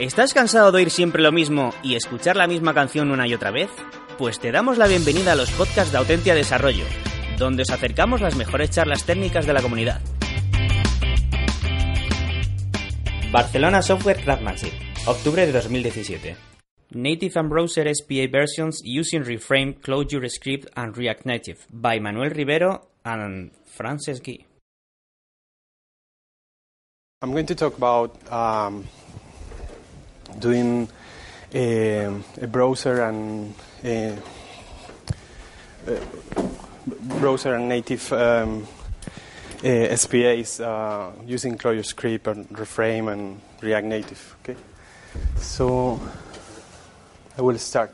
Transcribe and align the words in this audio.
¿Estás 0.00 0.32
cansado 0.32 0.72
de 0.72 0.78
oír 0.78 0.90
siempre 0.90 1.22
lo 1.22 1.30
mismo 1.30 1.74
y 1.82 1.94
escuchar 1.94 2.34
la 2.34 2.46
misma 2.46 2.72
canción 2.72 3.10
una 3.10 3.28
y 3.28 3.34
otra 3.34 3.50
vez? 3.50 3.68
Pues 4.16 4.40
te 4.40 4.50
damos 4.50 4.78
la 4.78 4.86
bienvenida 4.86 5.32
a 5.32 5.34
los 5.34 5.50
podcasts 5.50 5.92
de 5.92 5.98
Autentia 5.98 6.34
Desarrollo, 6.34 6.86
donde 7.36 7.64
os 7.64 7.70
acercamos 7.70 8.22
las 8.22 8.34
mejores 8.34 8.70
charlas 8.70 9.04
técnicas 9.04 9.44
de 9.44 9.52
la 9.52 9.60
comunidad. 9.60 10.00
Barcelona 13.30 13.82
Software 13.82 14.24
Craftsmanship, 14.24 14.72
octubre 15.04 15.44
de 15.44 15.52
2017. 15.52 16.34
Native 16.92 17.32
and 17.38 17.50
Browser 17.50 17.94
SPA 17.94 18.26
versions 18.32 18.80
using 18.82 19.22
Reframe, 19.22 19.74
Clojure 19.82 20.30
Script 20.30 20.70
and 20.76 20.96
React 20.96 21.26
Native 21.26 21.58
by 21.70 22.00
Manuel 22.00 22.30
Rivero 22.30 22.88
and 23.04 23.50
Frances 23.66 24.22
Guy. 24.22 24.46
I'm 27.20 27.32
going 27.32 27.44
to 27.44 27.54
talk 27.54 27.76
about 27.76 28.16
um, 28.32 28.88
doing 30.38 30.88
a, 31.52 32.04
a, 32.40 32.46
browser 32.46 33.02
and 33.02 33.54
a, 33.84 34.16
a 35.86 36.00
browser 37.18 37.54
and 37.54 37.68
native 37.68 38.12
um, 38.12 38.66
SPAs 39.62 40.60
uh, 40.60 41.12
using 41.26 41.58
ClojureScript 41.58 42.26
and 42.26 42.48
Reframe 42.50 43.12
and 43.12 43.40
React 43.60 43.86
Native. 43.86 44.36
Okay, 44.42 44.56
so 45.36 46.00
I 47.36 47.42
will 47.42 47.58
start. 47.58 47.92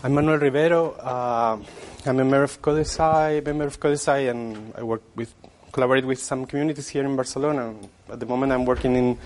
I'm 0.00 0.14
Manuel 0.14 0.38
Rivero. 0.38 0.92
Uh, 0.92 1.58
I'm 2.06 2.20
a 2.20 2.24
member 2.24 2.44
of 2.44 2.62
Codesai, 2.62 3.44
member 3.44 3.64
of 3.64 3.80
Codesai, 3.80 4.30
and 4.30 4.72
I 4.76 4.84
work 4.84 5.02
with, 5.16 5.34
collaborate 5.78 6.04
with 6.04 6.18
some 6.18 6.44
communities 6.44 6.88
here 6.88 7.04
in 7.04 7.14
Barcelona. 7.14 7.72
At 8.10 8.18
the 8.18 8.26
moment, 8.26 8.50
I'm 8.50 8.64
working 8.64 8.96
in 8.96 9.16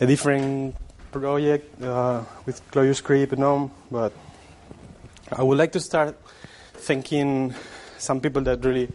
a 0.00 0.06
different 0.06 0.74
project 1.12 1.82
uh, 1.82 2.24
with 2.46 2.62
ClojureScript 2.70 3.32
and 3.32 3.40
GNOME, 3.40 3.70
but 3.90 4.10
I 5.30 5.42
would 5.42 5.58
like 5.58 5.72
to 5.72 5.80
start 5.80 6.16
thanking 6.72 7.54
some 7.98 8.22
people 8.22 8.40
that 8.44 8.64
really 8.64 8.88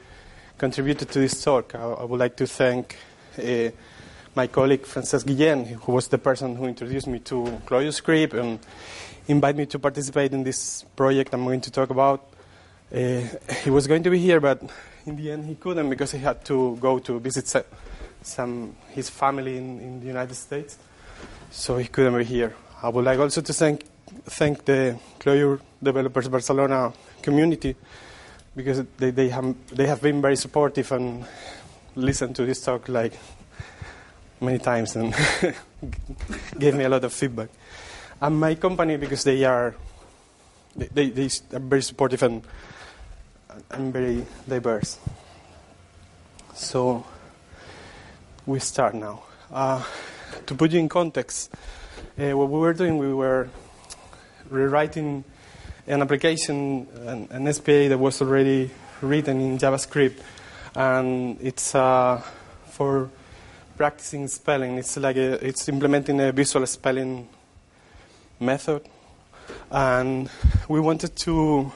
contributed 0.57 1.11
to 1.11 1.19
this 1.19 1.43
talk. 1.43 1.75
I, 1.75 1.83
I 1.83 2.03
would 2.03 2.19
like 2.19 2.35
to 2.37 2.47
thank 2.47 2.97
uh, 3.37 3.69
my 4.33 4.47
colleague 4.47 4.81
Francesc 4.81 5.27
Guillen, 5.27 5.65
who 5.83 5.91
was 5.91 6.07
the 6.07 6.17
person 6.17 6.55
who 6.55 6.65
introduced 6.65 7.05
me 7.05 7.19
to 7.19 7.61
ClojureScript 7.67 8.33
and 8.33 8.57
invited 9.27 9.57
me 9.59 9.65
to 9.67 9.77
participate 9.77 10.33
in 10.33 10.43
this 10.43 10.83
project 10.95 11.31
I'm 11.31 11.43
going 11.43 11.61
to 11.61 11.69
talk 11.69 11.91
about. 11.91 12.27
Uh, 12.91 13.21
he 13.63 13.69
was 13.69 13.85
going 13.85 14.01
to 14.01 14.09
be 14.09 14.17
here, 14.17 14.39
but 14.39 14.63
in 15.05 15.15
the 15.15 15.31
end 15.31 15.45
he 15.45 15.55
couldn't 15.55 15.89
because 15.89 16.11
he 16.11 16.19
had 16.19 16.43
to 16.45 16.77
go 16.79 16.99
to 16.99 17.19
visit 17.19 17.47
some 18.21 18.75
his 18.89 19.09
family 19.09 19.57
in, 19.57 19.79
in 19.79 19.99
the 19.99 20.07
United 20.07 20.35
States, 20.35 20.77
so 21.49 21.77
he 21.77 21.87
couldn't 21.87 22.17
be 22.17 22.23
here. 22.23 22.55
I 22.83 22.89
would 22.89 23.05
like 23.05 23.19
also 23.19 23.41
to 23.41 23.53
thank 23.53 23.85
thank 24.25 24.65
the 24.65 24.97
Clojure 25.19 25.59
Developers 25.81 26.27
Barcelona 26.27 26.93
community 27.21 27.75
because 28.55 28.83
they, 28.97 29.11
they 29.11 29.29
have 29.29 29.55
they 29.69 29.87
have 29.87 30.01
been 30.01 30.21
very 30.21 30.35
supportive 30.35 30.91
and 30.91 31.25
listened 31.95 32.35
to 32.35 32.45
this 32.45 32.63
talk 32.63 32.87
like 32.89 33.13
many 34.39 34.57
times 34.57 34.95
and 34.95 35.13
gave 36.59 36.75
me 36.75 36.83
a 36.83 36.89
lot 36.89 37.03
of 37.03 37.13
feedback. 37.13 37.49
And 38.21 38.39
my 38.39 38.55
company 38.55 38.97
because 38.97 39.23
they 39.23 39.43
are 39.45 39.75
they, 40.75 41.09
they 41.09 41.29
are 41.53 41.59
very 41.59 41.81
supportive 41.81 42.23
and 42.23 42.43
and 43.69 43.93
very 43.93 44.25
diverse. 44.47 44.99
So 46.53 47.05
we 48.45 48.59
start 48.59 48.95
now. 48.95 49.23
Uh, 49.51 49.83
to 50.45 50.55
put 50.55 50.71
you 50.71 50.79
in 50.79 50.89
context, 50.89 51.53
uh, 52.17 52.31
what 52.37 52.49
we 52.49 52.59
were 52.59 52.73
doing, 52.73 52.97
we 52.97 53.13
were 53.13 53.49
rewriting 54.49 55.23
an 55.87 56.01
application, 56.01 56.87
an, 57.05 57.27
an, 57.31 57.53
SPA 57.53 57.89
that 57.89 57.97
was 57.97 58.21
already 58.21 58.69
written 59.01 59.41
in 59.41 59.57
JavaScript, 59.57 60.19
and 60.75 61.37
it's 61.41 61.73
uh, 61.73 62.21
for 62.67 63.09
practicing 63.77 64.27
spelling. 64.27 64.77
It's 64.77 64.97
like 64.97 65.17
a, 65.17 65.45
it's 65.45 65.67
implementing 65.67 66.19
a 66.21 66.31
visual 66.31 66.65
spelling 66.67 67.27
method, 68.39 68.83
and 69.69 70.29
we 70.67 70.79
wanted 70.79 71.15
to 71.15 71.71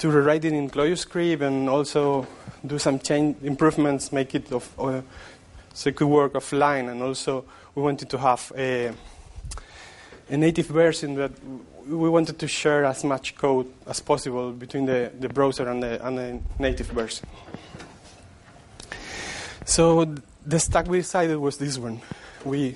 to 0.00 0.08
rewrite 0.10 0.46
it 0.46 0.54
in 0.54 0.70
ClojureScript 0.70 1.42
and 1.42 1.68
also 1.68 2.26
do 2.66 2.78
some 2.78 2.98
change 2.98 3.36
improvements, 3.42 4.12
make 4.12 4.34
it 4.34 4.50
of, 4.50 4.68
uh, 4.78 5.02
so 5.74 5.90
it 5.90 5.96
could 5.96 6.08
work 6.08 6.32
offline. 6.32 6.90
And 6.90 7.02
also, 7.02 7.44
we 7.74 7.82
wanted 7.82 8.08
to 8.08 8.18
have 8.18 8.50
a, 8.56 8.92
a 10.30 10.36
native 10.38 10.66
version 10.68 11.16
that 11.16 11.32
we 11.86 12.08
wanted 12.08 12.38
to 12.38 12.48
share 12.48 12.86
as 12.86 13.04
much 13.04 13.36
code 13.36 13.70
as 13.86 14.00
possible 14.00 14.52
between 14.52 14.86
the, 14.86 15.12
the 15.20 15.28
browser 15.28 15.68
and 15.68 15.82
the, 15.82 16.06
and 16.06 16.16
the 16.16 16.40
native 16.58 16.86
version. 16.86 17.28
So 19.66 20.14
the 20.46 20.58
stack 20.58 20.88
we 20.88 20.98
decided 20.98 21.36
was 21.36 21.58
this 21.58 21.76
one. 21.76 22.00
We 22.42 22.74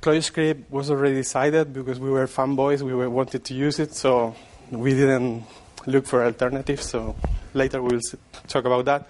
ClojureScript 0.00 0.70
was 0.70 0.90
already 0.90 1.14
decided 1.14 1.72
because 1.72 2.00
we 2.00 2.10
were 2.10 2.26
fanboys. 2.26 2.82
We 2.82 2.94
were, 2.94 3.08
wanted 3.08 3.44
to 3.44 3.54
use 3.54 3.78
it, 3.78 3.94
so 3.94 4.34
we 4.70 4.90
didn't 4.94 5.44
look 5.86 6.06
for 6.06 6.24
alternatives. 6.24 6.86
So 6.86 7.16
later 7.54 7.82
we'll 7.82 8.00
talk 8.48 8.64
about 8.64 8.84
that. 8.86 9.08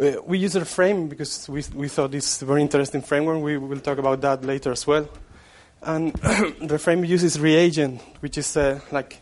Uh, 0.00 0.22
we 0.24 0.38
use 0.38 0.54
Reframe 0.54 1.08
because 1.08 1.48
we, 1.48 1.62
we 1.74 1.88
thought 1.88 2.14
it's 2.14 2.40
a 2.40 2.46
very 2.46 2.62
interesting 2.62 3.02
framework. 3.02 3.42
We 3.42 3.58
will 3.58 3.80
talk 3.80 3.98
about 3.98 4.20
that 4.22 4.44
later 4.44 4.72
as 4.72 4.86
well. 4.86 5.08
And 5.82 6.12
the 6.62 6.78
frame 6.78 7.04
uses 7.04 7.38
reagent, 7.38 8.00
which 8.20 8.38
is 8.38 8.56
uh, 8.56 8.80
like 8.90 9.18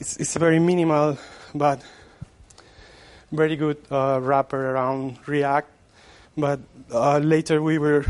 it's, 0.00 0.16
it's 0.16 0.36
very 0.36 0.58
minimal 0.58 1.18
but 1.54 1.82
very 3.30 3.56
good 3.56 3.78
uh, 3.90 4.18
wrapper 4.22 4.70
around 4.70 5.18
React. 5.26 5.70
But 6.36 6.60
uh, 6.92 7.18
later 7.18 7.62
we 7.62 7.78
were 7.78 8.04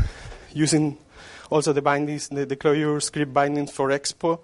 using 0.53 0.97
also 1.49 1.73
the 1.73 1.81
bindings, 1.81 2.29
the, 2.29 2.45
the 2.45 2.55
Clojure 2.55 3.01
script 3.01 3.33
bindings 3.33 3.71
for 3.71 3.89
Expo, 3.89 4.39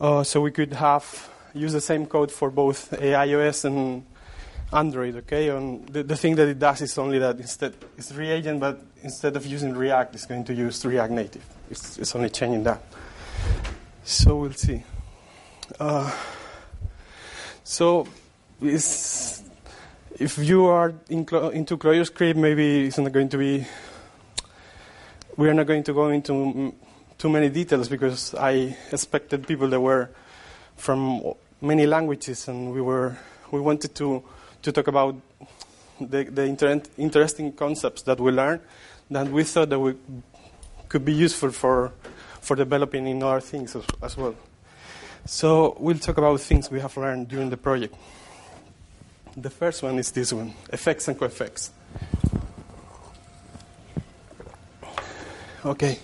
uh, 0.00 0.24
so 0.24 0.40
we 0.40 0.50
could 0.50 0.72
have 0.74 1.29
use 1.54 1.72
the 1.72 1.80
same 1.80 2.06
code 2.06 2.30
for 2.30 2.50
both 2.50 2.90
iOS 2.92 3.64
and 3.64 4.04
Android. 4.72 5.16
Okay, 5.16 5.48
and 5.48 5.86
the, 5.88 6.02
the 6.02 6.16
thing 6.16 6.36
that 6.36 6.48
it 6.48 6.58
does 6.58 6.80
is 6.80 6.96
only 6.98 7.18
that 7.18 7.38
instead 7.38 7.74
it's 7.98 8.12
reagent, 8.12 8.60
but 8.60 8.80
instead 9.02 9.36
of 9.36 9.46
using 9.46 9.74
React, 9.74 10.14
it's 10.14 10.26
going 10.26 10.44
to 10.44 10.54
use 10.54 10.84
React 10.84 11.12
Native. 11.12 11.44
It's, 11.70 11.98
it's 11.98 12.14
only 12.14 12.30
changing 12.30 12.64
that. 12.64 12.82
So 14.04 14.36
we'll 14.36 14.52
see. 14.52 14.82
Uh, 15.78 16.12
so 17.64 18.06
if 18.62 20.38
you 20.38 20.66
are 20.66 20.92
in 21.08 21.20
into 21.52 21.76
ClojureScript, 21.76 22.36
maybe 22.36 22.86
it's 22.86 22.98
not 22.98 23.12
going 23.12 23.28
to 23.28 23.38
be. 23.38 23.66
We 25.36 25.48
are 25.48 25.54
not 25.54 25.66
going 25.66 25.84
to 25.84 25.92
go 25.92 26.08
into 26.08 26.74
too 27.16 27.28
many 27.28 27.48
details 27.48 27.88
because 27.88 28.34
I 28.34 28.76
expected 28.92 29.46
people 29.46 29.68
that 29.68 29.80
were 29.80 30.10
from 30.80 31.34
many 31.60 31.86
languages, 31.86 32.48
and 32.48 32.72
we 32.72 32.80
were 32.80 33.16
we 33.50 33.60
wanted 33.60 33.94
to 33.94 34.22
to 34.62 34.72
talk 34.72 34.88
about 34.88 35.14
the, 36.00 36.24
the 36.24 36.42
inter- 36.42 36.82
interesting 36.96 37.52
concepts 37.52 38.02
that 38.02 38.18
we 38.18 38.32
learned 38.32 38.60
that 39.10 39.28
we 39.28 39.44
thought 39.44 39.68
that 39.68 39.78
we 39.78 39.94
could 40.88 41.04
be 41.04 41.12
useful 41.12 41.50
for 41.50 41.92
for 42.40 42.56
developing 42.56 43.06
in 43.06 43.22
other 43.22 43.40
things 43.40 43.76
as, 43.76 43.84
as 44.02 44.16
well. 44.16 44.34
So 45.26 45.76
we'll 45.78 45.98
talk 45.98 46.16
about 46.16 46.40
things 46.40 46.70
we 46.70 46.80
have 46.80 46.96
learned 46.96 47.28
during 47.28 47.50
the 47.50 47.58
project. 47.58 47.94
The 49.36 49.50
first 49.50 49.82
one 49.82 49.98
is 49.98 50.10
this 50.10 50.32
one: 50.32 50.54
effects 50.72 51.08
and 51.08 51.18
coeffects. 51.18 51.70
Okay, 55.62 55.98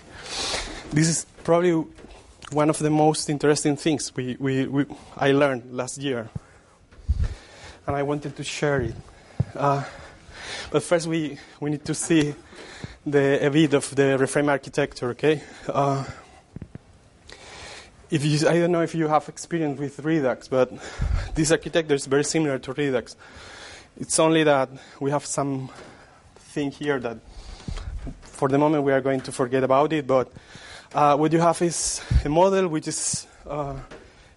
this 0.93 1.09
is 1.09 1.27
probably 1.43 1.83
one 2.53 2.71
of 2.71 2.79
the 2.79 2.91
most 2.91 3.29
interesting 3.29 3.77
things 3.77 4.15
we, 4.15 4.37
we, 4.39 4.67
we, 4.67 4.87
I 5.17 5.33
learned 5.33 5.75
last 5.75 5.99
year. 5.99 6.29
And 7.87 7.97
I 7.97 8.03
wanted 8.03 8.37
to 8.37 8.45
share 8.45 8.83
it. 8.83 8.95
Uh, 9.55 9.83
but 10.71 10.83
first, 10.83 11.07
we, 11.07 11.39
we 11.61 11.71
need 11.71 11.85
to 11.85 11.95
see 11.95 12.35
the, 13.05 13.47
a 13.47 13.51
bit 13.51 13.75
of 13.75 13.95
the 13.95 14.17
reframe 14.19 14.49
architecture, 14.49 15.11
okay? 15.11 15.43
Uh, 15.69 16.05
if 18.11 18.25
you, 18.25 18.49
I 18.49 18.59
don't 18.61 18.73
know 18.73 18.83
if 18.83 18.95
you 18.95 19.09
have 19.09 19.29
experience 19.29 19.79
with 19.79 19.99
Redux, 20.01 20.47
but 20.47 20.73
this 21.35 21.51
architecture 21.51 21.95
is 21.95 22.07
very 22.07 22.25
similar 22.25 22.59
to 22.61 22.73
Redux. 22.73 23.17
It's 23.99 24.19
only 24.21 24.45
that 24.45 24.69
we 25.01 25.11
have 25.11 25.27
some 25.27 25.71
thing 26.37 26.71
here 26.71 27.01
that, 27.01 27.19
for 28.23 28.49
the 28.49 28.59
moment, 28.59 28.85
we 28.85 28.93
are 28.93 29.01
going 29.01 29.21
to 29.23 29.33
forget 29.33 29.65
about 29.65 29.93
it, 29.93 30.07
but 30.07 30.33
uh, 30.95 31.17
what 31.17 31.33
you 31.33 31.41
have 31.41 31.61
is 31.63 32.01
a 32.25 32.29
model 32.29 32.69
which 32.69 32.89
is, 32.89 33.27
uh, 33.49 33.75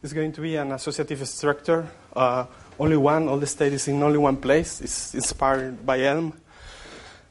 is 0.01 0.13
going 0.13 0.31
to 0.31 0.41
be 0.41 0.55
an 0.55 0.71
associative 0.71 1.27
structure. 1.27 1.87
Uh, 2.15 2.45
only 2.79 2.97
one, 2.97 3.27
all 3.27 3.37
the 3.37 3.47
state 3.47 3.73
is 3.73 3.87
in 3.87 4.01
only 4.01 4.17
one 4.17 4.37
place. 4.37 4.81
It's 4.81 5.13
inspired 5.13 5.85
by 5.85 6.01
Elm. 6.01 6.33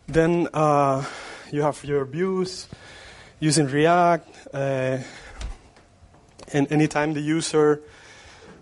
Then 0.07 0.49
uh, 0.53 1.05
you 1.53 1.63
have 1.63 1.83
your 1.85 2.05
views 2.05 2.69
using 3.41 3.67
React. 3.67 4.29
Uh, 4.53 4.99
and 6.53 6.71
anytime 6.73 7.13
the 7.13 7.21
user 7.21 7.83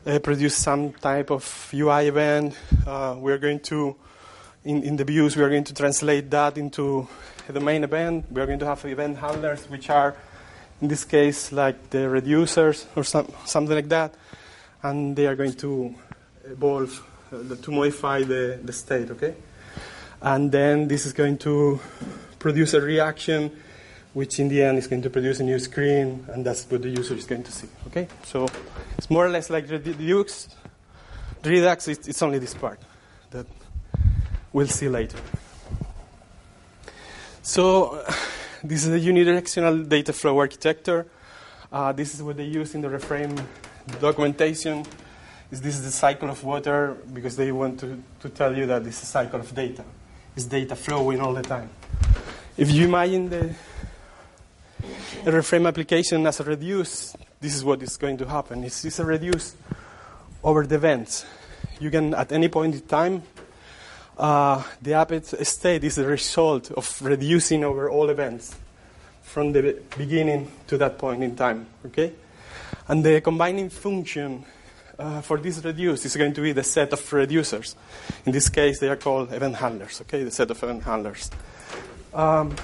uh, 0.07 0.19
produces 0.21 0.59
some 0.59 0.93
type 0.93 1.31
of 1.31 1.71
UI 1.75 2.09
event, 2.09 2.57
we're 2.87 3.39
going 3.39 3.61
to, 3.61 3.97
in, 4.65 4.83
in 4.83 4.97
the 4.97 5.05
views, 5.05 5.37
we 5.37 5.43
are 5.43 5.51
going 5.51 5.65
to 5.65 5.75
translate 5.75 6.31
that 6.31 6.59
into 6.59 7.07
the 7.49 7.61
main 7.61 7.85
event. 7.85 8.27
We 8.31 8.41
are 8.41 8.47
going 8.47 8.59
to 8.59 8.67
have 8.67 8.85
event 8.85 9.19
handlers, 9.19 9.69
which 9.71 9.91
are, 9.91 10.17
in 10.81 10.89
this 10.89 11.05
case, 11.05 11.53
like 11.53 11.91
the 11.91 11.99
reducers 11.99 12.87
or 12.97 13.05
some, 13.05 13.33
something 13.45 13.75
like 13.75 13.89
that. 13.89 14.15
And 14.83 15.17
they 15.17 15.27
are 15.27 15.35
going 15.35 15.55
to 15.55 15.95
evolve, 16.45 17.03
uh, 17.33 17.55
to 17.57 17.71
modify 17.71 18.23
the, 18.23 18.61
the 18.63 18.73
state, 18.73 19.11
okay? 19.11 19.35
And 20.21 20.53
then 20.53 20.89
this 20.89 21.07
is 21.07 21.13
going 21.13 21.39
to 21.39 21.81
produce 22.39 22.75
a 22.75 22.81
reaction, 22.81 23.51
which 24.13 24.39
in 24.39 24.49
the 24.49 24.63
end 24.63 24.79
is 24.79 24.87
going 24.87 25.03
to 25.03 25.11
produce 25.11 25.41
a 25.41 25.43
new 25.43 25.59
screen, 25.59 26.25
and 26.29 26.45
that's 26.45 26.65
what 26.71 26.83
the 26.83 26.89
user 26.89 27.15
is 27.15 27.27
going 27.27 27.43
to 27.43 27.53
see. 27.53 27.69
Okay, 27.89 28.09
so 28.25 28.47
it's 28.97 29.11
more 29.11 29.27
or 29.27 29.31
less 29.31 29.51
like 29.51 29.69
Redux. 29.69 30.49
Redux, 31.45 31.89
it's, 31.89 32.09
it's 32.09 32.23
only 32.23 32.39
this 32.39 32.55
part 32.55 32.81
that 33.31 33.47
we'll 34.53 34.67
see 34.67 34.89
later. 34.89 35.19
So 37.43 38.05
this 38.69 38.85
is 38.85 38.93
a 38.93 39.09
unidirectional 39.09 39.89
data 39.89 40.13
flow 40.13 40.39
architecture. 40.39 41.07
Uh, 41.71 41.93
this 41.93 42.15
is 42.15 42.23
what 42.23 42.37
they 42.37 42.45
use 42.45 42.75
in 42.75 42.81
the 42.81 42.89
reframe 42.89 43.41
documentation. 44.01 44.85
Is 45.51 45.61
this 45.61 45.77
is 45.77 45.85
the 45.85 45.93
cycle 45.93 46.29
of 46.29 46.43
water 46.43 46.97
because 47.13 47.37
they 47.37 47.53
want 47.53 47.79
to, 47.81 48.03
to 48.21 48.29
tell 48.29 48.57
you 48.57 48.67
that 48.67 48.83
this 48.83 48.97
is 48.97 49.03
a 49.05 49.07
cycle 49.07 49.39
of 49.39 49.55
data. 49.55 49.85
It's 50.35 50.47
data 50.47 50.75
flowing 50.75 51.21
all 51.21 51.33
the 51.33 51.43
time. 51.43 51.71
If 52.57 52.73
you 52.73 52.87
imagine 52.87 53.29
the, 53.29 53.55
the 55.25 55.31
reframe 55.31 55.69
application 55.69 56.27
as 56.27 56.41
a 56.41 56.45
reduce, 56.45 57.17
this 57.41 57.55
is 57.55 57.65
what 57.65 57.83
is 57.83 57.97
going 57.97 58.17
to 58.19 58.27
happen. 58.27 58.65
It's, 58.65 58.85
it's 58.85 58.99
a 58.99 59.05
reduce 59.05 59.55
over 60.43 60.67
the 60.67 60.75
events. 60.75 61.25
You 61.79 61.91
can, 61.91 62.15
at 62.15 62.33
any 62.33 62.49
point 62.49 62.75
in 62.75 62.81
time, 62.81 63.23
uh, 64.17 64.63
the 64.81 64.95
app 64.95 65.13
state 65.25 65.85
is 65.85 65.97
the 65.97 66.07
result 66.07 66.71
of 66.73 67.01
reducing 67.03 67.65
over 67.65 67.91
all 67.91 68.09
events 68.09 68.57
from 69.23 69.53
the 69.53 69.81
beginning 69.97 70.51
to 70.67 70.79
that 70.79 70.99
point 70.99 71.23
in 71.23 71.37
time. 71.37 71.67
Okay, 71.87 72.13
and 72.89 73.05
the 73.05 73.21
combining 73.21 73.69
function 73.69 74.45
uh, 74.99 75.21
for 75.21 75.39
this 75.39 75.63
reduce 75.65 76.05
is 76.05 76.17
going 76.17 76.33
to 76.33 76.41
be 76.41 76.53
the 76.53 76.63
set 76.63 76.93
of 76.93 77.01
reducers. 77.11 77.75
In 78.25 78.33
this 78.33 78.49
case, 78.49 78.79
they 78.79 78.89
are 78.89 78.97
called 78.97 79.33
event 79.33 79.57
handlers. 79.57 80.01
Okay, 80.03 80.25
the 80.25 80.31
set 80.31 80.51
of 80.51 80.63
event 80.63 80.85
handlers. 80.85 81.31
Um, 82.15 82.57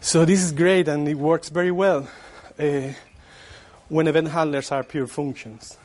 so 0.00 0.24
this 0.24 0.42
is 0.42 0.52
great 0.52 0.88
and 0.88 1.06
it 1.08 1.16
works 1.16 1.48
very 1.48 1.72
well 1.72 2.08
uh, 2.58 2.92
when 3.88 4.06
event 4.06 4.28
handlers 4.28 4.70
are 4.72 4.82
pure 4.84 5.06
functions. 5.06 5.76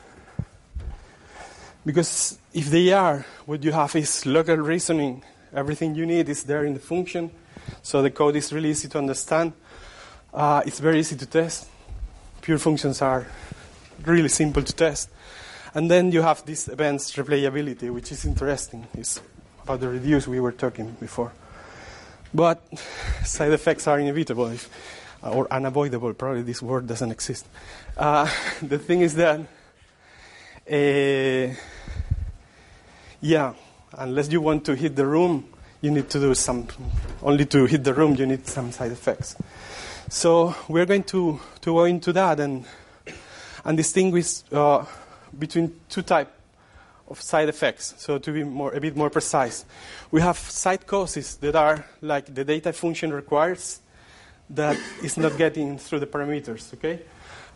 Because 1.84 2.38
if 2.52 2.70
they 2.70 2.92
are, 2.92 3.26
what 3.46 3.64
you 3.64 3.72
have 3.72 3.94
is 3.96 4.24
local 4.24 4.56
reasoning. 4.56 5.24
Everything 5.54 5.94
you 5.94 6.06
need 6.06 6.28
is 6.28 6.44
there 6.44 6.64
in 6.64 6.74
the 6.74 6.80
function. 6.80 7.30
So 7.82 8.02
the 8.02 8.10
code 8.10 8.36
is 8.36 8.52
really 8.52 8.70
easy 8.70 8.88
to 8.88 8.98
understand. 8.98 9.52
Uh, 10.32 10.62
it's 10.64 10.78
very 10.78 11.00
easy 11.00 11.16
to 11.16 11.26
test. 11.26 11.68
Pure 12.40 12.58
functions 12.58 13.02
are 13.02 13.26
really 14.04 14.28
simple 14.28 14.62
to 14.62 14.72
test. 14.72 15.10
And 15.74 15.90
then 15.90 16.12
you 16.12 16.22
have 16.22 16.44
this 16.44 16.68
events 16.68 17.12
replayability, 17.12 17.92
which 17.92 18.12
is 18.12 18.24
interesting. 18.24 18.86
It's 18.94 19.20
about 19.64 19.80
the 19.80 19.88
reduce 19.88 20.28
we 20.28 20.40
were 20.40 20.52
talking 20.52 20.96
before. 21.00 21.32
But 22.34 22.62
side 23.24 23.52
effects 23.52 23.86
are 23.86 23.98
inevitable 23.98 24.46
if, 24.48 24.68
or 25.22 25.46
unavoidable. 25.52 26.14
Probably 26.14 26.42
this 26.42 26.62
word 26.62 26.86
doesn't 26.86 27.10
exist. 27.10 27.46
Uh, 27.96 28.28
the 28.62 28.78
thing 28.78 29.00
is 29.00 29.14
that, 29.16 29.40
uh, 30.70 31.54
yeah, 33.20 33.54
unless 33.98 34.30
you 34.30 34.40
want 34.40 34.64
to 34.66 34.74
hit 34.74 34.96
the 34.96 35.06
room, 35.06 35.48
you 35.80 35.90
need 35.90 36.08
to 36.10 36.20
do 36.20 36.34
some. 36.34 36.66
Only 37.22 37.46
to 37.46 37.66
hit 37.66 37.84
the 37.84 37.94
room, 37.94 38.14
you 38.16 38.26
need 38.26 38.46
some 38.46 38.72
side 38.72 38.92
effects. 38.92 39.36
So 40.08 40.54
we're 40.68 40.86
going 40.86 41.04
to, 41.04 41.40
to 41.60 41.72
go 41.72 41.84
into 41.84 42.12
that 42.12 42.40
and 42.40 42.64
and 43.64 43.76
distinguish 43.76 44.42
uh, 44.52 44.84
between 45.38 45.80
two 45.88 46.02
types 46.02 46.30
of 47.08 47.20
side 47.20 47.48
effects. 47.48 47.94
So 47.98 48.18
to 48.18 48.32
be 48.32 48.44
more, 48.44 48.72
a 48.72 48.80
bit 48.80 48.96
more 48.96 49.10
precise, 49.10 49.64
we 50.10 50.20
have 50.20 50.36
side 50.38 50.86
causes 50.86 51.36
that 51.36 51.54
are 51.54 51.84
like 52.00 52.34
the 52.34 52.44
data 52.44 52.72
function 52.72 53.12
requires 53.12 53.80
that 54.50 54.76
is 55.02 55.16
not 55.16 55.36
getting 55.38 55.78
through 55.78 56.00
the 56.00 56.06
parameters. 56.06 56.74
Okay, 56.74 57.00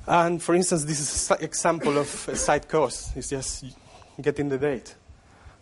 and 0.06 0.42
for 0.42 0.54
instance, 0.54 0.84
this 0.84 1.00
is 1.00 1.30
an 1.30 1.44
example 1.44 1.98
of 1.98 2.28
a 2.28 2.36
side 2.36 2.68
cause. 2.68 3.10
It's 3.16 3.28
just 3.28 3.64
getting 4.20 4.48
the 4.48 4.58
date. 4.58 4.94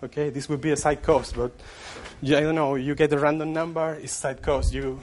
Okay, 0.03 0.31
this 0.31 0.49
would 0.49 0.61
be 0.61 0.71
a 0.71 0.77
side 0.77 1.03
cause, 1.03 1.33
but 1.33 1.53
I 2.23 2.41
don't 2.41 2.55
know. 2.55 2.75
You 2.75 2.95
get 2.95 3.13
a 3.13 3.19
random 3.19 3.53
number, 3.53 3.95
it's 3.95 4.13
side 4.13 4.43
cause. 4.43 4.75
You 4.75 5.01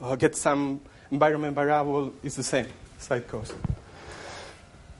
uh, 0.00 0.16
get 0.16 0.34
some 0.34 0.80
environment 1.10 1.54
variable, 1.54 2.12
it's 2.22 2.36
the 2.36 2.42
same 2.42 2.66
side 2.98 3.28
cause. 3.28 3.52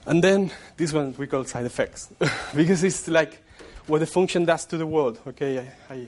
And 0.05 0.23
then 0.23 0.51
this 0.77 0.93
one 0.93 1.13
we 1.17 1.27
call 1.27 1.43
side 1.45 1.65
effects 1.65 2.09
because 2.55 2.83
it's 2.83 3.07
like 3.07 3.41
what 3.87 3.99
the 3.99 4.05
function 4.05 4.45
does 4.45 4.65
to 4.65 4.77
the 4.77 4.87
world. 4.87 5.19
Okay, 5.27 5.59
I, 5.89 5.93
I 5.93 6.07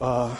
uh, 0.00 0.36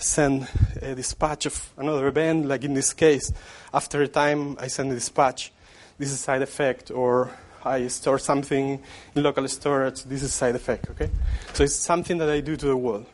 send 0.00 0.48
a 0.82 0.94
dispatch 0.94 1.46
of 1.46 1.70
another 1.78 2.06
event, 2.08 2.46
like 2.46 2.64
in 2.64 2.74
this 2.74 2.92
case, 2.92 3.32
after 3.72 4.02
a 4.02 4.08
time 4.08 4.56
I 4.60 4.66
send 4.66 4.92
a 4.92 4.94
dispatch. 4.94 5.52
This 5.98 6.10
is 6.10 6.20
side 6.20 6.42
effect, 6.42 6.90
or 6.90 7.30
I 7.64 7.86
store 7.86 8.18
something 8.18 8.82
in 9.14 9.22
local 9.22 9.46
storage. 9.48 10.02
This 10.04 10.22
is 10.22 10.34
side 10.34 10.56
effect. 10.56 10.90
Okay, 10.90 11.10
so 11.52 11.62
it's 11.64 11.76
something 11.76 12.18
that 12.18 12.28
I 12.28 12.40
do 12.40 12.56
to 12.56 12.66
the 12.66 12.76
world. 12.76 13.06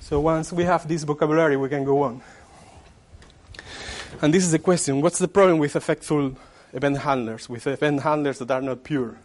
So 0.00 0.20
once 0.20 0.52
we 0.52 0.64
have 0.64 0.88
this 0.88 1.04
vocabulary, 1.04 1.56
we 1.56 1.68
can 1.68 1.84
go 1.84 2.02
on. 2.02 2.20
And 4.20 4.34
this 4.34 4.44
is 4.44 4.50
the 4.50 4.58
question: 4.58 5.00
What's 5.00 5.18
the 5.18 5.28
problem 5.28 5.58
with 5.58 5.74
effectful 5.74 6.36
event 6.72 6.98
handlers, 6.98 7.48
with 7.48 7.66
event 7.66 8.02
handlers 8.02 8.38
that 8.40 8.50
are 8.50 8.60
not 8.60 8.82
pure? 8.82 9.16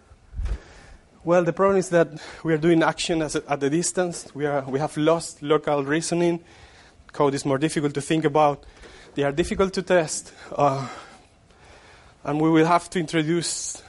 Well, 1.24 1.44
the 1.44 1.54
problem 1.54 1.80
is 1.80 1.90
that 1.90 2.10
we 2.44 2.54
are 2.54 2.58
doing 2.58 2.84
action 2.84 3.22
a, 3.22 3.30
at 3.48 3.64
a 3.64 3.70
distance. 3.70 4.28
We, 4.36 4.46
are, 4.46 4.62
we 4.64 4.78
have 4.80 4.98
lost 4.98 5.42
local 5.42 5.84
reasoning. 5.84 6.44
Code 7.14 7.33
is 7.33 7.45
more 7.45 7.57
difficult 7.57 7.94
to 7.94 8.02
think 8.02 8.26
about. 8.26 8.66
They 9.16 9.24
are 9.24 9.31
difficult 9.31 9.74
to 9.74 9.81
test. 9.81 10.33
Uh, 10.52 10.86
and 12.23 12.39
we 12.39 12.49
will 12.49 12.65
have 12.65 12.89
to 12.92 12.99
introduce 12.99 13.81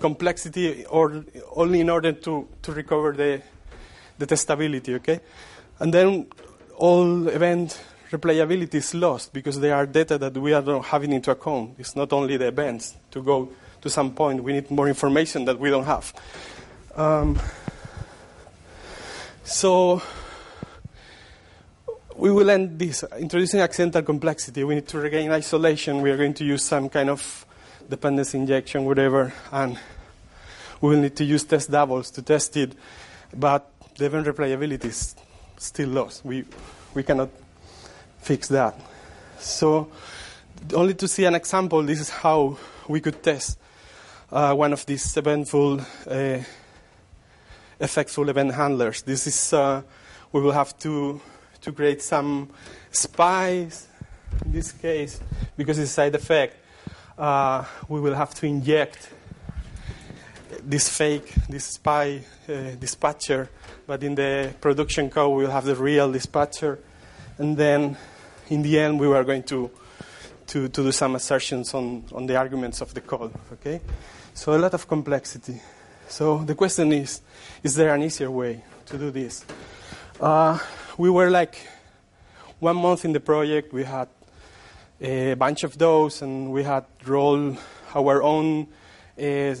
complexity 0.00 0.84
or 0.86 1.24
only 1.54 1.80
in 1.80 1.88
order 1.88 2.12
to, 2.12 2.48
to 2.62 2.72
recover 2.72 3.12
the, 3.12 3.42
the 4.18 4.26
testability, 4.26 4.94
okay? 4.96 5.20
And 5.78 5.92
then 5.92 6.26
all 6.76 7.28
event 7.28 7.80
replayability 8.10 8.74
is 8.74 8.94
lost 8.94 9.32
because 9.32 9.60
they 9.60 9.70
are 9.70 9.86
data 9.86 10.18
that 10.18 10.36
we 10.36 10.52
are 10.52 10.62
not 10.62 10.86
having 10.86 11.12
into 11.12 11.30
account. 11.30 11.76
It's 11.78 11.96
not 11.96 12.12
only 12.12 12.36
the 12.36 12.48
events 12.48 12.96
to 13.12 13.22
go 13.22 13.48
to 13.80 13.90
some 13.90 14.12
point. 14.12 14.42
We 14.42 14.52
need 14.52 14.70
more 14.70 14.88
information 14.88 15.44
that 15.46 15.58
we 15.58 15.70
don't 15.70 15.84
have. 15.84 16.12
Um, 16.94 17.38
so 19.44 20.02
we 22.16 22.30
will 22.30 22.50
end 22.50 22.78
this 22.78 23.04
introducing 23.18 23.60
accidental 23.60 24.02
complexity. 24.02 24.62
We 24.64 24.76
need 24.76 24.88
to 24.88 24.98
regain 24.98 25.30
isolation. 25.30 26.02
We 26.02 26.10
are 26.10 26.16
going 26.16 26.34
to 26.34 26.44
use 26.44 26.62
some 26.62 26.88
kind 26.88 27.10
of 27.10 27.46
dependency 27.88 28.38
injection, 28.38 28.84
whatever, 28.84 29.32
and 29.50 29.78
we 30.80 30.90
will 30.90 31.02
need 31.02 31.16
to 31.16 31.24
use 31.24 31.44
test 31.44 31.70
doubles 31.70 32.10
to 32.12 32.22
test 32.22 32.56
it. 32.56 32.72
But 33.34 33.70
the 33.96 34.06
event 34.06 34.26
replayability 34.26 34.86
is 34.86 35.14
still 35.58 35.88
lost. 35.88 36.24
We 36.24 36.44
we 36.94 37.02
cannot 37.02 37.30
fix 38.20 38.48
that. 38.48 38.78
So, 39.38 39.88
only 40.74 40.94
to 40.94 41.08
see 41.08 41.24
an 41.24 41.34
example, 41.34 41.82
this 41.82 42.00
is 42.00 42.10
how 42.10 42.58
we 42.88 43.00
could 43.00 43.22
test 43.22 43.58
uh, 44.30 44.54
one 44.54 44.72
of 44.72 44.86
these 44.86 45.16
eventful, 45.16 45.80
uh, 45.80 46.38
effectful 47.80 48.28
event 48.28 48.54
handlers. 48.54 49.02
This 49.02 49.26
is, 49.26 49.52
uh, 49.52 49.82
we 50.32 50.40
will 50.40 50.52
have 50.52 50.78
to, 50.80 51.20
to 51.62 51.72
create 51.72 52.02
some 52.02 52.50
spies, 52.90 53.88
in 54.44 54.52
this 54.52 54.72
case, 54.72 55.20
because 55.56 55.78
it's 55.78 55.90
a 55.90 55.94
side 55.94 56.14
effect, 56.14 56.56
uh, 57.22 57.64
we 57.88 58.00
will 58.00 58.14
have 58.14 58.34
to 58.34 58.46
inject 58.46 59.08
this 60.64 60.88
fake, 60.88 61.32
this 61.48 61.64
spy 61.64 62.20
uh, 62.48 62.52
dispatcher, 62.80 63.48
but 63.86 64.02
in 64.02 64.16
the 64.16 64.52
production 64.60 65.08
code 65.08 65.36
we 65.36 65.44
will 65.44 65.52
have 65.52 65.64
the 65.64 65.76
real 65.76 66.10
dispatcher, 66.10 66.80
and 67.38 67.56
then 67.56 67.96
in 68.48 68.62
the 68.62 68.78
end, 68.78 68.98
we 68.98 69.06
were 69.06 69.22
going 69.22 69.44
to, 69.44 69.70
to, 70.48 70.68
to 70.68 70.82
do 70.82 70.92
some 70.92 71.14
assertions 71.14 71.74
on, 71.74 72.04
on 72.12 72.26
the 72.26 72.36
arguments 72.36 72.80
of 72.80 72.92
the 72.92 73.00
code. 73.00 73.32
Okay? 73.52 73.80
So 74.34 74.54
a 74.54 74.58
lot 74.58 74.74
of 74.74 74.88
complexity. 74.88 75.60
So 76.08 76.38
the 76.38 76.54
question 76.54 76.92
is, 76.92 77.20
is 77.62 77.76
there 77.76 77.94
an 77.94 78.02
easier 78.02 78.30
way 78.30 78.64
to 78.86 78.98
do 78.98 79.10
this? 79.10 79.44
Uh, 80.20 80.58
we 80.98 81.08
were 81.08 81.30
like 81.30 81.56
one 82.58 82.76
month 82.76 83.04
in 83.04 83.12
the 83.12 83.20
project. 83.20 83.72
We 83.72 83.84
had 83.84 84.08
a 85.02 85.34
bunch 85.34 85.64
of 85.64 85.76
those, 85.76 86.22
and 86.22 86.52
we 86.52 86.62
had 86.62 86.84
rolled 87.04 87.58
our 87.94 88.22
own 88.22 88.68
uh, 89.18 89.54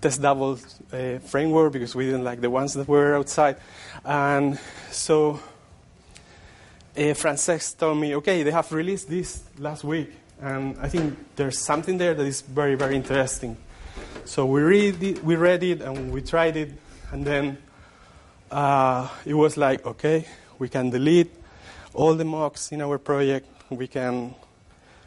test 0.00 0.22
double 0.22 0.58
uh, 0.92 1.18
framework 1.18 1.72
because 1.74 1.94
we 1.94 2.06
didn't 2.06 2.24
like 2.24 2.40
the 2.40 2.48
ones 2.48 2.72
that 2.74 2.88
were 2.88 3.14
outside. 3.14 3.56
And 4.04 4.58
so 4.90 5.38
uh, 6.96 7.14
Francesc 7.14 7.76
told 7.76 7.98
me, 7.98 8.16
okay, 8.16 8.42
they 8.42 8.50
have 8.50 8.72
released 8.72 9.10
this 9.10 9.42
last 9.58 9.84
week, 9.84 10.10
and 10.40 10.76
I 10.80 10.88
think 10.88 11.18
there's 11.36 11.58
something 11.58 11.98
there 11.98 12.14
that 12.14 12.26
is 12.26 12.40
very, 12.40 12.76
very 12.76 12.96
interesting. 12.96 13.56
So 14.24 14.46
we 14.46 14.62
read 14.62 15.02
it, 15.02 15.22
we 15.22 15.36
read 15.36 15.62
it, 15.62 15.82
and 15.82 16.10
we 16.10 16.22
tried 16.22 16.56
it, 16.56 16.70
and 17.12 17.24
then 17.24 17.58
uh, 18.50 19.08
it 19.26 19.34
was 19.34 19.58
like, 19.58 19.84
okay, 19.84 20.26
we 20.58 20.70
can 20.70 20.88
delete 20.88 21.30
all 21.92 22.14
the 22.14 22.24
mocks 22.24 22.72
in 22.72 22.80
our 22.80 22.98
project. 22.98 23.46
We 23.76 23.86
can 23.86 24.34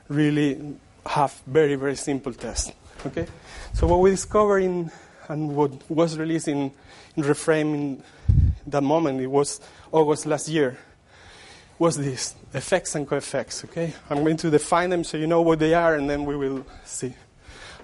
really 0.08 0.78
have 1.06 1.42
very, 1.48 1.76
very 1.76 1.96
simple 1.96 2.34
tests. 2.34 2.72
Okay? 3.06 3.28
So 3.74 3.88
what 3.88 4.00
we 4.00 4.12
discovered 4.12 4.60
in, 4.60 4.92
and 5.28 5.56
what 5.56 5.90
was 5.90 6.18
released 6.18 6.48
in, 6.48 6.72
in 7.16 7.24
Reframe 7.24 7.74
in 7.74 8.04
that 8.68 8.84
moment, 8.84 9.22
it 9.22 9.28
was 9.28 9.60
August 9.92 10.26
last 10.26 10.50
year, 10.50 10.78
was 11.80 11.98
this, 11.98 12.34
effects 12.54 12.96
and 12.96 13.08
co-effects, 13.08 13.64
okay? 13.66 13.94
I'm 14.10 14.24
going 14.24 14.38
to 14.38 14.50
define 14.50 14.90
them 14.90 15.04
so 15.04 15.16
you 15.18 15.28
know 15.28 15.42
what 15.42 15.60
they 15.60 15.76
are, 15.76 15.96
and 15.96 16.10
then 16.10 16.26
we 16.26 16.36
will 16.36 16.66
see 16.84 17.14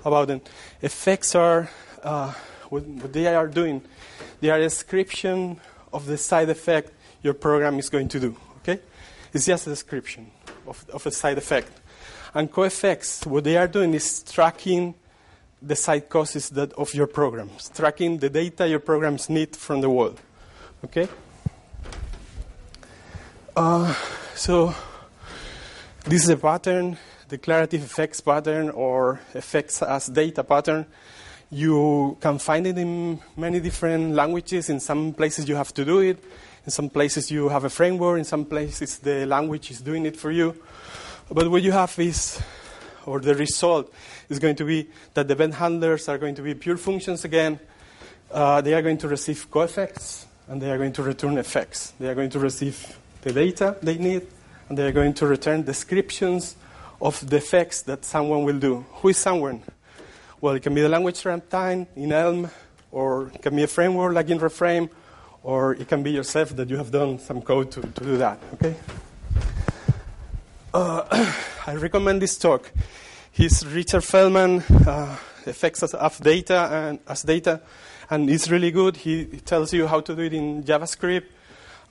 about 0.03 0.29
them. 0.29 0.41
Effects 0.81 1.35
are, 1.35 1.69
uh, 2.01 2.33
what, 2.69 2.83
what 2.85 3.13
they 3.13 3.27
are 3.27 3.47
doing, 3.47 3.83
they 4.41 4.49
are 4.49 4.57
a 4.57 4.63
description 4.63 5.59
of 5.91 6.07
the 6.07 6.17
side 6.17 6.49
effect 6.49 6.91
your 7.21 7.35
program 7.35 7.77
is 7.77 7.89
going 7.89 8.07
to 8.09 8.19
do, 8.19 8.35
okay? 8.57 8.81
It's 9.31 9.45
just 9.45 9.67
a 9.67 9.69
description 9.69 10.31
of, 10.67 10.86
of 10.91 11.05
a 11.05 11.12
side 11.12 11.38
effect. 11.38 11.72
And 12.34 12.51
co-effects, 12.51 13.25
what 13.25 13.43
they 13.43 13.58
are 13.58 13.67
doing 13.67 13.93
is 13.93 14.24
tracking 14.24 14.96
the 15.62 15.75
side 15.75 16.10
causes 16.10 16.50
that 16.50 16.74
of 16.74 16.93
your 16.93 17.08
programs, 17.08 17.70
tracking 17.70 18.17
the 18.17 18.29
data 18.29 18.67
your 18.67 18.79
programs 18.79 19.29
need 19.29 19.55
from 19.55 19.82
the 19.82 19.89
world. 19.89 20.20
Okay? 20.84 21.08
Uh, 23.55 23.93
so 24.36 24.75
this 26.05 26.24
is 26.24 26.29
a 26.29 26.38
pattern, 26.38 26.98
declarative 27.29 27.84
effects 27.84 28.20
pattern 28.20 28.70
or 28.72 29.22
effects 29.34 29.82
as 29.82 30.08
data 30.08 30.43
pattern. 30.43 30.86
You 31.50 32.17
can 32.20 32.39
find 32.39 32.65
it 32.65 32.77
in 32.77 33.20
many 33.38 33.60
different 33.60 34.15
languages. 34.15 34.70
In 34.70 34.79
some 34.79 35.13
places 35.13 35.48
you 35.48 35.55
have 35.55 35.74
to 35.75 35.86
do 35.86 36.00
it. 36.00 36.17
In 36.65 36.72
some 36.72 36.89
places 36.89 37.29
you 37.29 37.50
have 37.50 37.65
a 37.65 37.70
framework. 37.70 38.20
In 38.20 38.24
some 38.24 38.46
places 38.46 39.00
the 39.00 39.25
language 39.25 39.72
is 39.72 39.82
doing 39.82 40.05
it 40.05 40.17
for 40.17 40.32
you. 40.32 40.55
But 41.32 41.50
what 41.50 41.62
you 41.62 41.72
have 41.72 41.98
is, 42.00 42.41
or 43.05 43.20
the 43.20 43.36
result 43.36 43.91
is 44.29 44.39
going 44.39 44.55
to 44.58 44.65
be 44.65 44.88
that 45.13 45.27
the 45.27 45.34
event 45.34 45.55
handlers 45.55 46.08
are 46.08 46.17
going 46.17 46.36
to 46.36 46.41
be 46.41 46.53
pure 46.53 46.77
functions 46.77 47.25
again. 47.25 47.60
Uh, 48.32 48.62
they 48.62 48.74
are 48.74 48.82
going 48.82 48.98
to 49.00 49.08
receive 49.08 49.50
co-effects 49.51 50.25
and 50.48 50.62
they 50.62 50.72
are 50.72 50.77
going 50.77 50.93
to 50.93 51.03
return 51.03 51.38
effects. 51.38 51.93
They 52.00 52.08
are 52.08 52.15
going 52.15 52.29
to 52.32 52.39
receive 52.39 52.98
the 53.22 53.34
data 53.34 53.77
they 53.82 53.98
need 53.98 54.27
and 54.70 54.77
they 54.77 54.88
are 54.88 54.91
going 54.91 55.13
to 55.15 55.27
return 55.27 55.63
descriptions 55.63 56.55
of 57.01 57.29
the 57.29 57.38
effects 57.38 57.82
that 57.84 58.05
someone 58.05 58.43
will 58.43 58.60
do. 58.60 58.86
Who 59.01 59.10
is 59.10 59.17
someone? 59.17 59.62
Well, 60.39 60.55
it 60.55 60.63
can 60.63 60.74
be 60.74 60.82
the 60.82 60.89
language 60.89 61.22
runtime 61.24 61.88
in 61.96 62.12
Elm, 62.12 62.50
or 62.91 63.27
it 63.27 63.41
can 63.41 63.55
be 63.55 63.63
a 63.63 63.67
framework 63.67 64.13
like 64.13 64.29
in 64.29 64.39
Reframe, 64.39 64.89
or 65.43 65.73
it 65.75 65.88
can 65.88 66.01
be 66.01 66.12
yourself 66.12 66.55
that 66.55 66.69
you 66.69 66.77
have 66.77 66.89
done 66.89 67.19
some 67.19 67.41
code 67.41 67.69
to, 67.71 67.81
to 67.81 68.03
do 68.03 68.17
that. 68.17 68.39
Okay? 68.53 68.75
Uh, 70.73 71.33
I 71.67 71.75
recommend 71.75 72.21
this 72.21 72.38
talk. 72.38 72.71
He's 73.31 73.65
Richard 73.65 74.03
Feldman, 74.03 74.62
uh, 74.88 75.17
effects 75.45 75.83
as, 75.83 75.93
of 75.93 76.19
data 76.21 76.69
and 76.71 77.00
as 77.07 77.23
data, 77.23 77.62
and 78.09 78.29
it's 78.29 78.50
really 78.50 78.71
good. 78.71 78.97
He, 78.97 79.25
he 79.25 79.39
tells 79.39 79.73
you 79.73 79.88
how 79.88 80.00
to 80.00 80.15
do 80.15 80.21
it 80.21 80.33
in 80.33 80.63
JavaScript, 80.63 81.25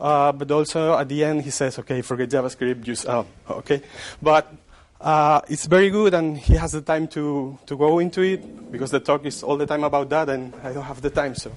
uh, 0.01 0.33
but 0.33 0.51
also 0.51 0.97
at 0.97 1.09
the 1.09 1.25
end 1.25 1.43
he 1.43 1.51
says, 1.51 1.79
okay, 1.81 2.01
forget 2.03 2.31
JavaScript, 2.31 2.87
use 2.87 3.05
Elm. 3.05 3.27
Okay, 3.51 3.83
but 4.23 4.53
uh, 5.01 5.41
it's 5.49 5.67
very 5.67 5.91
good, 5.91 6.15
and 6.15 6.39
he 6.39 6.55
has 6.55 6.73
the 6.73 6.81
time 6.81 7.09
to, 7.09 7.59
to 7.67 7.77
go 7.77 7.99
into 7.99 8.23
it 8.23 8.71
because 8.73 8.91
the 8.93 9.01
talk 9.01 9.27
is 9.27 9.43
all 9.43 9.57
the 9.57 9.67
time 9.67 9.85
about 9.85 10.09
that, 10.11 10.29
and 10.29 10.55
I 10.63 10.73
don't 10.73 10.85
have 10.85 11.03
the 11.03 11.11
time, 11.11 11.35
so 11.35 11.53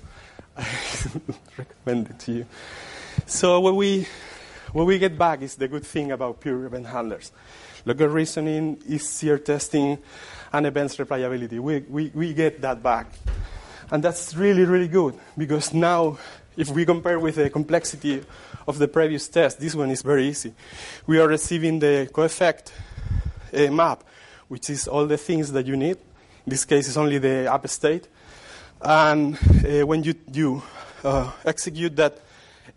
I 0.57 0.65
recommend 1.57 2.09
it 2.09 2.19
to 2.19 2.31
you. 2.31 2.45
So 3.25 3.59
when 3.59 3.75
we 3.75 4.07
when 4.75 4.85
we 4.88 5.00
get 5.00 5.17
back 5.17 5.41
is 5.41 5.55
the 5.55 5.69
good 5.69 5.85
thing 5.85 6.12
about 6.12 6.41
pure 6.41 6.65
event 6.65 6.88
handlers. 6.88 7.31
Local 7.85 8.07
reasoning, 8.07 8.81
easier 8.88 9.38
testing, 9.38 10.00
and 10.51 10.65
events 10.65 10.97
replayability. 10.97 11.59
We, 11.59 11.79
we, 11.88 12.12
we 12.13 12.33
get 12.33 12.62
that 12.62 12.83
back. 12.83 13.07
And 13.89 14.03
that's 14.03 14.35
really, 14.35 14.65
really 14.65 14.88
good 14.88 15.15
because 15.38 15.74
now, 15.74 16.17
if 16.57 16.69
we 16.69 16.85
compare 16.85 17.19
with 17.19 17.35
the 17.35 17.50
complexity 17.50 18.24
of 18.67 18.77
the 18.77 18.88
previous 18.88 19.27
test, 19.27 19.59
this 19.59 19.75
one 19.75 19.91
is 19.91 20.01
very 20.01 20.27
easy. 20.27 20.53
We 21.07 21.19
are 21.19 21.27
receiving 21.27 21.79
the 21.79 22.09
co-effect 22.12 22.74
uh, 23.53 23.67
map, 23.67 24.03
which 24.47 24.69
is 24.69 24.88
all 24.88 25.05
the 25.05 25.17
things 25.17 25.51
that 25.51 25.65
you 25.67 25.77
need. 25.77 25.97
In 26.45 26.50
this 26.50 26.65
case, 26.65 26.88
it's 26.88 26.97
only 26.97 27.19
the 27.19 27.51
app 27.51 27.67
state. 27.69 28.07
And 28.85 29.35
uh, 29.35 29.83
when 29.87 30.03
you, 30.03 30.13
you 30.31 30.61
uh, 31.03 31.31
execute 31.43 31.95
that 31.95 32.19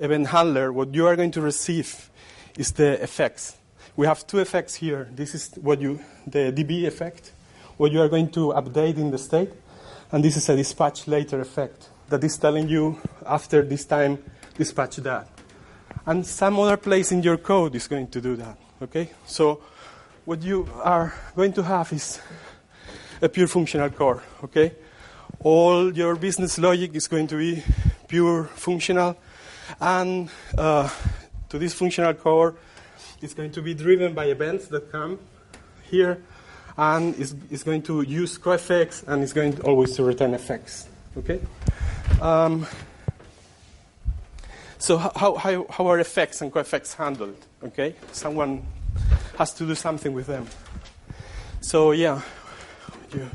event 0.00 0.28
handler, 0.28 0.72
what 0.72 0.94
you 0.94 1.06
are 1.06 1.14
going 1.14 1.32
to 1.32 1.42
receive 1.42 2.10
is 2.56 2.72
the 2.72 3.02
effects. 3.02 3.58
We 3.94 4.06
have 4.06 4.26
two 4.26 4.38
effects 4.38 4.76
here. 4.76 5.10
This 5.14 5.34
is 5.34 5.50
what 5.60 5.82
you, 5.82 6.00
the 6.26 6.50
DB 6.50 6.86
effect, 6.86 7.32
what 7.76 7.92
you 7.92 8.00
are 8.00 8.08
going 8.08 8.30
to 8.30 8.54
update 8.54 8.96
in 8.96 9.10
the 9.10 9.18
state, 9.18 9.50
and 10.10 10.24
this 10.24 10.38
is 10.38 10.48
a 10.48 10.56
dispatch 10.56 11.06
later 11.08 11.42
effect 11.42 11.90
that 12.08 12.24
is 12.24 12.38
telling 12.38 12.70
you 12.70 12.98
after 13.26 13.60
this 13.60 13.84
time 13.84 14.18
dispatch 14.56 14.96
that. 14.96 15.28
And 16.06 16.26
some 16.26 16.58
other 16.58 16.78
place 16.78 17.12
in 17.12 17.22
your 17.22 17.36
code 17.36 17.74
is 17.74 17.86
going 17.86 18.08
to 18.08 18.20
do 18.22 18.34
that. 18.36 18.56
Okay? 18.80 19.10
So 19.26 19.62
what 20.24 20.42
you 20.42 20.70
are 20.82 21.12
going 21.36 21.52
to 21.52 21.62
have 21.64 21.92
is 21.92 22.18
a 23.20 23.28
pure 23.28 23.46
functional 23.46 23.90
core. 23.90 24.22
Okay? 24.44 24.72
All 25.44 25.92
your 25.96 26.16
business 26.16 26.58
logic 26.58 26.94
is 26.94 27.08
going 27.08 27.26
to 27.28 27.36
be 27.36 27.62
pure 28.08 28.44
functional 28.44 29.16
and 29.80 30.30
uh, 30.56 30.88
to 31.48 31.58
this 31.58 31.74
functional 31.74 32.14
core, 32.14 32.54
it's 33.20 33.34
going 33.34 33.50
to 33.52 33.62
be 33.62 33.74
driven 33.74 34.14
by 34.14 34.26
events 34.26 34.68
that 34.68 34.90
come 34.90 35.18
here, 35.90 36.22
and 36.76 37.18
it's, 37.18 37.34
it's 37.50 37.62
going 37.62 37.82
to 37.82 38.02
use 38.02 38.38
co-effects, 38.38 39.04
and 39.06 39.22
it's 39.22 39.32
going 39.32 39.54
to 39.54 39.62
always 39.62 39.94
to 39.96 40.04
return 40.04 40.34
effects. 40.34 40.88
Okay. 41.16 41.40
Um, 42.20 42.66
so 44.78 44.96
how, 44.96 45.34
how, 45.34 45.66
how 45.70 45.86
are 45.86 45.98
effects 45.98 46.40
and 46.40 46.52
co-effects 46.52 46.94
handled? 46.94 47.36
Okay, 47.62 47.94
someone 48.12 48.62
has 49.36 49.52
to 49.54 49.66
do 49.66 49.74
something 49.74 50.12
with 50.12 50.26
them. 50.26 50.46
So 51.60 51.92
yeah, 51.92 52.22
you, 53.12 53.28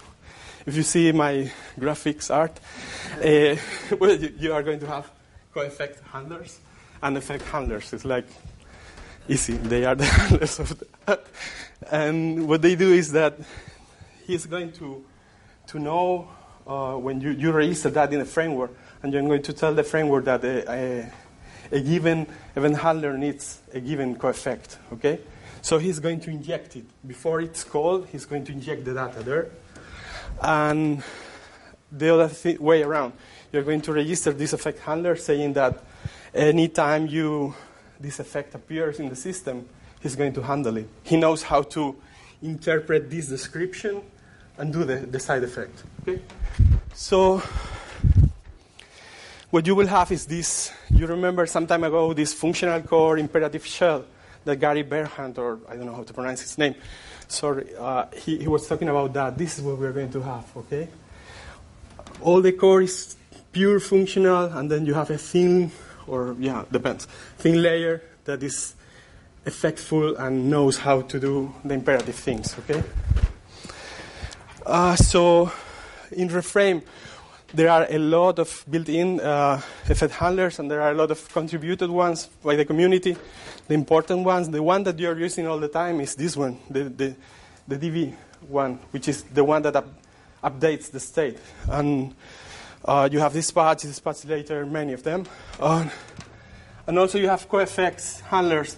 if 0.66 0.76
you 0.76 0.84
see 0.84 1.12
my 1.12 1.52
graphics 1.80 2.34
art, 2.34 2.60
uh, 3.18 3.96
well, 4.00 4.16
you, 4.16 4.54
are 4.54 4.64
going 4.64 4.80
to 4.80 4.88
have 4.88 5.12
co-effect 5.54 6.02
handlers 6.12 6.60
and 7.02 7.18
effect 7.18 7.44
handlers. 7.44 7.92
It's 7.94 8.06
like 8.06 8.26
easy. 9.28 9.54
They 9.54 9.86
are 9.86 9.96
the 9.96 10.06
handlers 10.20 10.60
of 10.60 10.84
that. 11.06 11.26
And 11.92 12.48
what 12.48 12.62
they 12.62 12.76
do 12.76 12.94
is 12.94 13.12
that 13.12 13.38
he's 14.26 14.46
going 14.46 14.72
to, 14.74 15.04
to 15.68 15.80
know 15.80 16.30
uh, 16.66 16.96
when 16.96 17.20
you, 17.20 17.32
you 17.32 17.52
register 17.52 17.90
that 17.90 18.14
in 18.14 18.22
a 18.22 18.26
framework, 18.26 18.72
and 19.02 19.12
you're 19.12 19.22
going 19.22 19.44
to 19.44 19.54
tell 19.54 19.74
the 19.74 19.84
framework 19.84 20.26
that 20.26 20.44
a, 20.46 20.72
a, 20.72 21.12
a 21.74 21.82
given 21.82 22.26
event 22.56 22.78
handler 22.78 23.18
needs 23.18 23.60
a 23.74 23.82
given 23.82 24.16
co-effect. 24.16 24.78
Okay? 24.94 25.20
So 25.62 25.78
he's 25.78 26.00
going 26.00 26.22
to 26.22 26.30
inject 26.30 26.78
it. 26.78 26.86
Before 27.06 27.42
it's 27.42 27.64
called, 27.64 28.08
he's 28.12 28.26
going 28.26 28.46
to 28.46 28.54
inject 28.54 28.86
the 28.86 28.94
data 28.94 29.24
there. 29.24 29.50
And 30.42 31.04
the 31.92 32.14
other 32.14 32.30
th- 32.34 32.60
way 32.60 32.84
around, 32.84 33.14
you're 33.52 33.64
going 33.64 33.82
to 33.82 33.94
register 33.94 34.32
this 34.34 34.54
effect 34.54 34.80
handler 34.80 35.16
saying 35.16 35.54
that 35.54 35.84
anytime 36.34 37.08
you, 37.08 37.56
this 38.00 38.20
effect 38.20 38.56
appears 38.56 39.00
in 39.00 39.10
the 39.10 39.16
system, 39.16 39.68
he's 40.02 40.16
going 40.16 40.34
to 40.34 40.42
handle 40.42 40.78
it. 40.78 40.88
He 41.04 41.18
knows 41.18 41.44
how 41.44 41.62
to 41.64 41.96
interpret 42.42 43.10
this 43.10 43.28
description 43.28 44.02
and 44.58 44.74
do 44.74 44.84
the, 44.84 44.98
the 44.98 45.20
side 45.20 45.44
effect. 45.44 45.84
Okay? 46.02 46.22
So 46.94 47.42
what 49.50 49.68
you 49.68 49.76
will 49.76 49.88
have 49.88 50.12
is 50.12 50.26
this, 50.26 50.72
you 50.90 51.06
remember 51.06 51.46
some 51.46 51.68
time 51.68 51.84
ago 51.84 52.14
this 52.14 52.34
functional 52.34 52.82
core 52.82 53.18
imperative 53.18 53.66
shell 53.66 54.06
that 54.46 54.58
Gary 54.58 54.84
Bernhardt, 54.84 55.38
or 55.38 55.60
I 55.70 55.76
don't 55.76 55.86
know 55.86 55.96
how 55.96 56.04
to 56.04 56.14
pronounce 56.14 56.42
his 56.42 56.58
name, 56.58 56.76
sorry, 57.34 57.76
uh, 57.78 58.06
he, 58.16 58.38
he 58.38 58.48
was 58.48 58.68
talking 58.68 58.90
about 58.90 59.14
that. 59.14 59.38
This 59.38 59.58
is 59.58 59.64
what 59.64 59.78
we're 59.78 59.92
going 59.92 60.12
to 60.12 60.22
have, 60.22 60.46
okay? 60.58 60.88
All 62.22 62.42
the 62.42 62.52
core 62.52 62.84
is 62.84 63.16
pure 63.52 63.80
functional, 63.80 64.46
and 64.46 64.70
then 64.70 64.86
you 64.86 64.94
have 64.94 65.10
a 65.10 65.18
thin 65.18 65.72
or 66.08 66.36
yeah, 66.40 66.66
depends. 66.72 67.06
Thin 67.38 67.62
layer 67.62 68.02
that 68.26 68.44
is 68.44 68.76
effectful 69.46 70.18
and 70.20 70.50
knows 70.50 70.78
how 70.78 71.02
to 71.02 71.20
do 71.20 71.54
the 71.66 71.74
imperative 71.74 72.16
things. 72.16 72.56
Okay. 72.60 72.84
Uh, 74.66 74.96
so 74.96 75.52
in 76.12 76.30
Reframe, 76.30 76.82
there 77.54 77.70
are 77.70 77.86
a 77.90 78.00
lot 78.00 78.40
of 78.40 78.66
built-in 78.70 79.20
uh, 79.20 79.62
effect 79.88 80.14
handlers, 80.14 80.60
and 80.60 80.70
there 80.72 80.82
are 80.82 80.92
a 80.92 80.96
lot 80.96 81.12
of 81.12 81.32
contributed 81.32 81.90
ones 81.90 82.28
by 82.44 82.56
the 82.56 82.66
community. 82.66 83.16
The 83.68 83.74
important 83.76 84.24
ones, 84.24 84.50
the 84.50 84.64
one 84.64 84.84
that 84.84 84.98
you're 84.98 85.18
using 85.20 85.48
all 85.48 85.60
the 85.60 85.68
time, 85.68 86.02
is 86.02 86.16
this 86.16 86.36
one, 86.36 86.58
the, 86.70 86.86
the, 86.86 87.16
the 87.68 87.78
DB 87.78 88.16
one, 88.48 88.80
which 88.92 89.08
is 89.08 89.24
the 89.24 89.44
one 89.44 89.62
that 89.62 89.76
up, 89.76 89.88
updates 90.44 90.90
the 90.90 91.00
state. 91.00 91.38
And 91.70 92.16
uh, 92.84 93.08
you 93.12 93.20
have 93.20 93.34
dispatch, 93.34 93.84
dispatch 93.84 94.26
later, 94.26 94.66
many 94.66 94.94
of 94.94 95.04
them. 95.04 95.26
Uh, 95.60 95.88
and 96.88 97.00
also 97.00 97.18
you 97.18 97.30
have 97.30 97.48
coeffects 97.48 98.20
handlers, 98.22 98.78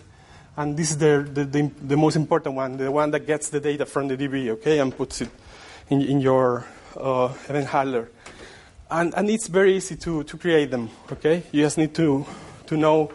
and 0.58 0.77
this 0.77 0.91
is 0.91 0.98
the, 0.98 1.27
the, 1.34 1.46
the, 1.46 1.72
the, 1.82 1.98
most 1.98 2.15
important 2.15 2.55
one, 2.55 2.77
the 2.77 2.91
one 2.91 3.10
that 3.12 3.25
gets 3.25 3.50
the 3.50 3.60
data 3.60 3.86
from 3.86 4.08
the 4.10 4.17
DB, 4.17 4.50
okay, 4.50 4.79
and 4.79 4.96
puts 4.96 5.22
it 5.22 5.29
in, 5.89 6.01
in 6.01 6.20
your 6.20 6.65
uh, 6.98 7.34
event 7.50 7.67
handler. 7.67 8.10
And, 8.89 9.13
and 9.15 9.30
it's 9.30 9.48
very 9.48 9.75
easy 9.75 9.96
to, 9.96 10.24
to 10.24 10.38
create 10.38 10.70
them, 10.70 10.89
okay? 11.12 11.44
You 11.51 11.63
just 11.63 11.77
need 11.77 11.96
to, 11.96 12.25
to 12.68 12.77
know 12.77 13.12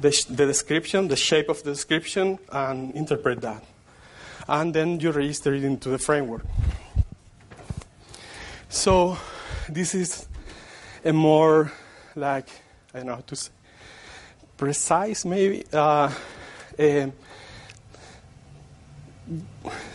the, 0.00 0.10
the 0.28 0.46
description, 0.46 1.08
the 1.08 1.16
shape 1.16 1.48
of 1.48 1.62
the 1.62 1.70
description, 1.72 2.38
and 2.52 2.94
interpret 2.94 3.40
that. 3.40 3.64
And 4.46 4.74
then 4.74 5.00
you 5.00 5.10
register 5.12 5.54
it 5.54 5.64
into 5.64 5.88
the 5.88 5.98
framework. 5.98 6.44
So 8.68 9.16
this 9.68 9.94
is 9.94 10.28
a 11.04 11.12
more 11.12 11.72
like, 12.14 12.48
I 12.92 12.98
don't 12.98 13.06
know 13.06 13.14
how 13.14 13.20
to 13.22 13.36
say, 13.36 13.50
precise 14.58 15.24
maybe, 15.24 15.64
uh, 15.72 16.12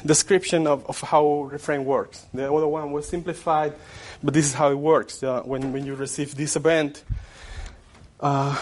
description 0.06 0.66
of, 0.66 0.86
of 0.88 1.02
how 1.02 1.50
reframe 1.52 1.84
works. 1.84 2.26
The 2.34 2.52
other 2.52 2.68
one 2.68 2.92
was 2.92 3.08
simplified, 3.08 3.74
but 4.24 4.34
this 4.34 4.46
is 4.46 4.54
how 4.54 4.72
it 4.72 4.78
works. 4.78 5.24
Uh, 5.24 5.42
when, 5.42 5.72
when 5.72 5.86
you 5.86 5.96
receive 5.96 6.36
this 6.36 6.56
event, 6.56 7.04
uh, 8.20 8.58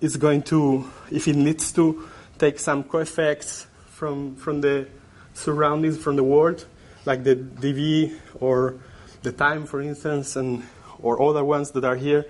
it's 0.00 0.16
going 0.16 0.42
to, 0.42 0.90
if 1.10 1.28
it 1.28 1.36
needs 1.36 1.72
to, 1.72 2.08
take 2.38 2.58
some 2.58 2.84
coeffects 2.84 3.66
from, 3.86 4.36
from 4.36 4.60
the 4.60 4.86
surroundings, 5.34 5.98
from 5.98 6.16
the 6.16 6.22
world, 6.22 6.64
like 7.04 7.24
the 7.24 7.34
DB 7.34 8.16
or 8.40 8.76
the 9.22 9.32
time, 9.32 9.66
for 9.66 9.80
instance, 9.80 10.36
and, 10.36 10.62
or 11.02 11.20
other 11.20 11.44
ones 11.44 11.72
that 11.72 11.84
are 11.84 11.96
here, 11.96 12.24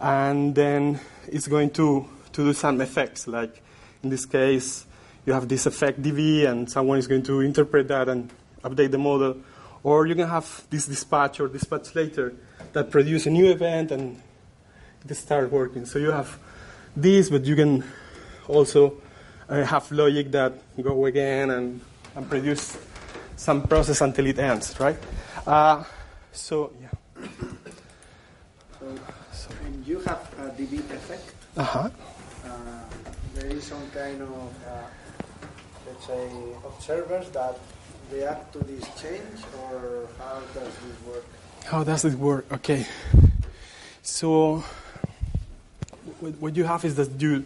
and 0.00 0.54
then 0.54 0.98
it's 1.28 1.46
going 1.46 1.70
to, 1.70 2.08
to 2.32 2.44
do 2.44 2.52
some 2.52 2.80
effects, 2.80 3.28
like 3.28 3.62
in 4.02 4.10
this 4.10 4.26
case, 4.26 4.86
you 5.24 5.32
have 5.32 5.48
this 5.48 5.66
effect 5.66 6.02
DB, 6.02 6.46
and 6.46 6.70
someone 6.70 6.98
is 6.98 7.06
going 7.06 7.22
to 7.22 7.40
interpret 7.40 7.88
that 7.88 8.08
and 8.08 8.30
update 8.62 8.90
the 8.90 8.98
model. 8.98 9.36
Or 9.84 10.06
you 10.06 10.16
can 10.16 10.28
have 10.28 10.64
this 10.70 10.86
dispatch 10.86 11.38
or 11.38 11.46
dispatch 11.48 11.94
later 11.94 12.34
that 12.72 12.90
produce 12.90 13.26
a 13.26 13.30
new 13.30 13.50
event 13.50 13.92
and 13.92 14.20
it 15.08 15.14
start 15.14 15.52
working. 15.52 15.86
So 15.86 16.00
you 16.00 16.10
have 16.10 16.38
this, 16.96 17.30
but 17.30 17.44
you 17.44 17.54
can 17.54 17.84
also 18.48 19.00
uh, 19.48 19.62
have 19.62 19.92
logic 19.92 20.32
that 20.32 20.54
go 20.82 21.06
again 21.06 21.50
and, 21.50 21.80
and 22.16 22.28
produce 22.28 22.76
some 23.36 23.62
process 23.62 24.00
until 24.00 24.26
it 24.26 24.38
ends, 24.38 24.74
right? 24.80 24.96
Uh, 25.46 25.84
so, 26.32 26.72
yeah. 26.80 26.88
So, 29.32 29.50
you 29.84 30.00
have 30.00 30.34
a 30.38 30.50
DB 30.50 30.78
effect. 30.78 31.34
Uh-huh. 31.56 31.90
Uh, 32.44 32.50
there 33.34 33.46
is 33.46 33.64
some 33.64 33.90
kind 33.90 34.22
of 34.22 34.54
uh, 34.66 34.86
let's 35.86 36.06
say, 36.06 36.28
observers 36.64 37.28
that 37.30 37.58
react 38.12 38.52
to 38.52 38.58
this 38.60 38.84
change, 39.00 39.40
or 39.58 40.08
how 40.18 40.40
does 40.54 40.74
this 40.74 41.06
work? 41.06 41.24
How 41.64 41.84
does 41.84 42.04
it 42.04 42.14
work? 42.14 42.52
Okay. 42.52 42.86
So, 44.02 44.64
what 46.40 46.56
you 46.56 46.64
have 46.64 46.84
is 46.84 46.94
that 46.96 47.20
you 47.20 47.44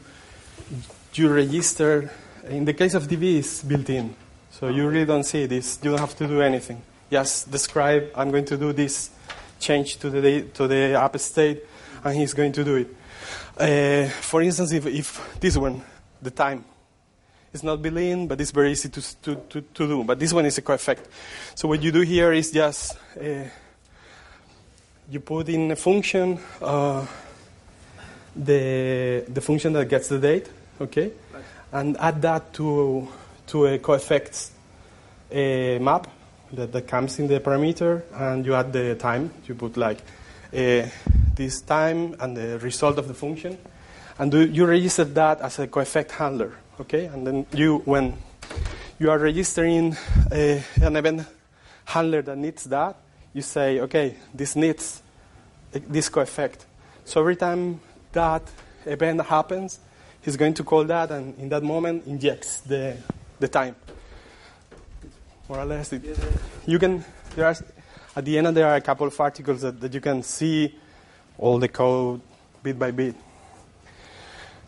you 1.15 1.29
register. 1.29 2.11
In 2.49 2.65
the 2.65 2.75
case 2.75 2.95
of 2.95 3.07
DB, 3.07 3.39
it's 3.39 3.63
built 3.63 3.91
in, 3.91 4.15
so 4.51 4.69
you 4.69 4.89
really 4.89 5.05
don't 5.05 5.25
see 5.25 5.47
this. 5.47 5.79
You 5.83 5.91
don't 5.91 6.01
have 6.01 6.17
to 6.17 6.27
do 6.27 6.41
anything. 6.41 6.81
Just 7.11 7.51
describe. 7.51 8.11
I'm 8.15 8.31
going 8.31 8.47
to 8.47 8.57
do 8.57 8.73
this 8.73 9.11
change 9.61 9.99
to 9.99 10.11
the 10.11 10.43
to 10.55 10.67
the 10.67 10.95
app 10.95 11.19
state, 11.19 11.65
and 12.05 12.17
he's 12.17 12.35
going 12.35 12.53
to 12.53 12.65
do 12.65 12.77
it. 12.77 12.95
Uh, 13.59 14.09
for 14.09 14.41
instance, 14.41 14.73
if, 14.73 14.87
if 14.87 15.41
this 15.41 15.57
one, 15.57 15.83
the 16.23 16.31
time, 16.31 16.65
it's 17.53 17.63
not 17.63 17.85
in, 17.85 18.27
but 18.27 18.41
it's 18.41 18.51
very 18.51 18.73
easy 18.73 18.89
to, 18.89 19.23
to, 19.23 19.35
to, 19.35 19.61
to 19.61 19.87
do. 19.87 20.05
But 20.05 20.19
this 20.19 20.33
one 20.33 20.47
is 20.47 20.59
a 20.59 20.63
coeffect. 20.63 21.05
So 21.55 21.69
what 21.69 21.83
you 21.83 21.93
do 21.93 22.03
here 22.03 22.33
is 22.33 22.51
just 22.51 22.97
uh, 23.19 23.45
you 25.11 25.21
put 25.21 25.49
in 25.49 25.71
a 25.71 25.77
function, 25.77 26.39
uh, 26.61 27.07
the, 28.37 29.25
the 29.29 29.41
function 29.41 29.73
that 29.73 29.87
gets 29.87 30.09
the 30.09 30.19
date, 30.19 30.49
okay? 30.81 31.13
And 31.73 31.97
add 31.99 32.21
that 32.23 32.53
to, 32.55 33.09
to 33.49 33.67
a 33.67 33.79
coeffects 33.79 34.53
uh, 35.33 35.79
map 35.81 36.07
that, 36.53 36.73
that 36.73 36.87
comes 36.87 37.19
in 37.19 37.29
the 37.29 37.41
parameter, 37.41 38.03
and 38.15 38.45
you 38.45 38.55
add 38.55 38.73
the 38.73 38.95
time. 38.95 39.33
You 39.47 39.55
put 39.55 39.77
like 39.77 39.99
uh, 40.53 40.87
this 41.35 41.63
time 41.63 42.17
and 42.21 42.37
the 42.37 42.59
result 42.59 42.99
of 42.99 43.09
the 43.09 43.15
function. 43.15 43.57
And 44.19 44.31
do, 44.31 44.45
you 44.45 44.67
register 44.67 45.05
that 45.05 45.41
as 45.41 45.59
a 45.59 45.67
coeffect 45.67 46.11
handler 46.11 46.53
okay? 46.81 47.07
And 47.07 47.27
then 47.27 47.47
you, 47.53 47.79
when 47.85 48.17
you 48.99 49.11
are 49.11 49.19
registering 49.19 49.97
a, 50.33 50.63
an 50.81 50.97
event 50.97 51.27
handler 51.85 52.23
that 52.23 52.37
needs 52.37 52.65
that, 52.65 52.97
you 53.33 53.43
say, 53.43 53.81
okay, 53.81 54.17
this 54.35 54.57
needs 54.57 55.03
eh, 55.75 55.81
this 55.89 56.09
co-effect. 56.09 56.67
So 57.05 57.21
every 57.21 57.37
time 57.37 57.81
that 58.13 58.43
event 58.85 59.23
happens, 59.23 59.81
he's 60.23 60.37
going 60.37 60.55
to 60.55 60.65
call 60.65 60.85
that, 60.85 61.11
and 61.11 61.39
in 61.39 61.49
that 61.51 61.63
moment 61.63 62.07
injects 62.07 62.61
the 62.61 62.97
the 63.39 63.49
time. 63.49 63.77
More 65.49 65.61
or 65.61 65.65
less, 65.65 65.93
it, 65.93 66.03
you 66.67 66.79
can. 66.79 67.05
There 67.35 67.47
are 67.47 67.57
at 68.17 68.25
the 68.25 68.37
end 68.39 68.57
there 68.57 68.67
are 68.67 68.77
a 68.77 68.81
couple 68.81 69.07
of 69.07 69.21
articles 69.21 69.61
that, 69.61 69.81
that 69.81 69.95
you 69.95 70.01
can 70.01 70.23
see 70.23 70.75
all 71.39 71.59
the 71.59 71.69
code 71.69 72.21
bit 72.63 72.79
by 72.79 72.91
bit. 72.91 73.15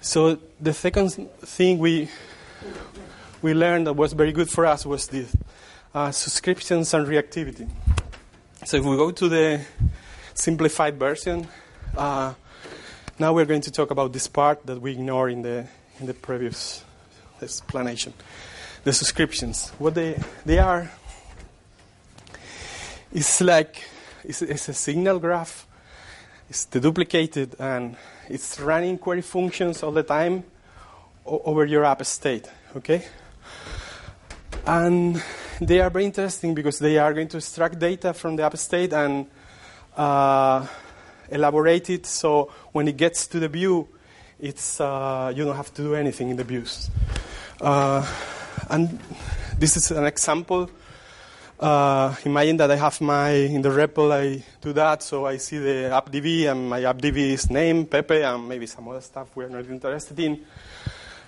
So 0.02 0.38
the 0.58 0.72
second 0.72 1.10
thing 1.40 1.78
we 1.78 2.08
we 3.42 3.52
learned 3.52 3.86
that 3.86 3.92
was 3.92 4.14
very 4.14 4.32
good 4.32 4.48
for 4.48 4.64
us 4.64 4.86
was 4.86 5.06
the 5.08 5.26
uh, 5.94 6.10
subscriptions 6.10 6.94
and 6.94 7.06
reactivity. 7.06 7.68
So 8.64 8.78
if 8.78 8.84
we 8.84 8.96
go 8.96 9.10
to 9.10 9.28
the 9.28 9.60
simplified 10.32 10.98
version, 10.98 11.48
uh, 11.96 12.32
now 13.18 13.34
we're 13.34 13.44
going 13.44 13.60
to 13.62 13.70
talk 13.70 13.90
about 13.90 14.14
this 14.14 14.26
part 14.26 14.64
that 14.66 14.80
we 14.80 14.92
ignored 14.92 15.32
in 15.32 15.42
the 15.42 15.66
in 16.00 16.06
the 16.06 16.14
previous 16.14 16.82
explanation. 17.42 18.14
The 18.84 18.94
subscriptions, 18.94 19.68
what 19.78 19.94
they 19.94 20.18
they 20.46 20.58
are, 20.58 20.90
it's 23.12 23.42
like 23.42 23.84
it's, 24.24 24.40
it's 24.40 24.66
a 24.70 24.74
signal 24.74 25.18
graph. 25.18 25.66
It's 26.48 26.66
deduplicated 26.66 27.60
and 27.60 27.96
it's 28.30 28.60
running 28.60 28.96
query 28.96 29.22
functions 29.22 29.82
all 29.82 29.90
the 29.90 30.04
time 30.04 30.44
over 31.26 31.64
your 31.64 31.84
app 31.84 32.04
state, 32.06 32.48
okay? 32.76 33.02
And 34.64 35.20
they 35.60 35.80
are 35.80 35.90
very 35.90 36.04
interesting 36.04 36.54
because 36.54 36.78
they 36.78 36.96
are 36.96 37.12
going 37.12 37.28
to 37.28 37.38
extract 37.38 37.78
data 37.78 38.14
from 38.14 38.36
the 38.36 38.44
app 38.44 38.56
state 38.56 38.92
and 38.92 39.26
uh, 39.96 40.64
elaborate 41.28 41.90
it 41.90 42.06
so 42.06 42.52
when 42.72 42.86
it 42.86 42.96
gets 42.96 43.26
to 43.26 43.40
the 43.40 43.48
view, 43.48 43.88
it's, 44.38 44.80
uh, 44.80 45.32
you 45.34 45.44
don't 45.44 45.56
have 45.56 45.74
to 45.74 45.82
do 45.82 45.94
anything 45.96 46.30
in 46.30 46.36
the 46.36 46.44
views. 46.44 46.88
Uh, 47.60 48.06
and 48.70 49.00
this 49.58 49.76
is 49.76 49.90
an 49.90 50.06
example 50.06 50.70
uh, 51.60 52.14
imagine 52.24 52.56
that 52.56 52.70
I 52.70 52.76
have 52.76 53.00
my, 53.02 53.30
in 53.30 53.60
the 53.60 53.68
REPL, 53.68 54.10
I 54.10 54.42
do 54.62 54.72
that, 54.72 55.02
so 55.02 55.26
I 55.26 55.36
see 55.36 55.58
the 55.58 55.90
AppDB, 55.92 56.50
and 56.50 56.70
my 56.70 56.80
AppDB 56.80 57.18
is 57.32 57.50
name, 57.50 57.84
Pepe, 57.84 58.22
and 58.22 58.48
maybe 58.48 58.66
some 58.66 58.88
other 58.88 59.02
stuff 59.02 59.28
we're 59.36 59.48
not 59.48 59.66
interested 59.66 60.18
in. 60.18 60.40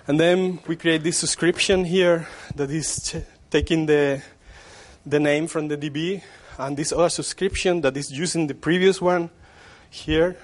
And 0.07 0.19
then 0.19 0.59
we 0.67 0.75
create 0.75 1.03
this 1.03 1.19
subscription 1.19 1.85
here 1.85 2.27
that 2.55 2.71
is 2.71 3.11
ch- 3.11 3.23
taking 3.51 3.85
the, 3.85 4.23
the 5.05 5.19
name 5.19 5.45
from 5.45 5.67
the 5.67 5.77
DB, 5.77 6.23
and 6.57 6.75
this 6.75 6.91
other 6.91 7.09
subscription 7.09 7.81
that 7.81 7.95
is 7.95 8.11
using 8.11 8.47
the 8.47 8.55
previous 8.55 8.99
one 8.99 9.29
here, 9.91 10.35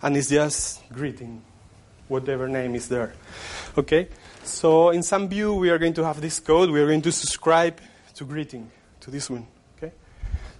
and 0.00 0.16
it's 0.16 0.28
just 0.28 0.88
greeting 0.92 1.42
whatever 2.06 2.46
name 2.46 2.76
is 2.76 2.88
there. 2.88 3.14
Okay? 3.76 4.08
So 4.44 4.90
in 4.90 5.02
some 5.02 5.28
view, 5.28 5.54
we 5.54 5.70
are 5.70 5.78
going 5.78 5.94
to 5.94 6.04
have 6.04 6.20
this 6.20 6.38
code, 6.38 6.70
we 6.70 6.80
are 6.80 6.86
going 6.86 7.02
to 7.02 7.10
subscribe 7.10 7.80
to 8.14 8.24
greeting 8.24 8.70
to 9.06 9.12
this 9.12 9.30
one. 9.30 9.46
Okay? 9.76 9.92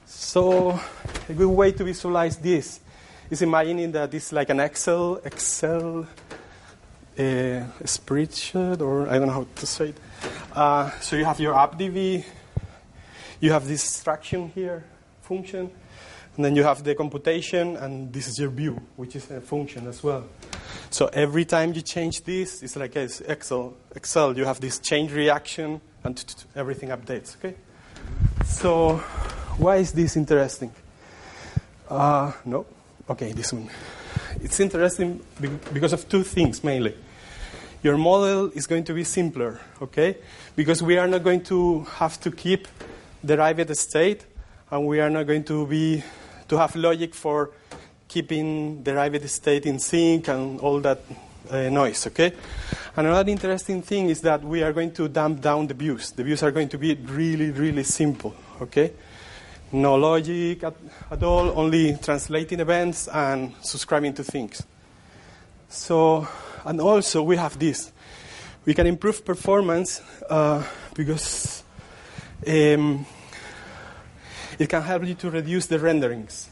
So 0.07 0.81
a 1.29 1.33
good 1.35 1.49
way 1.49 1.73
to 1.73 1.83
visualize 1.85 2.37
this 2.37 2.81
is 3.29 3.43
imagining 3.43 3.91
that 3.93 4.15
it's 4.15 4.33
like 4.33 4.51
an 4.51 4.61
Excel 4.61 5.21
Excel 5.25 6.07
uh, 7.19 7.23
spreadsheet, 7.83 8.81
or 8.81 9.09
I 9.09 9.19
don't 9.19 9.27
know 9.27 9.33
how 9.33 9.47
to 9.57 9.67
say 9.67 9.89
it. 9.89 9.97
Uh, 10.55 10.91
so 11.01 11.17
you 11.17 11.25
have 11.25 11.41
your 11.41 11.55
AppDB, 11.55 12.25
you 13.41 13.51
have 13.51 13.67
this 13.67 13.83
extraction 13.83 14.53
here 14.55 14.85
function, 15.23 15.69
and 16.37 16.45
then 16.45 16.55
you 16.55 16.63
have 16.63 16.85
the 16.85 16.95
computation, 16.95 17.77
and 17.77 18.13
this 18.13 18.29
is 18.29 18.39
your 18.39 18.51
view, 18.51 18.81
which 18.95 19.17
is 19.17 19.29
a 19.33 19.41
function 19.41 19.89
as 19.89 20.05
well. 20.05 20.25
So 20.91 21.07
every 21.07 21.47
time 21.47 21.73
you 21.73 21.83
change 21.83 22.23
this, 22.23 22.63
it's 22.63 22.77
like 22.77 22.95
Excel. 22.95 23.75
Excel, 23.97 24.39
you 24.39 24.45
have 24.45 24.61
this 24.61 24.79
change 24.79 25.13
reaction, 25.13 25.81
and 26.05 26.47
everything 26.55 26.91
updates. 26.91 27.37
Okay. 27.39 27.57
So 28.47 28.97
why 29.59 29.77
is 29.77 29.93
this 29.93 30.17
interesting? 30.17 30.73
Uh, 31.89 32.33
no. 32.45 32.67
Okay, 33.09 33.33
this 33.33 33.53
one. 33.53 33.69
It's 34.43 34.59
interesting 34.61 35.21
because 35.73 35.93
of 35.93 36.09
two 36.09 36.23
things 36.23 36.65
mainly. 36.65 36.95
Your 37.83 37.97
model 37.97 38.51
is 38.55 38.67
going 38.67 38.85
to 38.85 38.95
be 38.95 39.05
simpler, 39.05 39.61
okay? 39.81 40.17
Because 40.57 40.83
we 40.83 40.99
are 40.99 41.07
not 41.07 41.23
going 41.23 41.43
to 41.45 41.85
have 41.99 42.21
to 42.21 42.31
keep 42.31 42.67
derived 43.25 43.77
state, 43.77 44.25
and 44.71 44.87
we 44.87 45.01
are 45.01 45.11
not 45.11 45.27
going 45.27 45.45
to 45.45 45.67
be 45.67 46.03
to 46.49 46.57
have 46.57 46.75
logic 46.75 47.15
for 47.15 47.51
keeping 48.09 48.83
derived 48.83 49.29
state 49.29 49.67
in 49.67 49.79
sync 49.79 50.29
and 50.29 50.61
all 50.61 50.81
that 50.81 51.01
uh, 51.51 51.69
noise, 51.69 52.07
okay? 52.07 52.33
And 52.97 53.07
another 53.07 53.31
interesting 53.31 53.83
thing 53.83 54.09
is 54.09 54.21
that 54.23 54.43
we 54.43 54.63
are 54.63 54.73
going 54.73 54.93
to 54.93 55.09
dump 55.09 55.41
down 55.41 55.67
the 55.67 55.75
views. 55.75 56.13
The 56.13 56.25
views 56.25 56.43
are 56.43 56.51
going 56.51 56.69
to 56.71 56.79
be 56.79 56.95
really, 56.95 57.51
really 57.51 57.83
simple, 57.83 58.35
okay? 58.61 58.93
No 59.73 59.97
logic 59.97 60.65
at, 60.65 60.75
at 61.11 61.23
all, 61.23 61.59
only 61.59 61.97
translating 62.01 62.61
events 62.61 63.09
and 63.09 63.53
subscribing 63.63 64.15
to 64.15 64.25
things. 64.25 64.63
So, 65.69 66.27
and 66.65 66.81
also 66.81 67.23
we 67.23 67.37
have 67.37 67.59
this. 67.59 67.93
We 68.65 68.75
can 68.75 68.87
improve 68.87 69.25
performance 69.25 70.01
uh, 70.29 70.63
because 70.95 71.63
um, 72.47 73.07
it 74.59 74.69
can 74.69 74.83
help 74.83 75.05
you 75.05 75.15
to 75.15 75.31
reduce 75.31 75.67
the 75.67 75.79
renderings. 75.79 76.51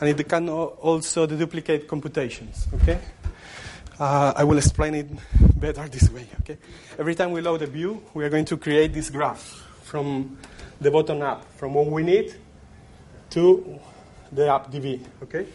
And 0.00 0.08
it 0.08 0.28
can 0.28 0.48
also 0.48 1.26
duplicate 1.26 1.86
computations, 1.86 2.66
okay? 2.74 2.98
Uh, 3.98 4.32
I 4.34 4.42
will 4.42 4.58
explain 4.58 4.94
it 4.96 5.08
better 5.60 5.88
this 5.88 6.10
way, 6.10 6.26
okay? 6.40 6.58
Every 6.98 7.14
time 7.14 7.30
we 7.30 7.40
load 7.40 7.62
a 7.62 7.66
view, 7.66 8.02
we 8.12 8.24
are 8.24 8.28
going 8.28 8.44
to 8.46 8.56
create 8.56 8.92
this 8.92 9.08
graph 9.08 9.40
from 9.82 10.36
the 10.80 10.90
bottom 10.90 11.22
up, 11.22 11.44
from 11.54 11.74
what 11.74 11.86
we 11.86 12.02
need 12.02 12.34
to 13.30 13.78
the 14.32 14.52
app 14.52 14.72
DB, 14.72 15.00
okay? 15.22 15.46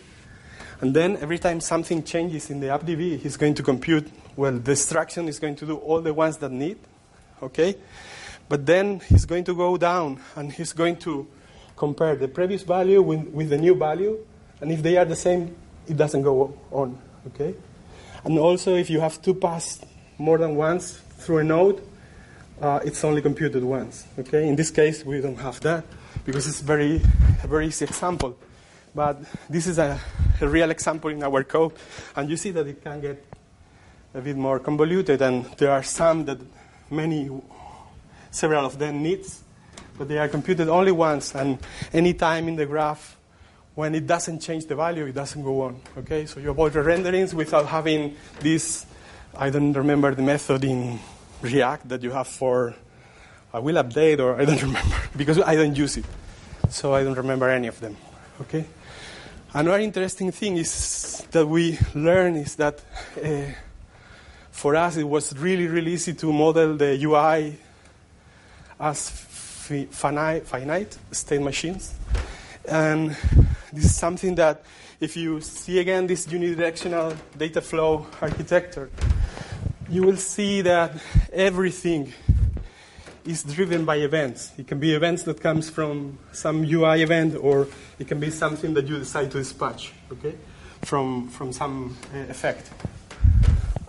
And 0.80 0.96
then 0.96 1.18
every 1.18 1.38
time 1.38 1.60
something 1.60 2.02
changes 2.04 2.50
in 2.50 2.62
the 2.62 2.70
app 2.70 2.84
DB, 2.84 3.20
he's 3.20 3.36
going 3.36 3.56
to 3.56 3.64
compute, 3.64 4.08
well, 4.38 4.54
the 4.54 4.72
extraction 4.72 5.28
is 5.28 5.38
going 5.38 5.58
to 5.58 5.66
do 5.66 5.76
all 5.76 6.00
the 6.00 6.14
ones 6.14 6.38
that 6.38 6.52
need, 6.52 6.78
okay? 7.44 7.76
But 8.48 8.66
then 8.66 9.02
he's 9.02 9.26
going 9.26 9.44
to 9.44 9.54
go 9.54 9.76
down 9.76 10.22
and 10.38 10.50
he's 10.50 10.72
going 10.72 10.96
to 10.98 11.28
compare 11.76 12.16
the 12.16 12.30
previous 12.30 12.64
value 12.64 13.02
with, 13.02 13.28
with 13.28 13.50
the 13.50 13.58
new 13.58 13.76
value, 13.76 14.26
and 14.62 14.72
if 14.72 14.82
they 14.82 14.96
are 14.96 15.06
the 15.06 15.16
same, 15.18 15.54
it 15.90 15.98
doesn't 15.98 16.22
go 16.22 16.58
on, 16.72 16.98
okay? 17.28 17.54
And 18.30 18.38
also, 18.38 18.76
if 18.76 18.92
you 18.92 19.00
have 19.00 19.20
to 19.24 19.34
pass 19.34 19.80
more 20.20 20.38
than 20.38 20.56
once 20.56 21.02
through 21.18 21.40
a 21.40 21.44
node, 21.44 21.82
uh, 22.62 22.80
it's 22.86 23.04
only 23.04 23.24
computed 23.24 23.64
once. 23.64 24.06
Okay. 24.20 24.48
In 24.48 24.56
this 24.56 24.70
case, 24.70 25.04
we 25.04 25.20
don't 25.20 25.40
have 25.40 25.60
that 25.62 25.84
because 26.28 26.46
it's 26.46 26.62
very 26.62 27.02
a 27.44 27.48
very 27.48 27.66
easy 27.66 27.86
example. 27.86 28.38
But 28.94 29.18
this 29.50 29.66
is 29.66 29.80
a, 29.80 30.00
a 30.42 30.48
real 30.48 30.70
example 30.70 31.10
in 31.10 31.24
our 31.24 31.44
code, 31.44 31.74
and 32.16 32.30
you 32.30 32.38
see 32.38 32.52
that 32.52 32.68
it 32.68 32.84
can 32.84 33.02
get 33.02 33.26
a 34.14 34.22
bit 34.22 34.38
more 34.38 34.60
convoluted, 34.60 35.24
and 35.24 35.46
there 35.58 35.72
are 35.72 35.82
some 35.82 36.26
that 36.26 36.38
many, 36.92 37.32
several 38.30 38.64
of 38.64 38.78
them 38.78 39.02
needs, 39.02 39.42
but 39.98 40.08
they 40.08 40.20
are 40.20 40.28
computed 40.28 40.70
only 40.70 40.92
once, 40.92 41.34
and 41.34 41.58
any 41.94 42.14
time 42.14 42.48
in 42.48 42.58
the 42.58 42.68
graph 42.68 43.18
when 43.80 43.96
it 43.96 44.06
doesn't 44.06 44.42
change 44.42 44.66
the 44.66 44.76
value, 44.76 45.06
it 45.06 45.16
doesn't 45.16 45.42
go 45.42 45.62
on. 45.62 45.80
Okay, 46.00 46.26
so 46.26 46.42
you 46.42 46.50
avoid 46.52 46.74
the 46.74 46.84
renderings 46.84 47.34
without 47.34 47.66
having 47.66 48.14
this. 48.42 48.86
I 49.38 49.50
don't 49.50 49.72
remember 49.72 50.14
the 50.14 50.22
method 50.22 50.66
in 50.66 51.00
React 51.42 51.88
that 51.88 52.04
you 52.04 52.12
have 52.12 52.28
for 52.28 52.76
I 53.54 53.60
will 53.60 53.82
update 53.82 54.20
or 54.20 54.36
I 54.36 54.44
don't 54.44 54.62
remember 54.70 54.98
because 55.16 55.40
I 55.40 55.56
don't 55.56 55.78
use 55.78 55.96
it, 55.96 56.04
so 56.68 56.94
I 56.94 57.06
don't 57.06 57.16
remember 57.16 57.50
any 57.50 57.68
of 57.68 57.80
them. 57.80 57.96
Okay. 58.42 58.66
Another 59.54 59.80
interesting 59.80 60.34
thing 60.34 60.58
is 60.58 61.26
that 61.32 61.48
we 61.48 61.80
learn 61.96 62.36
is 62.36 62.56
that 62.56 62.84
uh, 63.24 63.44
for 64.52 64.76
us 64.76 64.98
it 64.98 65.06
was 65.06 65.34
really 65.38 65.68
really 65.68 65.94
easy 65.94 66.14
to 66.16 66.34
model 66.34 66.76
the 66.76 67.02
UI 67.02 67.56
as 68.78 69.10
finite, 69.10 70.46
finite 70.46 70.98
state 71.12 71.42
machines, 71.42 71.94
and 72.68 73.16
this 73.72 73.86
is 73.86 73.96
something 73.96 74.36
that, 74.36 74.64
if 75.00 75.16
you 75.16 75.42
see 75.42 75.80
again 75.80 76.08
this 76.08 76.28
unidirectional 76.28 77.16
data 77.38 77.62
flow 77.62 78.08
architecture, 78.22 78.90
you 79.90 80.04
will 80.04 80.18
see 80.18 80.62
that 80.62 81.02
everything 81.32 82.14
is 83.26 83.44
driven 83.44 83.86
by 83.86 83.98
events. 83.98 84.52
It 84.58 84.68
can 84.68 84.80
be 84.80 84.94
events 84.94 85.24
that 85.24 85.42
comes 85.42 85.70
from 85.70 86.18
some 86.32 86.64
UI 86.64 87.04
event, 87.04 87.36
or 87.40 87.68
it 88.00 88.08
can 88.08 88.20
be 88.20 88.32
something 88.32 88.74
that 88.74 88.88
you 88.88 88.98
decide 88.98 89.32
to 89.32 89.38
dispatch, 89.38 89.94
okay, 90.12 90.36
from 90.84 91.30
from 91.30 91.54
some 91.54 91.96
uh, 92.14 92.18
effect. 92.30 92.72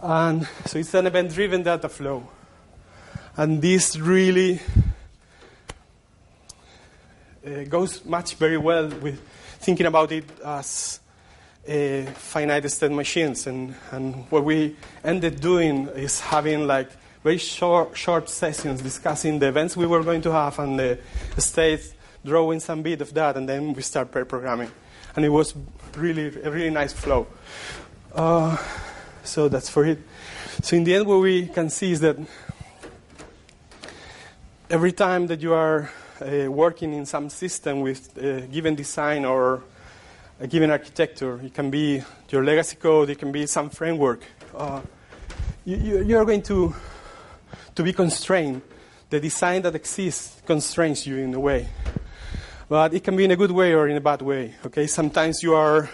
And 0.02 0.46
so 0.66 0.78
it's 0.78 0.94
an 0.94 1.06
event-driven 1.06 1.62
data 1.62 1.88
flow, 1.88 2.28
and 3.36 3.60
this 3.60 3.98
really 3.98 4.60
uh, 7.46 7.64
goes 7.64 8.04
much 8.04 8.34
very 8.34 8.58
well 8.58 8.88
with 8.88 9.20
thinking 9.60 9.86
about 9.86 10.10
it 10.10 10.24
as 10.44 11.00
uh, 11.68 12.02
finite 12.14 12.70
state 12.70 12.90
machines. 12.90 13.46
And, 13.46 13.74
and 13.90 14.24
what 14.30 14.44
we 14.44 14.76
ended 15.04 15.40
doing 15.40 15.88
is 15.88 16.20
having 16.20 16.66
like 16.66 16.90
very 17.22 17.38
short, 17.38 17.96
short 17.96 18.28
sessions 18.28 18.80
discussing 18.80 19.38
the 19.38 19.48
events 19.48 19.76
we 19.76 19.86
were 19.86 20.02
going 20.02 20.22
to 20.22 20.32
have 20.32 20.58
and 20.58 20.78
the 20.78 20.98
states, 21.38 21.94
drawing 22.24 22.60
some 22.60 22.82
bit 22.82 23.00
of 23.00 23.12
that, 23.14 23.36
and 23.36 23.48
then 23.48 23.74
we 23.74 23.82
start 23.82 24.10
pair 24.10 24.24
programming. 24.24 24.70
And 25.14 25.24
it 25.24 25.28
was 25.28 25.54
really 25.96 26.26
a 26.42 26.50
really 26.50 26.70
nice 26.70 26.92
flow. 26.92 27.26
Uh, 28.14 28.56
so 29.22 29.48
that's 29.48 29.68
for 29.68 29.84
it. 29.84 29.98
So 30.62 30.76
in 30.76 30.84
the 30.84 30.94
end, 30.94 31.06
what 31.06 31.20
we 31.20 31.46
can 31.46 31.68
see 31.68 31.92
is 31.92 32.00
that 32.00 32.16
every 34.70 34.92
time 34.92 35.26
that 35.26 35.40
you 35.40 35.52
are 35.52 35.90
uh, 36.22 36.50
working 36.50 36.92
in 36.92 37.06
some 37.06 37.30
system 37.30 37.80
with 37.80 38.16
a 38.18 38.42
given 38.42 38.74
design 38.74 39.24
or 39.24 39.62
a 40.40 40.46
given 40.46 40.70
architecture. 40.70 41.40
It 41.42 41.54
can 41.54 41.70
be 41.70 42.02
your 42.30 42.44
legacy 42.44 42.76
code, 42.76 43.10
it 43.10 43.18
can 43.18 43.32
be 43.32 43.46
some 43.46 43.70
framework. 43.70 44.22
Uh, 44.54 44.80
you, 45.64 46.02
you, 46.02 46.18
are 46.18 46.24
going 46.24 46.42
to, 46.42 46.74
to 47.74 47.82
be 47.82 47.92
constrained. 47.92 48.62
The 49.10 49.20
design 49.20 49.62
that 49.62 49.74
exists 49.74 50.40
constrains 50.46 51.06
you 51.06 51.18
in 51.18 51.34
a 51.34 51.40
way. 51.40 51.68
But 52.68 52.94
it 52.94 53.04
can 53.04 53.16
be 53.16 53.24
in 53.24 53.30
a 53.32 53.36
good 53.36 53.50
way 53.50 53.74
or 53.74 53.88
in 53.88 53.96
a 53.96 54.00
bad 54.00 54.22
way. 54.22 54.54
Okay, 54.66 54.86
sometimes 54.86 55.42
you 55.42 55.54
are 55.54 55.90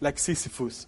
like 0.00 0.18
Sisyphus. 0.18 0.86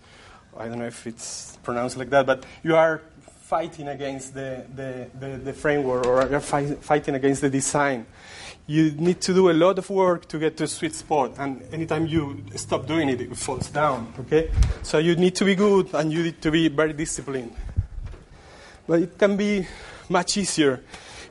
I 0.56 0.68
don't 0.68 0.78
know 0.78 0.86
if 0.86 1.06
it's 1.06 1.58
pronounced 1.62 1.96
like 1.96 2.10
that, 2.10 2.26
but 2.26 2.44
you 2.62 2.76
are 2.76 3.00
fighting 3.42 3.88
against 3.88 4.34
the, 4.34 4.64
the, 4.74 5.08
the, 5.18 5.36
the 5.36 5.52
framework 5.52 6.06
or 6.06 6.28
you're 6.28 6.40
fight, 6.40 6.82
fighting 6.82 7.14
against 7.14 7.40
the 7.40 7.50
design 7.50 8.06
you 8.66 8.92
need 8.92 9.20
to 9.20 9.34
do 9.34 9.50
a 9.50 9.52
lot 9.52 9.78
of 9.78 9.90
work 9.90 10.26
to 10.28 10.38
get 10.38 10.56
to 10.56 10.64
a 10.64 10.66
sweet 10.66 10.94
spot, 10.94 11.32
and 11.38 11.62
anytime 11.72 12.06
you 12.06 12.42
stop 12.56 12.86
doing 12.86 13.08
it, 13.10 13.20
it 13.20 13.36
falls 13.36 13.68
down. 13.68 14.12
Okay, 14.20 14.50
so 14.82 14.98
you 14.98 15.16
need 15.16 15.34
to 15.36 15.44
be 15.44 15.54
good 15.54 15.92
and 15.94 16.12
you 16.12 16.22
need 16.22 16.40
to 16.40 16.50
be 16.50 16.68
very 16.68 16.94
disciplined. 16.94 17.54
But 18.86 19.02
it 19.02 19.18
can 19.18 19.36
be 19.36 19.66
much 20.08 20.36
easier 20.36 20.82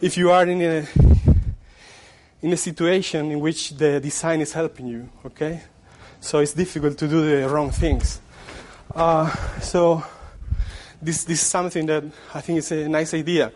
if 0.01 0.17
you 0.17 0.31
are 0.31 0.45
in 0.45 0.61
a 0.61 0.87
in 2.41 2.53
a 2.53 2.57
situation 2.57 3.31
in 3.31 3.39
which 3.39 3.71
the 3.71 3.99
design 3.99 4.41
is 4.41 4.53
helping 4.53 4.87
you. 4.87 5.09
Okay, 5.25 5.61
so 6.19 6.39
it's 6.39 6.53
difficult 6.53 6.97
to 6.99 7.07
do 7.07 7.25
the 7.25 7.49
wrong 7.49 7.71
things. 7.71 8.21
Uh, 8.93 9.29
so 9.59 10.03
this 11.01 11.23
this 11.23 11.41
is 11.41 11.47
something 11.47 11.87
that 11.87 12.03
I 12.33 12.41
think 12.41 12.59
is 12.59 12.71
a 12.71 12.87
nice 12.87 13.13
idea. 13.15 13.51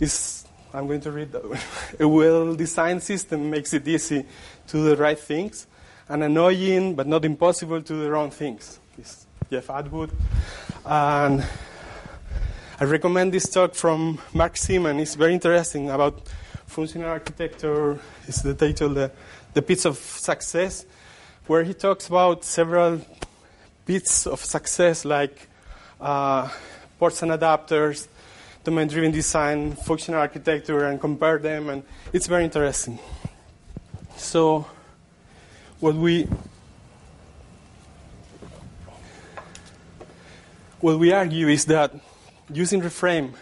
Is 0.00 0.39
I'm 0.72 0.86
going 0.86 1.00
to 1.00 1.10
read 1.10 1.32
that 1.32 1.44
one. 1.48 1.58
A 1.98 2.06
well 2.06 2.54
designed 2.54 3.02
system 3.02 3.50
makes 3.50 3.72
it 3.72 3.86
easy 3.88 4.22
to 4.68 4.72
do 4.72 4.84
the 4.84 4.96
right 4.96 5.18
things 5.18 5.66
and 6.08 6.22
annoying 6.22 6.94
but 6.94 7.06
not 7.06 7.24
impossible 7.24 7.82
to 7.82 7.92
do 7.92 8.02
the 8.02 8.10
wrong 8.10 8.30
things. 8.30 8.78
It's 8.96 9.26
Jeff 9.50 9.68
Atwood. 9.70 10.10
And 10.84 11.44
I 12.78 12.84
recommend 12.84 13.32
this 13.34 13.48
talk 13.48 13.74
from 13.74 14.20
Mark 14.32 14.54
Seemann. 14.54 15.00
It's 15.00 15.14
very 15.14 15.34
interesting 15.34 15.90
about 15.90 16.28
functional 16.66 17.08
architecture. 17.08 17.98
It's 18.28 18.42
the 18.42 18.54
title, 18.54 18.90
The, 18.90 19.10
the 19.54 19.62
Pits 19.62 19.84
of 19.84 19.98
Success, 19.98 20.86
where 21.46 21.64
he 21.64 21.74
talks 21.74 22.06
about 22.06 22.44
several 22.44 23.00
bits 23.86 24.26
of 24.26 24.38
success 24.44 25.04
like 25.04 25.48
uh, 26.00 26.48
ports 26.98 27.22
and 27.22 27.32
adapters, 27.32 28.06
domain-driven 28.64 29.10
design, 29.10 29.72
functional 29.72 30.20
architecture, 30.20 30.84
and 30.86 31.00
compare 31.00 31.38
them, 31.38 31.68
and 31.70 31.82
it's 32.12 32.26
very 32.26 32.44
interesting. 32.44 32.98
So, 34.16 34.66
what 35.80 35.94
we 35.94 36.28
what 40.80 40.98
we 40.98 41.12
argue 41.12 41.48
is 41.48 41.66
that 41.66 41.94
using 42.52 42.80
Reframe 42.80 43.34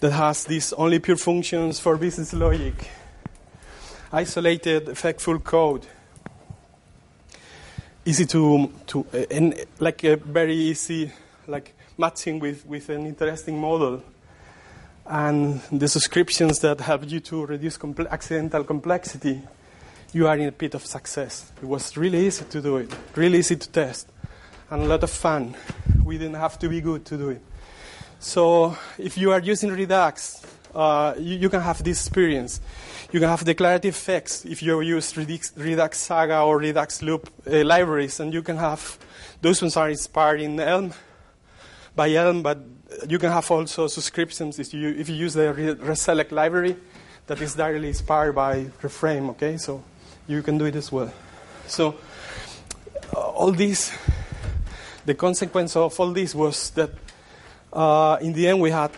that 0.00 0.12
has 0.12 0.44
these 0.44 0.72
only 0.74 0.98
pure 0.98 1.16
functions 1.16 1.78
for 1.78 1.96
business 1.96 2.32
logic, 2.32 2.74
isolated, 4.12 4.86
effectful 4.86 5.42
code, 5.42 5.86
easy 8.04 8.26
to, 8.26 8.72
to 8.86 9.06
and 9.30 9.66
like 9.78 10.02
a 10.04 10.16
very 10.16 10.54
easy, 10.54 11.12
like 11.46 11.74
matching 11.98 12.38
with, 12.38 12.64
with 12.66 12.88
an 12.88 13.06
interesting 13.06 13.58
model, 13.58 14.02
and 15.10 15.60
the 15.72 15.88
subscriptions 15.88 16.60
that 16.60 16.80
help 16.80 17.10
you 17.10 17.18
to 17.18 17.44
reduce 17.44 17.76
comple- 17.76 18.08
accidental 18.10 18.62
complexity, 18.62 19.42
you 20.12 20.28
are 20.28 20.36
in 20.36 20.46
a 20.46 20.52
pit 20.52 20.74
of 20.74 20.86
success. 20.86 21.50
It 21.60 21.66
was 21.66 21.96
really 21.96 22.28
easy 22.28 22.44
to 22.44 22.62
do 22.62 22.76
it, 22.76 22.94
really 23.16 23.38
easy 23.38 23.56
to 23.56 23.68
test, 23.68 24.08
and 24.70 24.82
a 24.82 24.86
lot 24.86 25.02
of 25.02 25.10
fun. 25.10 25.56
We 26.04 26.16
didn't 26.16 26.36
have 26.36 26.60
to 26.60 26.68
be 26.68 26.80
good 26.80 27.04
to 27.06 27.16
do 27.16 27.30
it. 27.30 27.42
So 28.20 28.76
if 28.98 29.18
you 29.18 29.32
are 29.32 29.40
using 29.40 29.70
Redux, 29.72 30.46
uh, 30.72 31.14
you, 31.18 31.38
you, 31.38 31.48
can 31.48 31.60
have 31.60 31.82
this 31.82 32.06
experience. 32.06 32.60
You 33.10 33.18
can 33.18 33.28
have 33.28 33.44
declarative 33.44 33.96
effects 33.96 34.44
if 34.44 34.62
you 34.62 34.80
use 34.80 35.16
Redux, 35.16 35.52
Redux 35.56 35.98
Saga 35.98 36.42
or 36.42 36.58
Redux 36.58 37.02
Loop 37.02 37.28
uh, 37.48 37.64
libraries, 37.64 38.20
and 38.20 38.32
you 38.32 38.42
can 38.42 38.58
have 38.58 38.96
those 39.40 39.60
ones 39.60 39.76
are 39.76 39.90
inspired 39.90 40.40
in 40.40 40.60
Elm 40.60 40.92
by 41.96 42.12
Elm, 42.12 42.42
but 42.42 42.58
you 43.08 43.18
can 43.18 43.30
have 43.30 43.50
also 43.50 43.86
subscriptions 43.86 44.58
if 44.58 44.74
you 44.74 44.90
if 44.90 45.08
you 45.08 45.14
use 45.14 45.34
the 45.34 45.52
Reselect 45.80 46.32
library 46.32 46.76
that 47.26 47.40
is 47.40 47.54
directly 47.54 47.88
inspired 47.88 48.34
by 48.34 48.64
Reframe. 48.82 49.30
Okay, 49.30 49.56
so 49.56 49.82
you 50.26 50.42
can 50.42 50.58
do 50.58 50.64
it 50.66 50.76
as 50.76 50.90
well. 50.92 51.12
So 51.66 51.96
uh, 53.14 53.20
all 53.20 53.52
this, 53.52 53.96
the 55.06 55.14
consequence 55.14 55.76
of 55.76 55.98
all 55.98 56.12
this 56.12 56.34
was 56.34 56.70
that 56.70 56.90
uh, 57.72 58.18
in 58.20 58.32
the 58.32 58.48
end, 58.48 58.60
we 58.60 58.70
had 58.70 58.90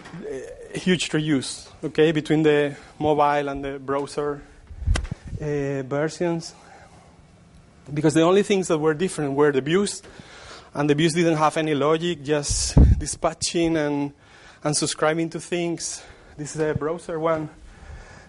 a 0.75 0.79
huge 0.79 1.11
reuse, 1.11 1.69
okay, 1.85 2.13
between 2.13 2.43
the 2.43 2.77
mobile 2.99 3.49
and 3.49 3.65
the 3.65 3.79
browser 3.79 4.43
uh, 5.41 5.83
versions. 5.83 6.55
Because 7.93 8.15
the 8.15 8.23
only 8.23 8.43
things 8.43 8.69
that 8.69 8.79
were 8.79 8.95
different 8.95 9.35
were 9.35 9.53
the 9.53 9.61
views, 9.61 10.03
and 10.73 10.89
the 10.89 10.95
views 10.95 11.13
didn't 11.13 11.37
have 11.37 11.57
any 11.57 11.75
logic, 11.75 12.23
just 12.23 12.79
dispatching 13.03 13.77
and, 13.77 14.13
and 14.63 14.77
subscribing 14.77 15.29
to 15.29 15.41
things. 15.41 16.05
This 16.37 16.55
is 16.55 16.61
a 16.63 16.73
browser 16.73 17.19
one. 17.19 17.51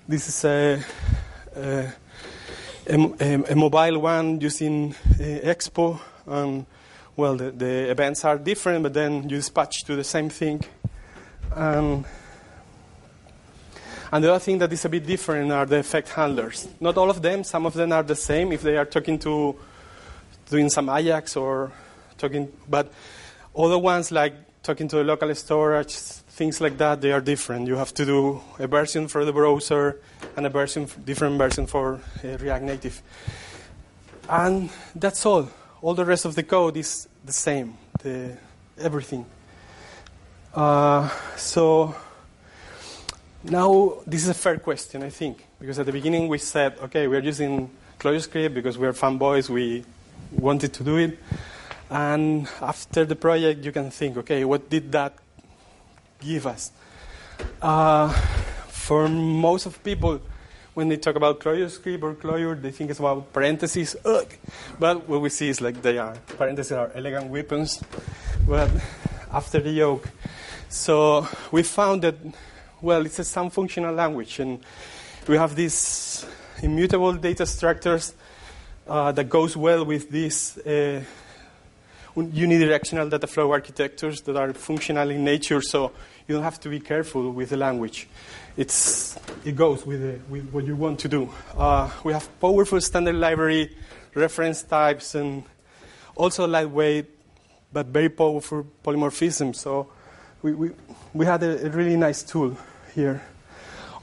This 0.08 0.28
is 0.28 0.46
a, 0.46 0.84
a, 1.56 1.94
a, 2.88 3.52
a 3.52 3.56
mobile 3.56 4.00
one 4.00 4.42
using 4.42 4.96
uh, 4.96 5.54
Expo. 5.54 6.00
And 6.26 6.66
well, 7.16 7.36
the, 7.38 7.52
the 7.52 7.92
events 7.92 8.26
are 8.26 8.40
different, 8.40 8.82
but 8.82 8.96
then 8.96 9.30
you 9.30 9.38
dispatch 9.38 9.84
to 9.84 9.96
the 9.96 10.04
same 10.04 10.30
thing. 10.30 10.64
Um, 11.54 12.04
and 14.12 14.24
the 14.24 14.32
other 14.32 14.40
thing 14.40 14.58
that 14.58 14.74
is 14.74 14.86
a 14.86 14.90
bit 14.90 15.06
different 15.06 15.52
are 15.52 15.68
the 15.68 15.78
effect 15.78 16.10
handlers. 16.10 16.68
Not 16.80 16.98
all 16.98 17.12
of 17.12 17.22
them, 17.22 17.44
some 17.44 17.68
of 17.68 17.74
them 17.76 17.92
are 17.92 18.02
the 18.02 18.16
same 18.16 18.52
if 18.52 18.64
they 18.64 18.78
are 18.78 18.86
talking 18.86 19.20
to 19.20 19.56
doing 20.50 20.70
some 20.72 20.90
Ajax 20.90 21.36
or 21.36 21.72
talking, 22.18 22.52
but 22.68 22.92
other 23.56 23.78
ones 23.78 24.12
like 24.12 24.34
talking 24.64 24.88
to 24.88 24.96
the 24.96 25.04
local 25.04 25.34
storage, 25.36 25.94
things 25.94 26.62
like 26.62 26.78
that, 26.78 27.02
they 27.02 27.12
are 27.12 27.22
different. 27.22 27.68
You 27.68 27.76
have 27.76 27.94
to 27.96 28.06
do 28.06 28.42
a 28.58 28.68
version 28.68 29.08
for 29.08 29.26
the 29.26 29.34
browser 29.34 30.00
and 30.36 30.46
a 30.46 30.50
version, 30.50 30.88
different 31.06 31.38
version 31.38 31.68
for 31.68 32.00
uh, 32.24 32.38
React 32.38 32.64
Native. 32.64 33.02
And 34.30 34.70
that's 34.96 35.26
all 35.26 35.50
all 35.84 35.94
the 35.94 36.06
rest 36.06 36.24
of 36.24 36.34
the 36.34 36.44
code 36.44 36.78
is 36.78 37.10
the 37.26 37.34
same, 37.34 37.78
the, 38.02 38.38
everything. 38.80 39.26
Uh, 40.54 41.10
so 41.36 41.94
now 43.44 43.96
this 44.08 44.24
is 44.24 44.30
a 44.30 44.34
fair 44.34 44.58
question, 44.60 45.04
I 45.04 45.10
think, 45.10 45.46
because 45.60 45.78
at 45.80 45.86
the 45.86 45.92
beginning 45.92 46.30
we 46.30 46.38
said, 46.38 46.78
okay, 46.84 47.10
we're 47.10 47.22
using 47.22 47.70
ClojureScript 48.00 48.54
because 48.54 48.78
we're 48.78 48.94
fanboys, 48.94 49.50
we 49.50 49.84
wanted 50.32 50.72
to 50.72 50.84
do 50.86 50.96
it. 50.96 51.20
And 51.90 52.48
after 52.62 53.06
the 53.06 53.16
project, 53.16 53.64
you 53.64 53.72
can 53.72 53.92
think, 53.92 54.18
okay, 54.18 54.44
what 54.46 54.70
did 54.70 54.92
that 54.92 55.14
give 56.20 56.48
us? 56.48 56.72
Uh, 57.62 58.10
for 58.68 59.08
most 59.08 59.66
of 59.66 59.84
people, 59.84 60.22
when 60.74 60.90
they 60.90 60.98
talk 60.98 61.16
about 61.16 61.40
ClojureScript 61.40 62.02
or 62.02 62.16
Clojure, 62.16 62.60
they 62.62 62.72
think 62.72 62.90
it's 62.90 63.00
about 63.00 63.32
parentheses. 63.32 63.96
Ugh. 64.06 64.28
But 64.80 65.08
what 65.08 65.22
we 65.22 65.30
see 65.30 65.50
is 65.50 65.62
like 65.62 65.82
they 65.82 65.98
are 65.98 66.16
parentheses 66.38 66.72
are 66.72 66.92
elegant 66.96 67.30
weapons, 67.30 67.84
but 68.48 68.72
after 69.32 69.60
the 69.60 69.70
yoke. 69.70 70.10
So 70.70 71.28
we 71.52 71.62
found 71.64 72.02
that 72.02 72.16
well, 72.82 73.06
it's 73.06 73.20
a 73.20 73.24
some 73.24 73.50
functional 73.50 73.96
language, 73.96 74.40
and 74.40 74.60
we 75.28 75.38
have 75.38 75.56
these 75.56 76.26
immutable 76.62 77.14
data 77.14 77.46
structures 77.46 78.14
uh, 78.88 79.12
that 79.14 79.30
goes 79.30 79.56
well 79.56 79.86
with 79.86 80.10
these 80.10 80.58
uh, 80.58 81.02
unidirectional 82.16 83.10
data 83.10 83.28
flow 83.28 83.52
architectures 83.52 84.22
that 84.22 84.36
are 84.36 84.54
functional 84.54 85.10
in 85.10 85.24
nature. 85.24 85.62
So 85.62 85.92
you 86.28 86.36
don't 86.36 86.44
have 86.44 86.60
to 86.62 86.70
be 86.70 86.80
careful 86.80 87.32
with 87.32 87.50
the 87.50 87.58
language 87.58 88.08
it's, 88.56 89.18
it 89.44 89.56
goes 89.56 89.86
with, 89.86 90.02
the, 90.02 90.20
with 90.32 90.50
what 90.52 90.66
you 90.66 90.76
want 90.76 91.00
to 91.00 91.08
do. 91.08 91.30
Uh, 91.58 91.90
we 92.04 92.14
have 92.14 92.28
powerful 92.40 92.80
standard 92.82 93.16
library, 93.16 93.76
reference 94.14 94.64
types, 94.64 95.16
and 95.16 95.44
also 96.16 96.48
lightweight 96.48 97.10
but 97.72 97.88
very 97.88 98.10
powerful 98.10 98.68
polymorphism. 98.84 99.56
So 99.56 99.88
we, 100.44 100.54
we, 100.54 100.72
we 101.14 101.26
had 101.26 101.42
a, 101.42 101.66
a 101.66 101.70
really 101.70 101.98
nice 101.98 102.22
tool 102.22 102.56
here. 102.94 103.24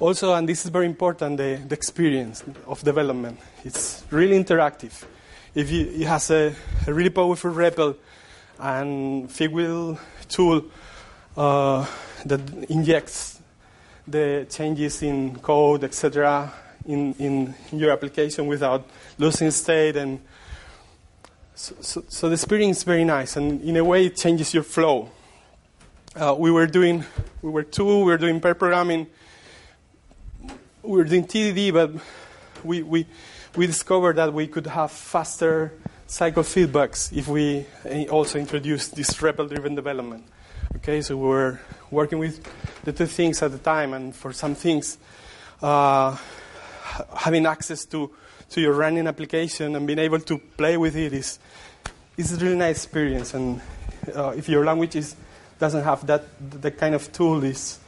Also, 0.01 0.35
and 0.35 0.49
this 0.49 0.65
is 0.65 0.71
very 0.71 0.87
important, 0.87 1.37
the, 1.37 1.61
the 1.69 1.75
experience 1.75 2.43
of 2.67 2.83
development. 2.83 3.39
It's 3.65 4.03
really 4.11 4.43
interactive. 4.43 5.05
If 5.53 5.73
it 5.73 6.07
has 6.07 6.31
a, 6.31 6.55
a 6.87 6.95
really 6.95 7.11
powerful 7.11 7.51
REPL 7.51 7.97
and 8.61 9.29
Figwheel 9.29 9.99
tool 10.29 10.67
uh, 11.37 11.85
that 12.25 12.41
injects 12.69 13.41
the 14.07 14.47
changes 14.49 15.03
in 15.03 15.37
code, 15.41 15.83
etc., 15.83 16.53
in, 16.87 17.15
in 17.15 17.55
your 17.73 17.91
application 17.91 18.47
without 18.47 18.89
losing 19.19 19.51
state. 19.51 19.97
And 19.97 20.21
so, 21.57 21.75
so, 21.81 22.05
so, 22.09 22.29
the 22.29 22.35
experience 22.35 22.79
is 22.79 22.85
very 22.85 23.05
nice, 23.05 23.37
and 23.37 23.61
in 23.63 23.77
a 23.77 23.85
way, 23.85 24.07
it 24.07 24.17
changes 24.17 24.55
your 24.55 24.63
flow. 24.63 25.11
Uh, 26.15 26.35
we 26.39 26.53
were 26.53 26.69
doing, 26.69 27.05
we 27.43 27.51
were 27.51 27.65
two, 27.65 27.99
we 27.99 28.05
were 28.05 28.19
doing 28.19 28.41
pair 28.41 28.55
programming, 28.55 29.09
we 30.83 30.97
were 30.97 31.05
doing 31.05 31.27
TDD, 31.27 31.73
but 31.73 31.91
we, 32.65 32.83
we, 32.83 33.07
we 33.57 33.67
discovered 33.67 34.17
that 34.17 34.33
we 34.33 34.47
could 34.47 34.67
have 34.67 34.93
faster 34.93 35.73
cycle 36.07 36.43
feedbacks 36.43 37.17
if 37.17 37.29
we 37.29 37.67
also 38.09 38.39
introduced 38.39 38.95
this 38.95 39.15
REPL 39.15 39.49
driven 39.49 39.75
development. 39.75 40.25
Okay, 40.77 41.03
so 41.03 41.17
we 41.17 41.27
were 41.27 41.61
working 41.91 42.19
with 42.19 42.47
the 42.85 42.93
two 42.93 43.07
things 43.07 43.43
at 43.43 43.51
the 43.51 43.59
time, 43.59 43.93
and 43.93 44.15
for 44.15 44.33
some 44.33 44.55
things, 44.55 44.99
uh, 45.63 46.17
having 47.17 47.45
access 47.45 47.85
to, 47.87 48.11
to 48.51 48.61
your 48.61 48.73
running 48.73 49.07
application 49.07 49.75
and 49.75 49.87
being 49.87 49.99
able 49.99 50.21
to 50.21 50.39
play 50.39 50.77
with 50.77 50.97
it 50.97 51.13
is, 51.13 51.39
is 52.17 52.33
a 52.33 52.37
really 52.45 52.57
nice 52.57 52.85
experience. 52.85 53.35
And 53.35 53.61
uh, 54.15 54.31
if 54.37 54.49
your 54.49 54.65
language 54.65 54.95
is, 54.95 55.17
doesn't 55.59 55.83
have 55.83 56.07
that, 56.07 56.25
that 56.63 56.79
kind 56.79 56.95
of 56.95 57.13
tool, 57.13 57.43
is 57.43 57.79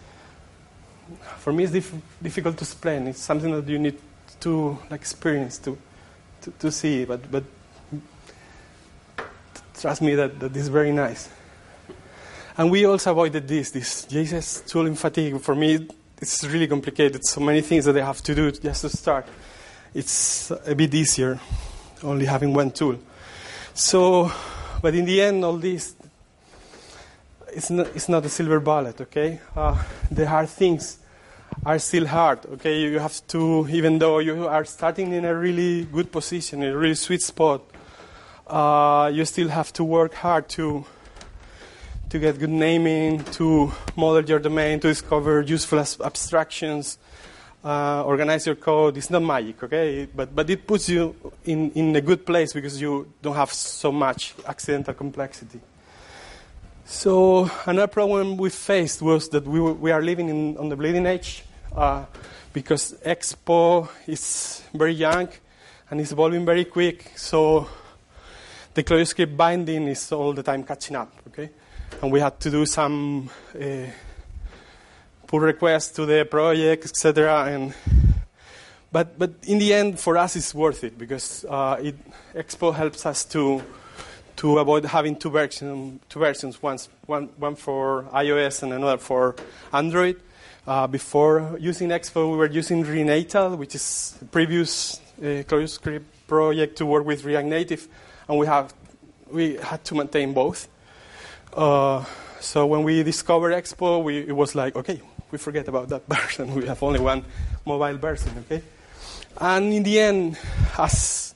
for 1.38 1.52
me 1.52 1.64
it's 1.64 1.72
dif- 1.72 1.94
difficult 2.20 2.56
to 2.58 2.64
explain. 2.64 3.06
It's 3.06 3.20
something 3.20 3.52
that 3.52 3.68
you 3.68 3.78
need 3.78 3.98
to 4.42 4.78
like 4.90 5.00
experience 5.00 5.58
to, 5.58 5.76
to, 6.42 6.50
to 6.58 6.70
see. 6.70 7.04
But 7.04 7.30
but 7.30 7.44
trust 9.78 10.02
me 10.02 10.14
that, 10.14 10.38
that 10.38 10.56
is 10.56 10.68
very 10.68 10.92
nice. 10.92 11.28
And 12.56 12.70
we 12.70 12.84
also 12.84 13.10
avoided 13.10 13.48
this, 13.48 13.70
this 13.70 14.06
JSS 14.06 14.66
tooling 14.68 14.94
fatigue. 14.94 15.40
For 15.40 15.54
me, 15.54 15.88
it's 16.20 16.44
really 16.44 16.68
complicated. 16.68 17.24
So 17.24 17.40
many 17.40 17.62
things 17.62 17.86
that 17.86 17.96
I 17.96 18.04
have 18.04 18.22
to 18.22 18.34
do 18.34 18.52
just 18.52 18.82
to 18.82 18.88
start. 18.90 19.26
It's 19.94 20.50
a 20.66 20.74
bit 20.74 20.94
easier 20.94 21.40
only 22.04 22.26
having 22.26 22.52
one 22.52 22.70
tool. 22.70 22.98
So, 23.74 24.30
but 24.80 24.94
in 24.94 25.04
the 25.04 25.20
end, 25.20 25.44
all 25.44 25.56
this, 25.56 25.94
it's 27.52 27.70
not, 27.70 27.88
it's 27.94 28.08
not 28.08 28.24
a 28.24 28.28
silver 28.28 28.60
bullet, 28.60 29.00
okay? 29.00 29.40
Uh, 29.56 29.82
the 30.10 30.28
hard 30.28 30.48
things 30.48 30.98
are 31.64 31.78
still 31.78 32.06
hard, 32.06 32.44
okay? 32.54 32.80
You 32.80 32.98
have 32.98 33.26
to, 33.28 33.66
even 33.70 33.98
though 33.98 34.18
you 34.18 34.48
are 34.48 34.64
starting 34.64 35.12
in 35.12 35.24
a 35.24 35.34
really 35.34 35.84
good 35.84 36.10
position, 36.10 36.62
a 36.62 36.76
really 36.76 36.94
sweet 36.94 37.22
spot, 37.22 37.62
uh, 38.46 39.10
you 39.12 39.24
still 39.24 39.48
have 39.48 39.72
to 39.74 39.84
work 39.84 40.14
hard 40.14 40.48
to 40.50 40.84
to 42.10 42.18
get 42.18 42.38
good 42.38 42.50
naming, 42.50 43.24
to 43.24 43.72
model 43.96 44.22
your 44.22 44.38
domain, 44.38 44.78
to 44.80 44.88
discover 44.88 45.40
useful 45.40 45.78
abstractions, 45.78 46.98
uh, 47.64 48.04
organize 48.04 48.44
your 48.44 48.54
code. 48.54 48.98
It's 48.98 49.08
not 49.08 49.22
magic, 49.22 49.62
okay? 49.62 50.06
But 50.14 50.34
but 50.34 50.50
it 50.50 50.66
puts 50.66 50.88
you 50.88 51.14
in 51.44 51.70
in 51.70 51.96
a 51.96 52.00
good 52.00 52.26
place 52.26 52.52
because 52.52 52.80
you 52.80 53.12
don't 53.22 53.36
have 53.36 53.52
so 53.52 53.90
much 53.90 54.34
accidental 54.46 54.94
complexity. 54.94 55.60
So 56.92 57.50
another 57.64 57.86
problem 57.86 58.36
we 58.36 58.50
faced 58.50 59.00
was 59.00 59.30
that 59.30 59.46
we, 59.46 59.58
were, 59.58 59.72
we 59.72 59.90
are 59.90 60.02
living 60.02 60.28
in, 60.28 60.58
on 60.58 60.68
the 60.68 60.76
bleeding 60.76 61.06
edge 61.06 61.42
uh, 61.74 62.04
because 62.52 62.92
Expo 63.04 63.88
is 64.06 64.62
very 64.74 64.92
young 64.92 65.28
and 65.90 66.02
it's 66.02 66.12
evolving 66.12 66.44
very 66.44 66.66
quick. 66.66 67.12
So 67.16 67.66
the 68.74 68.84
ClojureScript 68.84 69.34
binding 69.34 69.88
is 69.88 70.12
all 70.12 70.34
the 70.34 70.42
time 70.42 70.64
catching 70.64 70.94
up. 70.94 71.10
Okay, 71.28 71.48
and 72.02 72.12
we 72.12 72.20
had 72.20 72.38
to 72.40 72.50
do 72.50 72.66
some 72.66 73.30
uh, 73.58 73.86
pull 75.26 75.40
requests 75.40 75.92
to 75.92 76.04
the 76.04 76.26
project, 76.26 76.84
etc. 76.84 77.46
And 77.46 77.74
but 78.92 79.18
but 79.18 79.32
in 79.44 79.58
the 79.58 79.72
end, 79.72 79.98
for 79.98 80.18
us, 80.18 80.36
it's 80.36 80.54
worth 80.54 80.84
it 80.84 80.98
because 80.98 81.46
uh, 81.48 81.78
it, 81.82 81.96
Expo 82.34 82.74
helps 82.74 83.06
us 83.06 83.24
to 83.24 83.62
to 84.36 84.58
avoid 84.58 84.84
having 84.84 85.16
two 85.16 85.30
versions, 85.30 86.00
two 86.08 86.18
versions, 86.18 86.62
once, 86.62 86.88
one, 87.06 87.28
one 87.36 87.54
for 87.54 88.04
iOS 88.14 88.62
and 88.62 88.72
another 88.72 88.98
for 88.98 89.36
Android. 89.72 90.20
Uh, 90.66 90.86
before 90.86 91.56
using 91.58 91.88
Expo, 91.88 92.30
we 92.30 92.36
were 92.36 92.46
using 92.50 92.84
Renatal, 92.84 93.58
which 93.58 93.74
is 93.74 94.16
a 94.22 94.24
previous 94.26 95.00
uh, 95.18 95.42
ClojureScript 95.42 96.04
project 96.28 96.76
to 96.76 96.86
work 96.86 97.04
with 97.04 97.24
React 97.24 97.48
Native, 97.48 97.88
and 98.28 98.38
we 98.38 98.46
have 98.46 98.72
we 99.30 99.56
had 99.56 99.82
to 99.84 99.94
maintain 99.94 100.32
both. 100.32 100.68
Uh, 101.52 102.04
so 102.40 102.66
when 102.66 102.82
we 102.82 103.02
discovered 103.02 103.52
Expo, 103.52 104.02
we, 104.02 104.18
it 104.18 104.36
was 104.36 104.54
like, 104.54 104.76
okay, 104.76 105.00
we 105.30 105.38
forget 105.38 105.68
about 105.68 105.88
that 105.88 106.06
version. 106.08 106.54
We 106.54 106.66
have 106.66 106.82
only 106.82 107.00
one 107.00 107.24
mobile 107.64 107.98
version, 107.98 108.32
okay? 108.44 108.62
And 109.40 109.72
in 109.72 109.82
the 109.82 109.98
end, 109.98 110.38
as 110.78 111.34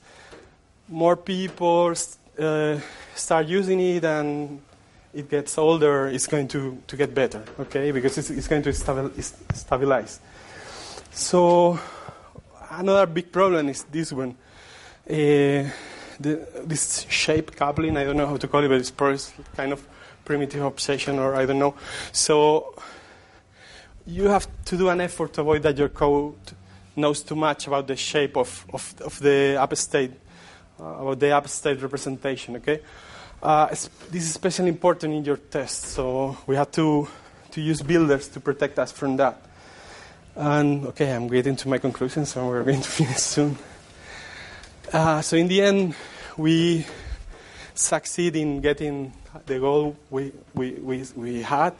more 0.88 1.16
people 1.16 1.94
uh, 2.38 2.78
start 3.14 3.46
using 3.46 3.80
it 3.80 4.04
and 4.04 4.60
it 5.14 5.30
gets 5.30 5.56
older, 5.56 6.08
it's 6.08 6.26
going 6.26 6.48
to, 6.48 6.82
to 6.86 6.96
get 6.96 7.14
better, 7.14 7.42
okay? 7.58 7.90
Because 7.90 8.18
it's, 8.18 8.30
it's 8.30 8.48
going 8.48 8.62
to 8.62 8.70
stabil- 8.70 9.22
stabilize. 9.54 10.20
So 11.10 11.78
another 12.70 13.06
big 13.06 13.32
problem 13.32 13.68
is 13.68 13.84
this 13.84 14.12
one. 14.12 14.36
Uh, 15.08 15.70
the, 16.18 16.46
this 16.64 17.06
shape 17.08 17.56
coupling, 17.56 17.96
I 17.96 18.04
don't 18.04 18.16
know 18.16 18.26
how 18.26 18.36
to 18.36 18.48
call 18.48 18.64
it, 18.64 18.68
but 18.68 18.78
it's 18.78 18.90
probably 18.90 19.18
kind 19.56 19.72
of 19.72 19.86
primitive 20.24 20.62
obsession 20.62 21.18
or 21.18 21.34
I 21.34 21.46
don't 21.46 21.58
know. 21.58 21.74
So 22.12 22.74
you 24.06 24.24
have 24.24 24.46
to 24.66 24.76
do 24.76 24.88
an 24.88 25.00
effort 25.00 25.32
to 25.34 25.40
avoid 25.40 25.62
that 25.62 25.78
your 25.78 25.88
code 25.88 26.34
knows 26.94 27.22
too 27.22 27.36
much 27.36 27.66
about 27.66 27.86
the 27.86 27.96
shape 27.96 28.36
of, 28.36 28.66
of, 28.72 28.94
of 29.00 29.18
the 29.20 29.56
app 29.58 29.74
state 29.76 30.10
uh, 30.10 30.25
about 30.78 31.18
the 31.18 31.30
app 31.30 31.48
state 31.48 31.80
representation. 31.80 32.56
Okay, 32.56 32.80
uh, 33.42 33.66
this 33.68 34.22
is 34.22 34.30
especially 34.30 34.68
important 34.68 35.14
in 35.14 35.24
your 35.24 35.36
test, 35.36 35.84
so 35.84 36.36
we 36.46 36.56
have 36.56 36.70
to 36.72 37.08
to 37.52 37.60
use 37.60 37.82
builders 37.82 38.28
to 38.28 38.40
protect 38.40 38.78
us 38.78 38.92
from 38.92 39.16
that. 39.16 39.42
And 40.34 40.86
okay, 40.88 41.12
I'm 41.12 41.28
getting 41.28 41.56
to 41.56 41.68
my 41.68 41.78
conclusions, 41.78 42.30
so 42.30 42.46
we're 42.46 42.62
going 42.64 42.82
to 42.82 42.90
finish 43.00 43.18
soon. 43.18 43.56
Uh, 44.92 45.22
so 45.22 45.36
in 45.36 45.48
the 45.48 45.62
end, 45.62 45.94
we 46.36 46.84
succeed 47.74 48.36
in 48.36 48.60
getting 48.60 49.12
the 49.46 49.58
goal 49.58 49.96
we 50.10 50.32
we 50.54 50.72
we, 50.72 51.04
we 51.16 51.42
had, 51.42 51.74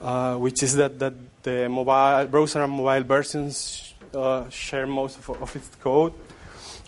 uh, 0.00 0.36
which 0.36 0.62
is 0.62 0.76
that 0.76 0.98
that 0.98 1.14
the 1.42 1.68
mobile 1.68 2.26
browser 2.26 2.62
and 2.62 2.72
mobile 2.72 3.04
versions 3.04 3.94
uh, 4.14 4.48
share 4.50 4.86
most 4.86 5.18
of, 5.18 5.42
of 5.42 5.56
its 5.56 5.74
code. 5.76 6.12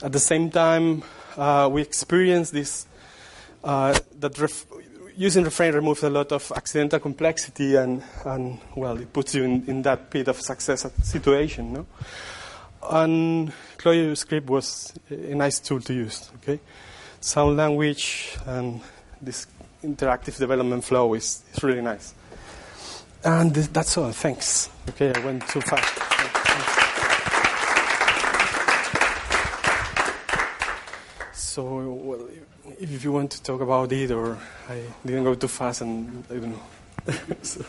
At 0.02 0.12
the 0.12 0.18
same 0.20 0.50
time, 0.50 1.02
uh, 1.40 1.68
we 1.72 1.80
experience 1.80 2.50
this 2.50 2.86
uh, 3.64 3.98
that 4.18 4.38
ref- 4.38 4.66
using 5.16 5.44
Reframe 5.44 5.74
removes 5.74 6.02
a 6.02 6.10
lot 6.10 6.32
of 6.32 6.52
accidental 6.54 7.00
complexity 7.00 7.76
and, 7.76 8.02
and 8.26 8.58
well 8.76 8.98
it 8.98 9.12
puts 9.12 9.34
you 9.34 9.44
in, 9.44 9.64
in 9.66 9.82
that 9.82 10.10
pit 10.10 10.28
of 10.28 10.40
success 10.40 10.86
situation 11.02 11.72
no? 11.72 11.86
And 12.90 13.52
ClojureScript 13.78 14.46
was 14.46 14.92
a 15.10 15.34
nice 15.34 15.58
tool 15.60 15.80
to 15.80 15.94
use 15.94 16.30
okay? 16.36 16.60
Sound 17.20 17.56
language 17.56 18.36
and 18.46 18.80
this 19.20 19.46
interactive 19.82 20.38
development 20.38 20.84
flow 20.84 21.14
is, 21.14 21.42
is 21.54 21.62
really 21.62 21.82
nice. 21.82 22.14
And 23.24 23.54
th- 23.54 23.68
that's 23.68 23.96
all. 23.98 24.12
Thanks. 24.12 24.70
Okay 24.90 25.12
I 25.14 25.24
went 25.24 25.48
too 25.48 25.60
fast 25.62 26.09
So, 31.50 31.64
well, 31.64 32.28
if 32.78 33.02
you 33.02 33.10
want 33.10 33.32
to 33.32 33.42
talk 33.42 33.60
about 33.60 33.90
it, 33.90 34.12
or 34.12 34.38
I 34.68 34.84
didn't 35.04 35.24
go 35.24 35.34
too 35.34 35.48
fast, 35.48 35.80
and 35.80 36.22
I 36.30 36.34
don't 36.34 36.52
know. 36.52 37.14
so. 37.42 37.64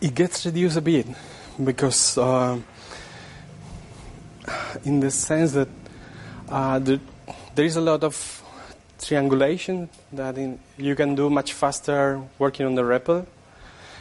It 0.00 0.14
gets 0.16 0.44
reduced 0.44 0.76
a 0.76 0.80
bit 0.80 1.06
because, 1.62 2.18
uh, 2.18 2.58
in 4.84 4.98
the 4.98 5.12
sense 5.12 5.52
that 5.52 5.68
uh, 6.50 6.78
the, 6.78 7.00
there 7.54 7.64
is 7.64 7.76
a 7.76 7.80
lot 7.80 8.04
of 8.04 8.42
triangulation 8.98 9.88
that 10.12 10.38
in, 10.38 10.58
you 10.76 10.94
can 10.94 11.14
do 11.14 11.30
much 11.30 11.52
faster 11.52 12.22
working 12.38 12.66
on 12.66 12.74
the 12.74 12.82
REPL. 12.82 13.26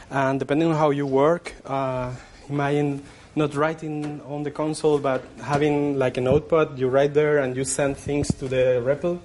And 0.10 0.40
depending 0.40 0.70
on 0.70 0.76
how 0.76 0.92
you 0.92 1.06
work, 1.06 1.54
uh, 1.66 2.14
imagine 2.50 3.04
not 3.36 3.54
writing 3.56 4.22
on 4.28 4.44
the 4.44 4.52
console, 4.52 4.98
but 4.98 5.24
having 5.42 6.00
like 6.00 6.18
a 6.18 6.22
notepad, 6.22 6.80
you 6.80 6.88
write 6.88 7.14
there 7.14 7.40
and 7.40 7.56
you 7.56 7.64
send 7.64 7.98
things 7.98 8.34
to 8.36 8.48
the 8.48 8.82
REPL. 8.84 9.20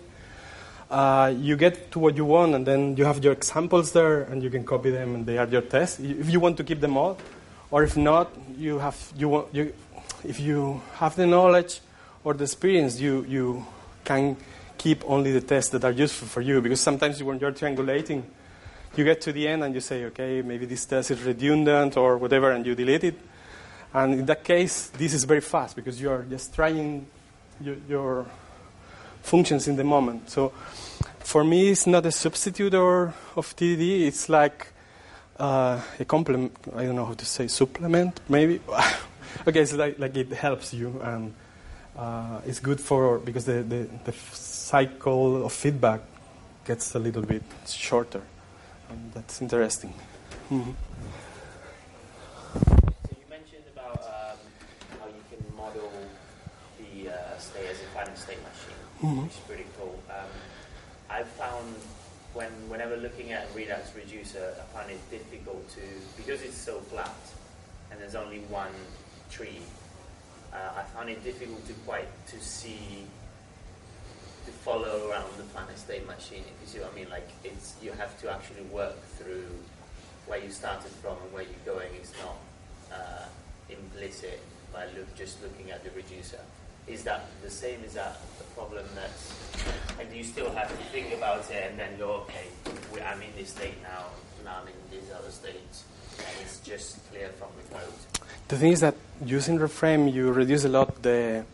Uh, 0.90 1.32
you 1.38 1.56
get 1.56 1.90
to 1.92 1.98
what 1.98 2.16
you 2.16 2.24
want, 2.24 2.54
and 2.54 2.66
then 2.66 2.94
you 2.98 3.04
have 3.06 3.24
your 3.24 3.32
examples 3.32 3.92
there, 3.92 4.24
and 4.24 4.42
you 4.42 4.50
can 4.50 4.62
copy 4.62 4.90
them, 4.90 5.14
and 5.14 5.24
they 5.24 5.38
are 5.38 5.46
your 5.46 5.62
tests. 5.62 5.98
If 5.98 6.28
you 6.28 6.38
want 6.38 6.58
to 6.58 6.64
keep 6.64 6.80
them 6.80 6.98
all, 6.98 7.16
or 7.70 7.82
if 7.82 7.96
not, 7.96 8.30
you 8.58 8.78
have 8.78 8.98
you 9.16 9.30
want 9.30 9.54
you, 9.54 9.72
if 10.22 10.38
you 10.38 10.82
have 10.96 11.16
the 11.16 11.26
knowledge 11.26 11.80
or 12.24 12.35
the 12.35 12.44
experience, 12.44 13.00
you, 13.00 13.24
you 13.28 13.66
can 14.04 14.37
keep 14.78 15.04
only 15.06 15.32
the 15.32 15.40
tests 15.40 15.70
that 15.70 15.85
are 15.85 15.90
useful 15.90 16.28
for 16.28 16.40
you. 16.40 16.61
Because 16.61 16.80
sometimes 16.80 17.22
when 17.22 17.38
you're 17.38 17.52
triangulating, 17.52 18.22
you 18.96 19.04
get 19.04 19.20
to 19.22 19.32
the 19.32 19.48
end 19.48 19.64
and 19.64 19.74
you 19.74 19.80
say, 19.80 20.04
okay, 20.06 20.42
maybe 20.42 20.66
this 20.66 20.85
test 20.85 21.11
is 21.11 21.22
redundant 21.22 21.96
or 21.96 22.18
whatever, 22.18 22.50
and 22.50 22.66
you 22.66 22.74
delete 22.74 23.04
it. 23.04 23.18
And 23.94 24.14
in 24.14 24.26
that 24.26 24.44
case, 24.44 24.88
this 24.88 25.14
is 25.14 25.24
very 25.24 25.40
fast 25.40 25.76
because 25.76 26.00
you 26.00 26.11
are 26.11 26.22
just 26.22 26.54
trying 26.54 27.06
your, 27.61 27.76
your 27.88 28.26
functions 29.22 29.68
in 29.68 29.76
the 29.76 29.85
moment. 29.85 30.30
So 30.30 30.50
for 31.20 31.44
me, 31.44 31.70
it's 31.70 31.87
not 31.87 32.06
a 32.06 32.12
substitute 32.12 32.74
or 32.74 33.14
of 33.37 33.54
TDD. 33.56 34.06
It's 34.06 34.28
like 34.28 34.68
uh, 35.38 35.80
a 35.98 36.04
complement. 36.04 36.56
I 36.74 36.85
don't 36.85 36.96
know 36.96 37.04
how 37.04 37.14
to 37.14 37.24
say 37.24 37.48
supplement, 37.48 38.20
maybe. 38.28 38.61
okay, 39.46 39.61
it's 39.61 39.74
like, 39.74 39.98
like 39.98 40.16
it 40.16 40.32
helps 40.32 40.72
you 40.72 41.00
and 41.02 41.35
uh, 41.96 42.40
it's 42.46 42.59
good 42.61 42.81
for 42.81 43.18
because 43.18 43.44
the, 43.44 43.62
the, 43.62 43.88
the 44.04 44.12
cycle 44.33 45.44
of 45.44 45.52
feedback 45.52 46.00
gets 46.64 46.94
a 46.94 46.98
little 46.98 47.23
bit 47.23 47.42
shorter. 47.66 48.23
And 48.90 49.12
that's 49.12 49.40
interesting. 49.42 49.92
Mm-hmm. 50.50 50.71
So 52.54 53.10
you 53.10 53.27
mentioned 53.31 53.64
about 53.75 53.98
um, 54.02 54.38
how 55.00 55.06
you 55.06 55.23
can 55.31 55.56
model 55.56 55.90
the 56.79 57.10
uh, 57.10 57.38
state 57.38 57.66
as 57.71 57.79
a 57.81 57.87
finite 57.94 58.19
state 58.19 58.38
machine, 58.42 58.81
Mhm. 59.02 59.23
which 59.25 59.33
is 59.33 59.38
pretty 59.40 59.66
cool. 59.79 59.98
Um, 60.10 60.29
I've 61.10 61.29
found 61.29 61.75
when 62.35 62.50
whenever 62.69 62.96
looking 62.96 63.33
at 63.33 63.48
a 63.50 63.54
Redux 63.56 63.94
Reducer, 63.94 64.54
I 64.60 64.64
find 64.77 64.90
it 64.90 65.00
difficult 65.10 65.69
to 65.71 65.81
because 66.16 66.42
it's 66.42 66.56
so 66.56 66.81
flat 66.81 67.14
and 67.90 68.00
there's 68.00 68.14
only 68.14 68.40
one 68.48 68.73
tree. 69.31 69.60
Uh, 70.53 70.81
I 70.81 70.83
found 70.83 71.09
it 71.09 71.25
difficult 71.25 71.67
to 71.67 71.73
quite 71.87 72.09
to 72.29 72.40
see 72.40 73.07
to 74.44 74.53
follow 74.53 75.09
around 75.09 75.31
the 75.38 75.44
finite 75.44 75.79
state 75.79 76.07
machine. 76.07 76.40
If 76.40 76.57
you 76.61 76.67
see 76.67 76.79
what 76.81 76.92
I 76.92 76.94
mean, 76.94 77.11
like 77.11 77.29
it's 77.44 77.75
you 77.83 77.92
have 77.92 78.21
to 78.21 78.31
actually 78.31 78.63
work 78.65 79.03
through 79.17 79.48
where 80.27 80.38
you 80.38 80.50
started 80.50 80.90
from 81.00 81.17
and 81.25 81.33
where 81.33 81.42
you're 81.44 81.75
going. 81.75 81.88
It's 81.94 82.13
not 82.19 82.37
uh, 82.92 83.27
implicit 83.69 84.40
by 84.73 84.87
look, 84.96 85.15
just 85.17 85.42
looking 85.42 85.71
at 85.71 85.85
the 85.85 85.90
reducer. 85.90 86.40
is 86.87 87.05
that 87.05 87.27
the 87.42 87.50
same? 87.50 87.83
Is 87.85 87.94
that 87.94 88.19
the 88.38 88.44
problem 88.57 88.85
that, 88.94 89.11
and 90.00 90.11
do 90.11 90.17
you 90.17 90.25
still 90.25 90.50
have 90.50 90.69
to 90.69 90.85
think 90.90 91.15
about 91.15 91.48
it 91.50 91.71
and 91.71 91.79
then 91.79 91.96
go, 91.98 92.27
okay, 92.27 92.46
I'm 93.05 93.23
in 93.23 93.31
this 93.37 93.50
state 93.50 93.81
now, 93.83 94.07
now 94.44 94.59
I'm 94.61 94.69
in 94.69 94.75
these 94.90 95.11
other 95.13 95.31
state, 95.31 95.55
it's 96.42 96.60
just 96.60 97.10
clear 97.10 97.29
from 97.38 97.48
the 97.56 97.75
code? 97.75 97.92
The 98.48 98.56
thing 98.56 98.73
is 98.73 98.81
that 98.81 98.94
using 99.25 99.58
Reframe, 99.58 100.13
you 100.13 100.33
reduce 100.33 100.65
a 100.65 100.69
lot 100.69 101.02
the, 101.02 101.44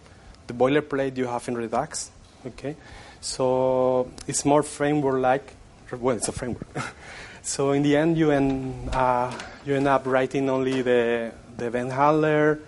the 0.46 0.54
boilerplate 0.54 1.16
you 1.16 1.26
have 1.26 1.46
in 1.48 1.56
Redux. 1.56 2.10
Okay, 2.46 2.76
so 3.20 4.10
it's 4.26 4.44
more 4.44 4.62
framework-like. 4.62 5.54
Well, 5.92 6.16
it's 6.16 6.28
a 6.28 6.32
framework. 6.32 6.66
so 7.42 7.72
in 7.72 7.82
the 7.82 7.96
end, 7.96 8.16
you 8.18 8.30
end 8.30 8.90
uh, 8.92 9.32
you 9.64 9.74
end 9.74 9.88
up 9.88 10.06
writing 10.06 10.48
only 10.48 10.82
the 10.82 11.32
the 11.56 11.66
event 11.66 11.92
handler 11.92 12.60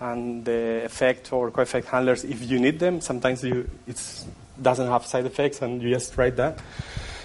and 0.00 0.44
the 0.44 0.84
effect 0.84 1.32
or 1.32 1.50
co-effect 1.50 1.88
handlers 1.88 2.24
if 2.24 2.42
you 2.42 2.58
need 2.58 2.78
them. 2.78 3.00
Sometimes 3.00 3.42
you 3.42 3.68
it 3.86 4.24
doesn't 4.60 4.88
have 4.88 5.06
side 5.06 5.26
effects, 5.26 5.62
and 5.62 5.82
you 5.82 5.90
just 5.90 6.16
write 6.16 6.36
that. 6.36 6.58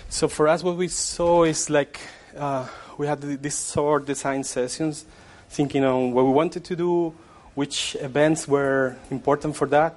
So 0.09 0.27
for 0.27 0.47
us, 0.47 0.63
what 0.63 0.77
we 0.77 0.87
saw 0.87 1.43
is 1.43 1.69
like 1.69 1.99
uh, 2.37 2.67
we 2.99 3.07
had 3.07 3.21
these 3.21 3.71
short 3.71 4.05
design 4.05 4.43
sessions, 4.43 5.05
thinking 5.49 5.85
on 5.85 6.11
what 6.11 6.25
we 6.25 6.31
wanted 6.31 6.65
to 6.65 6.75
do, 6.75 7.15
which 7.55 7.95
events 8.01 8.45
were 8.45 8.97
important 9.09 9.55
for 9.55 9.67
that, 9.67 9.95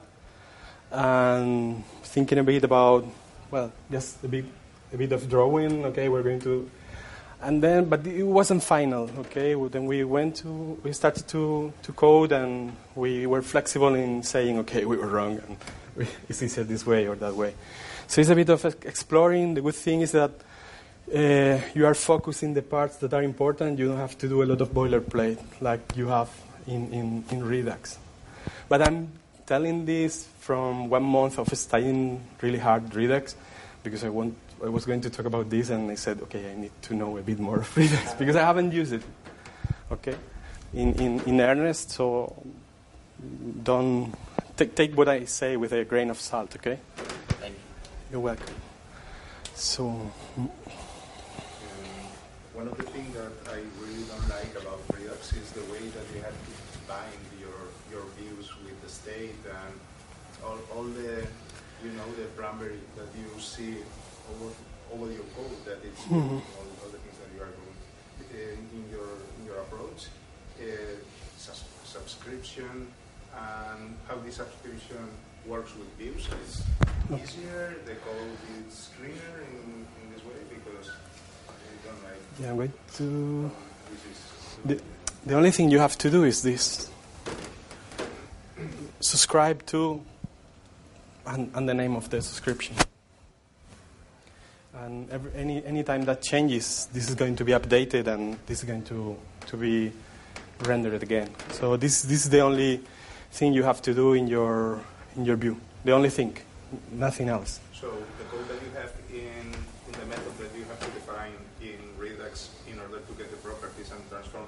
and 0.93 1.85
thinking 2.05 2.39
a 2.39 2.45
bit 2.45 2.63
about 2.63 3.05
well, 3.51 3.73
just 3.91 4.23
a 4.23 4.29
bit 4.29 4.45
a 4.93 4.97
bit 4.97 5.11
of 5.11 5.29
drawing. 5.29 5.85
Okay, 5.87 6.09
we're 6.09 6.23
going 6.23 6.41
to 6.43 6.71
and 7.43 7.61
then 7.61 7.87
but 7.87 8.07
it 8.07 8.23
wasn't 8.23 8.63
final 8.63 9.11
okay 9.19 9.57
well, 9.57 9.69
then 9.69 9.85
we 9.87 10.05
went 10.05 10.37
to 10.37 10.79
we 10.85 10.93
started 10.93 11.27
to, 11.27 11.73
to 11.83 11.93
code 11.93 12.31
and 12.31 12.73
we 12.95 13.27
were 13.27 13.43
flexible 13.43 13.97
in 13.97 14.23
saying 14.23 14.61
okay 14.61 14.85
we 14.85 14.97
were 14.97 15.09
wrong 15.09 15.41
and 15.49 16.09
it's 16.29 16.41
easier 16.41 16.63
this 16.63 16.87
way 16.87 17.09
or 17.09 17.17
that 17.17 17.35
way 17.35 17.53
so 18.07 18.21
it's 18.21 18.31
a 18.31 18.37
bit 18.37 18.49
of 18.49 18.65
exploring 18.87 19.55
the 19.55 19.61
good 19.61 19.75
thing 19.75 20.03
is 20.03 20.13
that 20.13 20.31
uh, 21.15 21.61
you 21.75 21.87
are 21.87 21.95
focusing 21.95 22.55
the 22.55 22.63
parts 22.63 22.97
that 22.97 23.13
are 23.13 23.23
important 23.23 23.79
you 23.79 23.89
don't 23.89 23.99
have 23.99 24.17
to 24.17 24.29
do 24.29 24.43
a 24.43 24.47
lot 24.47 24.61
of 24.61 24.71
boilerplate 24.71 25.39
like 25.61 25.81
you 25.97 26.09
have 26.09 26.31
in, 26.67 26.93
in, 26.93 27.25
in 27.31 27.45
redux 27.45 27.99
but 28.69 28.87
i'm 28.87 29.09
telling 29.47 29.85
this 29.85 30.27
from 30.41 30.89
one 30.89 31.03
month 31.03 31.39
of 31.39 31.49
studying 31.57 32.23
really 32.41 32.59
hard 32.59 32.95
redux 32.95 33.37
because 33.83 34.05
i 34.05 34.09
want 34.09 34.35
I 34.65 34.69
was 34.69 34.85
going 34.85 35.01
to 35.01 35.11
talk 35.11 35.27
about 35.27 35.51
this, 35.51 35.71
and 35.71 35.91
I 35.91 35.97
said, 35.97 36.21
okay, 36.23 36.53
I 36.53 36.55
need 36.55 36.71
to 36.83 36.95
know 36.95 37.17
a 37.17 37.23
bit 37.23 37.41
more 37.41 37.59
of 37.59 37.77
Redux 37.77 38.15
because 38.15 38.37
I 38.37 38.43
haven't 38.43 38.73
used 38.73 38.93
it, 38.93 39.03
okay, 39.91 40.15
in, 40.73 40.95
in, 40.95 41.21
in 41.23 41.41
earnest. 41.41 41.91
So 41.91 42.33
don't 43.63 44.15
take, 44.57 44.77
take 44.77 44.97
what 44.97 45.09
I 45.09 45.25
say 45.25 45.57
with 45.57 45.73
a 45.73 45.85
grain 45.85 46.11
of 46.11 46.21
salt, 46.21 46.55
okay? 46.57 46.79
Thank 47.41 47.55
you. 47.55 47.61
You're 48.13 48.21
welcome. 48.21 48.55
So. 49.55 50.13
One 52.63 52.71
of 52.71 52.79
the 52.79 52.91
things 52.95 53.11
that 53.19 53.35
I 53.51 53.59
really 53.83 54.07
don't 54.07 54.29
like 54.31 54.55
about 54.55 54.79
Redux 54.95 55.33
is 55.35 55.51
the 55.51 55.67
way 55.67 55.83
that 55.83 56.07
you 56.15 56.23
have 56.23 56.31
to 56.47 56.53
bind 56.87 57.19
your 57.43 57.59
your 57.91 58.07
views 58.15 58.47
with 58.63 58.79
the 58.79 58.89
state 58.89 59.35
and 59.51 59.75
all, 60.47 60.63
all 60.71 60.87
the 60.87 61.27
you 61.83 61.91
know 61.99 62.07
the 62.15 62.31
primary 62.39 62.79
that 62.95 63.11
you 63.19 63.27
see 63.43 63.83
over, 64.31 64.55
over 64.95 65.11
your 65.11 65.27
code 65.35 65.59
that 65.67 65.83
it's 65.83 66.03
Mhm. 66.07 66.39
all, 66.55 66.69
all 66.87 66.91
the 66.95 67.03
things 67.03 67.19
that 67.19 67.31
you 67.35 67.43
are 67.43 67.51
doing 67.51 67.79
uh, 68.31 68.77
in 68.79 68.83
your 68.95 69.11
in 69.39 69.43
your 69.51 69.59
approach, 69.67 70.07
uh, 70.63 70.95
subscription 71.83 72.87
and 73.35 73.99
how 74.07 74.23
the 74.23 74.31
subscription 74.31 75.03
works 75.51 75.75
with 75.75 75.91
views 75.99 76.31
is 76.47 76.63
easier. 77.11 77.75
The 77.91 77.99
code 78.07 78.39
is 78.63 78.87
cleaner 78.95 79.35
in, 79.51 79.83
in 79.99 80.05
this 80.15 80.23
way 80.23 80.39
because 80.47 80.87
you 81.67 81.79
don't 81.83 81.99
like 82.07 82.22
Yeah, 82.41 82.51
I'm 82.51 82.57
going 82.57 82.73
to. 82.95 83.51
The, 84.65 84.81
the 85.27 85.35
only 85.35 85.51
thing 85.51 85.71
you 85.71 85.79
have 85.79 85.97
to 85.99 86.11
do 86.11 86.25
is 86.25 86.43
this 86.43 86.91
subscribe 89.01 89.65
to 89.67 90.01
and, 91.27 91.51
and 91.55 91.69
the 91.69 91.75
name 91.75 91.97
of 91.97 92.09
the 92.11 92.23
subscription. 92.23 92.77
And 94.75 95.11
every, 95.11 95.33
any 95.35 95.65
any 95.65 95.83
time 95.85 96.05
that 96.07 96.23
changes, 96.23 96.89
this 96.93 97.09
is 97.09 97.15
going 97.15 97.37
to 97.37 97.45
be 97.45 97.53
updated 97.53 98.07
and 98.07 98.39
this 98.47 98.61
is 98.61 98.65
going 98.65 98.85
to, 98.85 99.17
to 99.47 99.57
be 99.57 99.93
rendered 100.61 101.03
again. 101.03 101.31
So 101.51 101.77
this 101.77 102.03
this 102.03 102.25
is 102.25 102.31
the 102.31 102.41
only 102.41 102.81
thing 103.31 103.53
you 103.53 103.63
have 103.63 103.83
to 103.83 103.95
do 103.95 104.15
in 104.15 104.27
your 104.27 104.81
in 105.17 105.25
your 105.25 105.37
view. 105.37 105.61
The 105.85 105.93
only 105.93 106.11
thing, 106.11 106.37
nothing 106.91 107.29
else. 107.29 107.61
So 107.75 107.91
the 107.91 108.25
code 108.25 108.49
that 108.49 108.63
you 108.63 108.71
have 108.81 108.93
in, 109.11 109.53
in 109.87 109.93
the 109.93 110.07
method 110.07 110.39
that 110.39 110.57
you 110.57 110.65
have 110.65 110.81
to 110.81 110.91
define 110.93 111.35
in 111.61 111.79
Redux 111.99 112.51
in 112.71 112.79
order 112.79 113.01
to 113.01 113.13
get 113.15 113.31
the 113.31 113.37
properties 113.37 113.91
and 113.93 114.01
transform 114.09 114.47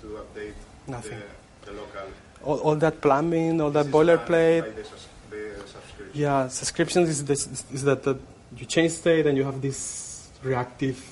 to 0.00 0.06
update 0.22 0.54
Nothing. 0.86 1.20
The, 1.64 1.70
the 1.70 1.76
local. 1.76 2.08
All, 2.44 2.58
all 2.60 2.76
that 2.76 3.00
plumbing, 3.00 3.60
all 3.60 3.70
that 3.70 3.84
This 3.84 3.88
is 3.88 3.94
boilerplate. 3.94 4.62
by 4.62 4.70
the, 4.70 4.84
sus- 4.84 5.08
the 5.30 5.52
subscription. 5.66 6.10
Yeah, 6.14 6.48
subscriptions 6.48 7.08
is, 7.08 7.24
this, 7.24 7.64
is 7.72 7.82
that 7.84 8.02
the, 8.02 8.18
you 8.56 8.66
change 8.66 8.92
state 8.92 9.26
and 9.26 9.36
you 9.36 9.44
have 9.44 9.60
this 9.60 10.30
reactive 10.42 11.04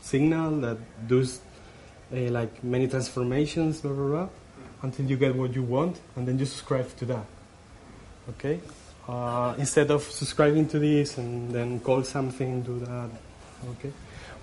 signal 0.00 0.60
that 0.60 0.78
does 1.08 1.40
uh, 2.12 2.16
like 2.16 2.62
many 2.62 2.88
transformations, 2.88 3.80
blah, 3.80 3.92
blah, 3.92 4.06
blah, 4.08 4.28
until 4.82 5.06
you 5.06 5.16
get 5.16 5.34
what 5.34 5.54
you 5.54 5.62
want, 5.62 6.00
and 6.16 6.28
then 6.28 6.38
you 6.38 6.44
subscribe 6.44 6.94
to 6.96 7.04
that. 7.06 7.24
Okay? 8.30 8.60
Uh, 9.08 9.54
instead 9.58 9.90
of 9.90 10.02
subscribing 10.02 10.68
to 10.68 10.78
this 10.78 11.18
and 11.18 11.50
then 11.50 11.80
call 11.80 12.02
something, 12.02 12.62
do 12.62 12.78
that. 12.80 13.10
Okay? 13.70 13.92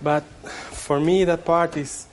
But 0.02 0.24
for 0.24 1.00
me, 1.00 1.26
that 1.26 1.46
part 1.46 1.78
is 1.78 2.08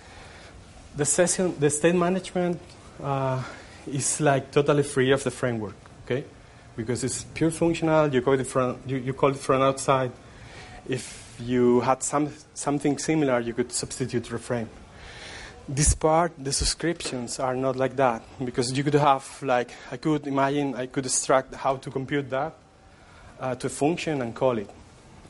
the 0.96 1.04
session, 1.04 1.54
the 1.58 1.70
state 1.70 1.94
management 1.94 2.60
uh, 3.02 3.42
is 3.86 4.20
like 4.20 4.50
totally 4.50 4.82
free 4.82 5.12
of 5.12 5.22
the 5.22 5.30
framework. 5.30 5.76
Okay? 6.04 6.24
because 6.76 7.02
it's 7.02 7.24
pure 7.34 7.50
functional. 7.50 8.12
You 8.14 8.22
call 8.22 8.34
it 8.34 8.46
from 8.46 8.78
you, 8.86 8.98
you 8.98 9.12
call 9.14 9.30
it 9.30 9.38
from 9.38 9.62
outside. 9.62 10.12
If 10.88 11.36
you 11.40 11.80
had 11.80 12.02
some 12.02 12.30
something 12.54 12.98
similar, 12.98 13.40
you 13.40 13.54
could 13.54 13.72
substitute 13.72 14.24
reframe. 14.24 14.68
This 15.68 15.94
part, 15.94 16.32
the 16.38 16.52
subscriptions 16.52 17.40
are 17.40 17.56
not 17.56 17.74
like 17.74 17.96
that 17.96 18.22
because 18.44 18.76
you 18.76 18.84
could 18.84 18.94
have 18.94 19.42
like 19.42 19.72
I 19.90 19.96
could 19.96 20.26
imagine 20.26 20.74
I 20.74 20.86
could 20.86 21.06
extract 21.06 21.54
how 21.54 21.76
to 21.76 21.90
compute 21.90 22.30
that 22.30 22.52
uh, 23.40 23.54
to 23.56 23.66
a 23.66 23.70
function 23.70 24.22
and 24.22 24.34
call 24.34 24.58
it, 24.58 24.70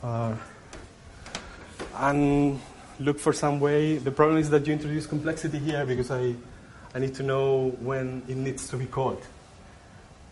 uh, 0.03 0.35
and 1.95 2.59
look 2.99 3.19
for 3.19 3.33
some 3.33 3.59
way. 3.59 3.97
The 3.97 4.11
problem 4.11 4.37
is 4.37 4.49
that 4.49 4.65
you 4.65 4.73
introduce 4.73 5.05
complexity 5.05 5.59
here 5.59 5.85
because 5.85 6.11
I 6.11 6.35
I 6.95 6.99
need 6.99 7.13
to 7.15 7.23
know 7.23 7.75
when 7.79 8.23
it 8.27 8.37
needs 8.37 8.67
to 8.69 8.77
be 8.77 8.85
called 8.85 9.21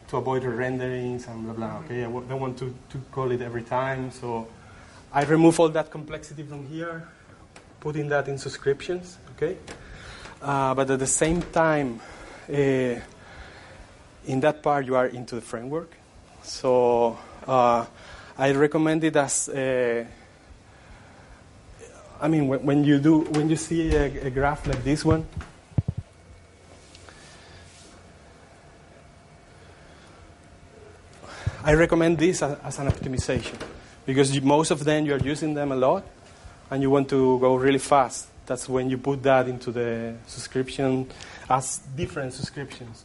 to 0.07 0.17
avoid 0.17 0.43
the 0.43 0.49
renderings 0.49 1.27
and 1.27 1.43
blah 1.43 1.53
blah. 1.53 1.77
Okay, 1.85 2.01
I 2.01 2.07
w- 2.07 2.25
don't 2.27 2.39
want 2.39 2.57
to, 2.59 2.73
to 2.89 2.97
call 3.11 3.31
it 3.31 3.41
every 3.41 3.63
time, 3.63 4.11
so 4.11 4.47
I 5.13 5.23
remove 5.23 5.59
all 5.59 5.69
that 5.69 5.91
complexity 5.91 6.43
from 6.43 6.65
here, 6.67 7.07
putting 7.79 8.09
that 8.09 8.27
in 8.27 8.37
subscriptions. 8.37 9.17
Okay, 9.35 9.57
uh, 10.41 10.73
but 10.73 10.89
at 10.89 10.99
the 10.99 11.07
same 11.07 11.41
time, 11.41 11.99
uh, 12.49 12.53
in 14.25 14.39
that 14.39 14.63
part 14.63 14.85
you 14.85 14.95
are 14.95 15.07
into 15.07 15.35
the 15.35 15.41
framework, 15.41 15.95
so 16.41 17.17
uh, 17.45 17.85
I 18.37 18.51
recommend 18.51 19.03
it 19.03 19.15
as. 19.15 19.49
I 22.21 22.27
mean, 22.27 22.47
when, 22.47 22.65
when 22.65 22.83
you 22.83 22.99
do, 22.99 23.21
when 23.21 23.49
you 23.49 23.55
see 23.55 23.93
a, 23.95 24.27
a 24.27 24.29
graph 24.29 24.65
like 24.67 24.83
this 24.83 25.03
one, 25.03 25.25
I 31.63 31.73
recommend 31.73 32.19
this 32.19 32.43
as, 32.43 32.57
as 32.63 32.79
an 32.79 32.87
optimization 32.87 33.59
because 34.05 34.35
you, 34.35 34.41
most 34.41 34.71
of 34.71 34.83
them 34.83 35.05
you 35.05 35.15
are 35.15 35.19
using 35.19 35.55
them 35.55 35.71
a 35.71 35.75
lot 35.75 36.05
and 36.69 36.81
you 36.81 36.89
want 36.89 37.09
to 37.09 37.39
go 37.39 37.55
really 37.55 37.79
fast. 37.79 38.27
That's 38.45 38.69
when 38.69 38.89
you 38.89 38.99
put 38.99 39.23
that 39.23 39.47
into 39.47 39.71
the 39.71 40.15
subscription 40.27 41.09
as 41.49 41.79
different 41.95 42.33
subscriptions. 42.33 43.03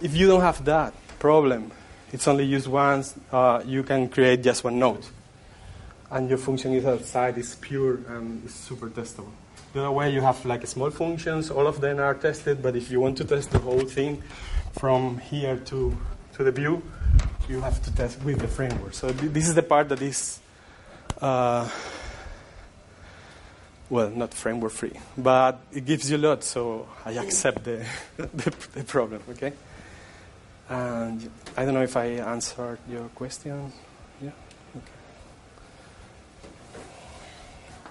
If 0.00 0.16
you 0.16 0.26
don't 0.26 0.40
have 0.40 0.64
that 0.64 0.94
problem, 1.18 1.72
it's 2.10 2.26
only 2.26 2.44
used 2.44 2.66
once, 2.66 3.14
uh, 3.30 3.62
you 3.66 3.82
can 3.82 4.08
create 4.08 4.42
just 4.42 4.64
one 4.64 4.78
node. 4.78 5.04
And 6.14 6.28
your 6.28 6.38
function 6.38 6.72
is 6.72 6.86
outside, 6.86 7.36
is 7.36 7.56
pure 7.56 7.98
and 8.08 8.48
super 8.50 8.88
testable. 8.88 9.32
The 9.74 9.80
other 9.80 9.90
way, 9.90 10.14
you 10.14 10.20
have 10.22 10.42
like 10.46 10.66
small 10.66 10.90
functions, 10.90 11.50
all 11.50 11.66
of 11.66 11.80
them 11.80 11.98
are 11.98 12.14
tested, 12.14 12.62
but 12.62 12.76
if 12.76 12.90
you 12.90 13.00
want 13.00 13.18
to 13.18 13.24
test 13.24 13.50
the 13.50 13.58
whole 13.58 13.84
thing 13.84 14.22
from 14.78 15.18
here 15.18 15.56
to, 15.56 15.96
to 16.34 16.44
the 16.44 16.52
view, 16.52 16.82
you 17.48 17.60
have 17.60 17.82
to 17.82 17.94
test 17.94 18.22
with 18.22 18.38
the 18.38 18.48
framework. 18.48 18.94
So 18.94 19.08
this 19.10 19.48
is 19.48 19.54
the 19.54 19.62
part 19.62 19.90
that 19.90 20.00
is, 20.00 20.38
uh, 21.20 21.68
well, 23.90 24.10
not 24.10 24.32
framework 24.32 24.72
free, 24.72 24.92
but 25.18 25.60
it 25.72 25.84
gives 25.84 26.10
you 26.10 26.16
a 26.16 26.22
lot. 26.28 26.44
So 26.44 26.88
I 27.04 27.12
accept 27.12 27.64
the, 27.64 27.84
the, 28.16 28.54
the 28.74 28.84
problem. 28.84 29.20
Okay. 29.30 29.52
And 30.68 31.28
I 31.56 31.64
don't 31.64 31.74
know 31.74 31.82
if 31.82 31.96
I 31.96 32.06
answered 32.24 32.78
your 32.88 33.08
question. 33.08 33.70
Yeah. 34.22 34.30
Okay. 34.74 34.96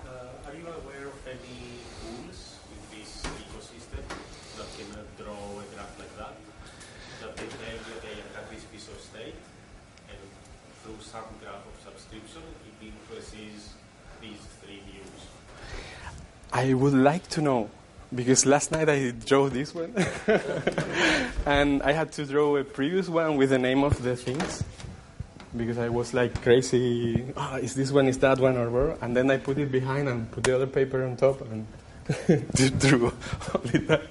Uh, 0.10 0.50
are 0.50 0.56
you 0.56 0.66
aware 0.66 1.08
of 1.08 1.28
any 1.28 1.78
tools 2.02 2.58
in 2.74 2.98
this 2.98 3.22
ecosystem 3.22 4.02
that 4.58 4.70
can 4.74 4.90
uh, 4.98 5.06
draw 5.22 5.62
a 5.62 5.66
graph 5.76 5.94
like 6.00 6.18
that? 6.18 6.34
That 7.22 7.38
they 7.38 7.46
tell 7.46 7.78
you, 7.78 7.94
okay, 8.00 8.18
I 8.18 8.42
have 8.42 8.50
this 8.50 8.64
piece 8.66 8.88
of 8.90 9.00
state, 9.00 9.36
and 10.10 10.18
through 10.82 10.98
some 11.00 11.30
graph 11.40 11.62
of 12.18 12.30
subscription, 12.30 12.42
it 12.82 14.22
these 14.22 14.38
three 14.62 14.80
views. 14.92 15.08
I 16.52 16.74
would 16.74 16.94
like 16.94 17.28
to 17.30 17.42
know 17.42 17.70
because 18.14 18.46
last 18.46 18.72
night 18.72 18.90
I 18.90 19.12
drew 19.12 19.50
this 19.50 19.74
one, 19.74 19.94
and 21.46 21.82
I 21.82 21.92
had 21.92 22.12
to 22.14 22.26
draw 22.26 22.58
a 22.58 22.64
previous 22.64 23.10
one 23.10 23.38
with 23.38 23.50
the 23.50 23.60
name 23.60 23.84
of 23.84 24.02
the 24.04 24.16
things 24.16 24.64
because 25.56 25.78
I 25.78 25.90
was 25.90 26.14
like 26.14 26.42
crazy. 26.42 27.26
Oh, 27.36 27.56
is 27.58 27.76
this 27.76 27.92
one? 27.92 28.08
Is 28.08 28.20
that 28.20 28.40
one? 28.40 28.58
Or 28.58 28.70
where? 28.70 28.98
And 29.02 29.16
then 29.16 29.30
I 29.32 29.38
put 29.38 29.58
it 29.58 29.72
behind 29.72 30.08
and 30.10 30.30
put 30.32 30.44
the 30.44 30.56
other 30.56 30.68
paper 30.68 31.04
on 31.04 31.18
top 31.18 31.42
and 31.42 31.68
drew 32.80 33.14
only 33.56 33.80
that. 33.88 34.04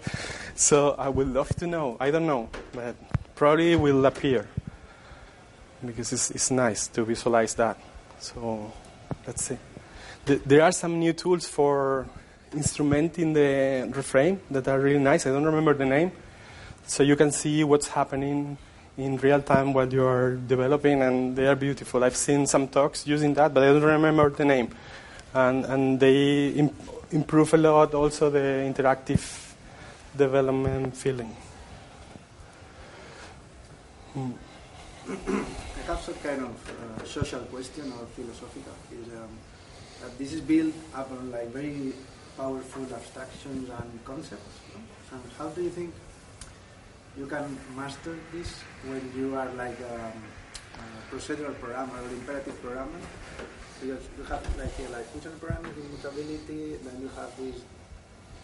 So 0.54 0.92
I 0.92 1.08
would 1.08 1.28
love 1.28 1.50
to 1.56 1.66
know. 1.66 1.96
I 2.00 2.10
don't 2.10 2.26
know, 2.26 2.48
but 2.72 2.96
probably 3.34 3.74
will 3.76 4.04
appear 4.06 4.46
because 5.84 6.12
it's, 6.12 6.30
it's 6.30 6.50
nice 6.50 6.86
to 6.88 7.04
visualize 7.04 7.54
that. 7.54 7.78
So 8.22 8.72
let's 9.26 9.42
see. 9.42 9.58
There 10.24 10.62
are 10.62 10.70
some 10.70 11.00
new 11.00 11.12
tools 11.12 11.48
for 11.48 12.06
instrumenting 12.52 13.34
the 13.34 13.90
reframe 13.92 14.38
that 14.48 14.68
are 14.68 14.78
really 14.78 15.00
nice. 15.00 15.26
I 15.26 15.30
don't 15.30 15.44
remember 15.44 15.74
the 15.74 15.86
name. 15.86 16.12
So 16.86 17.02
you 17.02 17.16
can 17.16 17.32
see 17.32 17.64
what's 17.64 17.88
happening 17.88 18.58
in 18.96 19.16
real 19.16 19.42
time 19.42 19.72
while 19.72 19.92
you 19.92 20.04
are 20.06 20.36
developing, 20.36 21.02
and 21.02 21.34
they 21.34 21.48
are 21.48 21.56
beautiful. 21.56 22.04
I've 22.04 22.16
seen 22.16 22.46
some 22.46 22.68
talks 22.68 23.08
using 23.08 23.34
that, 23.34 23.52
but 23.52 23.64
I 23.64 23.66
don't 23.66 23.82
remember 23.82 24.30
the 24.30 24.44
name. 24.44 24.68
And, 25.34 25.64
and 25.64 25.98
they 25.98 26.50
imp- 26.50 26.80
improve 27.10 27.54
a 27.54 27.56
lot 27.56 27.92
also 27.92 28.30
the 28.30 28.38
interactive 28.38 29.54
development 30.16 30.96
feeling. 30.96 31.34
Mm. 34.16 34.34
I 35.82 35.84
have 35.86 36.00
some 36.00 36.14
kind 36.22 36.42
of 36.42 36.54
uh, 36.70 37.04
social 37.04 37.40
question 37.50 37.90
or 37.98 38.06
philosophical. 38.14 38.72
Is, 38.92 39.08
um, 39.18 39.34
that 40.00 40.16
this 40.16 40.32
is 40.32 40.40
built 40.40 40.74
upon 40.94 41.32
like 41.32 41.48
very 41.48 41.92
powerful 42.36 42.86
abstractions 42.94 43.68
and 43.68 44.04
concepts. 44.04 44.60
No? 44.70 44.78
And 45.18 45.22
how 45.36 45.48
do 45.48 45.60
you 45.60 45.70
think 45.70 45.92
you 47.18 47.26
can 47.26 47.58
master 47.74 48.16
this 48.32 48.62
when 48.86 49.02
you 49.16 49.34
are 49.34 49.50
like 49.54 49.78
um, 49.90 50.22
a 50.78 51.14
procedural 51.14 51.58
programmer 51.58 51.98
or 51.98 52.08
imperative 52.14 52.62
programmer? 52.62 53.02
Because 53.80 54.06
you 54.16 54.22
have 54.30 54.42
like 54.56 54.78
uh, 54.78 54.92
like 54.92 55.06
functional 55.10 55.38
programming, 55.38 55.74
immutability, 55.82 56.78
then 56.78 57.02
you 57.02 57.10
have 57.18 57.34
this 57.42 57.58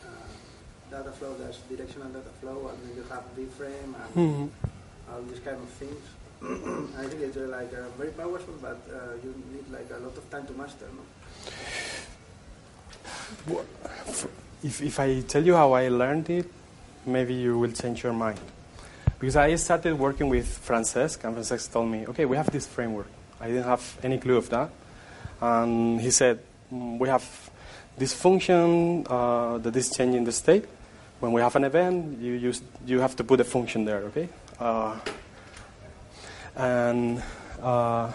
uh, 0.02 0.90
data 0.90 1.12
flow 1.12 1.36
that's 1.38 1.58
directional 1.70 2.08
data 2.08 2.34
flow, 2.40 2.74
and 2.74 2.82
then 2.82 2.96
you 2.96 3.04
have 3.06 3.22
Reframe 3.38 3.94
and 3.94 4.14
mm-hmm. 4.14 5.12
all 5.14 5.22
these 5.22 5.38
kind 5.38 5.56
of 5.62 5.68
things. 5.78 6.02
I 6.40 7.04
think 7.06 7.22
it's 7.22 7.36
uh, 7.36 7.48
like 7.50 7.72
uh, 7.74 7.88
very 7.96 8.10
powerful, 8.10 8.54
but 8.62 8.78
uh, 8.92 9.14
you 9.24 9.34
need 9.52 9.68
like 9.72 9.90
a 9.90 9.98
lot 9.98 10.16
of 10.16 10.30
time 10.30 10.46
to 10.46 10.52
master. 10.52 10.86
No? 13.46 13.64
If, 14.62 14.82
if 14.82 15.00
I 15.00 15.20
tell 15.22 15.44
you 15.44 15.54
how 15.54 15.72
I 15.72 15.88
learned 15.88 16.30
it, 16.30 16.46
maybe 17.06 17.34
you 17.34 17.58
will 17.58 17.72
change 17.72 18.02
your 18.02 18.12
mind. 18.12 18.38
Because 19.18 19.36
I 19.36 19.54
started 19.56 19.98
working 19.98 20.28
with 20.28 20.46
Francesc, 20.64 21.24
and 21.24 21.36
Francesc 21.36 21.72
told 21.72 21.90
me, 21.90 22.06
okay, 22.06 22.24
we 22.24 22.36
have 22.36 22.50
this 22.50 22.66
framework. 22.66 23.08
I 23.40 23.48
didn't 23.48 23.64
have 23.64 23.98
any 24.02 24.18
clue 24.18 24.36
of 24.36 24.48
that. 24.50 24.70
And 25.40 26.00
he 26.00 26.10
said, 26.10 26.38
mm, 26.72 26.98
we 26.98 27.08
have 27.08 27.24
this 27.96 28.12
function 28.14 29.04
uh, 29.08 29.58
that 29.58 29.74
is 29.74 29.90
changing 29.90 30.24
the 30.24 30.32
state. 30.32 30.66
When 31.18 31.32
we 31.32 31.40
have 31.40 31.56
an 31.56 31.64
event, 31.64 32.20
you, 32.20 32.34
use, 32.34 32.62
you 32.86 33.00
have 33.00 33.16
to 33.16 33.24
put 33.24 33.40
a 33.40 33.44
function 33.44 33.84
there, 33.84 34.02
okay? 34.04 34.28
Uh, 34.60 34.98
and, 36.56 37.22
uh, 37.62 38.12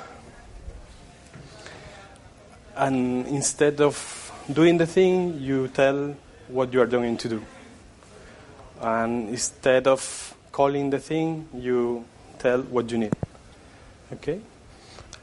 and 2.76 3.28
instead 3.28 3.82
of 3.82 4.32
doing 4.52 4.78
the 4.78 4.88
thing, 4.88 5.40
you 5.40 5.68
tell 5.70 6.16
what 6.48 6.74
you 6.74 6.82
are 6.82 6.86
going 6.88 7.18
to 7.18 7.30
do. 7.30 7.46
And 8.82 9.30
instead 9.30 9.88
of 9.88 10.36
calling 10.52 10.90
the 10.90 11.00
thing, 11.00 11.48
you 11.54 12.06
tell 12.40 12.62
what 12.62 12.92
you 12.92 12.98
need. 12.98 13.14
Okay? 14.12 14.42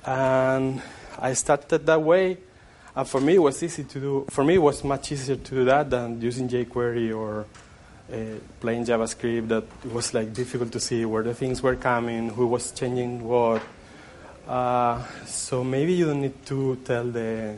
And 0.04 0.80
I 1.18 1.34
started 1.34 1.86
that 1.86 2.00
way. 2.00 2.38
And 2.96 3.06
for 3.06 3.20
me, 3.20 3.34
it 3.34 3.38
was 3.38 3.62
easy 3.62 3.84
to 3.84 4.00
do. 4.00 4.26
For 4.30 4.42
me, 4.42 4.54
it 4.54 4.62
was 4.62 4.82
much 4.82 5.12
easier 5.12 5.36
to 5.36 5.54
do 5.54 5.64
that 5.66 5.90
than 5.90 6.20
using 6.20 6.48
jQuery 6.48 7.16
or 7.16 7.46
plain 8.60 8.84
JavaScript. 8.84 9.48
That 9.48 9.64
it 9.84 9.92
was 9.92 10.14
like 10.14 10.32
difficult 10.32 10.72
to 10.72 10.80
see 10.80 11.04
where 11.04 11.22
the 11.22 11.34
things 11.34 11.62
were 11.62 11.76
coming, 11.76 12.30
who 12.30 12.46
was 12.46 12.72
changing 12.72 13.24
what. 13.24 13.62
Uh, 14.46 15.02
so 15.26 15.62
maybe 15.62 15.92
you 15.92 16.06
don't 16.06 16.22
need 16.22 16.44
to 16.46 16.76
tell 16.84 17.04
the 17.04 17.56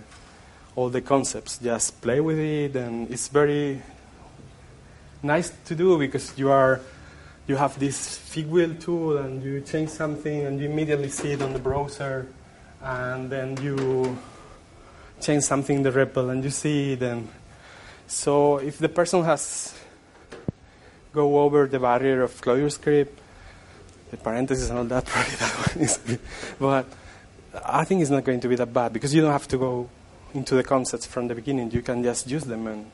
all 0.75 0.89
the 0.89 1.01
concepts. 1.01 1.59
Just 1.59 2.01
play 2.01 2.21
with 2.21 2.39
it, 2.39 2.77
and 2.77 3.11
it's 3.11 3.29
very 3.29 3.81
nice 5.23 5.53
to 5.65 5.75
do 5.75 5.99
because 5.99 6.37
you 6.37 6.51
are 6.51 6.81
you 7.47 7.57
have 7.57 7.79
this 7.79 8.19
Figwheel 8.19 8.81
tool, 8.81 9.19
and 9.19 9.43
you 9.43 9.61
change 9.61 9.91
something, 9.91 10.47
and 10.47 10.61
you 10.61 10.71
immediately 10.71 11.09
see 11.09 11.33
it 11.33 11.43
on 11.43 11.53
the 11.53 11.59
browser, 11.59 12.27
and 12.81 13.31
then 13.31 13.57
you 13.63 14.17
change 15.21 15.43
something 15.43 15.79
in 15.79 15.83
the 15.83 15.91
REPL, 15.91 16.31
and 16.31 16.45
you 16.45 16.51
see 16.51 16.93
it. 16.93 17.03
And 17.03 17.29
so, 18.07 18.59
if 18.59 18.79
the 18.79 18.89
person 18.89 19.25
has 19.25 19.75
go 21.13 21.41
over 21.41 21.67
the 21.67 21.79
barrier 21.79 22.23
of 22.23 22.41
ClojureScript, 22.41 23.09
the 24.11 24.17
parentheses 24.17 24.71
and 24.71 24.79
all 24.79 24.85
that, 24.85 25.05
probably 25.07 25.37
that 25.37 25.53
one 25.55 25.85
is, 25.85 26.19
but 26.59 26.87
I 27.65 27.85
think 27.85 28.01
it's 28.01 28.11
not 28.11 28.25
going 28.25 28.41
to 28.41 28.49
be 28.49 28.57
that 28.57 28.73
bad 28.73 28.93
because 28.93 29.15
you 29.15 29.23
don't 29.23 29.33
have 29.33 29.49
to 29.49 29.59
go 29.59 29.89
into 30.35 30.55
the 30.55 30.63
concepts 30.63 31.07
from 31.07 31.29
the 31.29 31.35
beginning. 31.35 31.71
You 31.71 31.83
can 31.83 32.03
just 32.03 32.29
use 32.31 32.45
them 32.45 32.67
and 32.67 32.91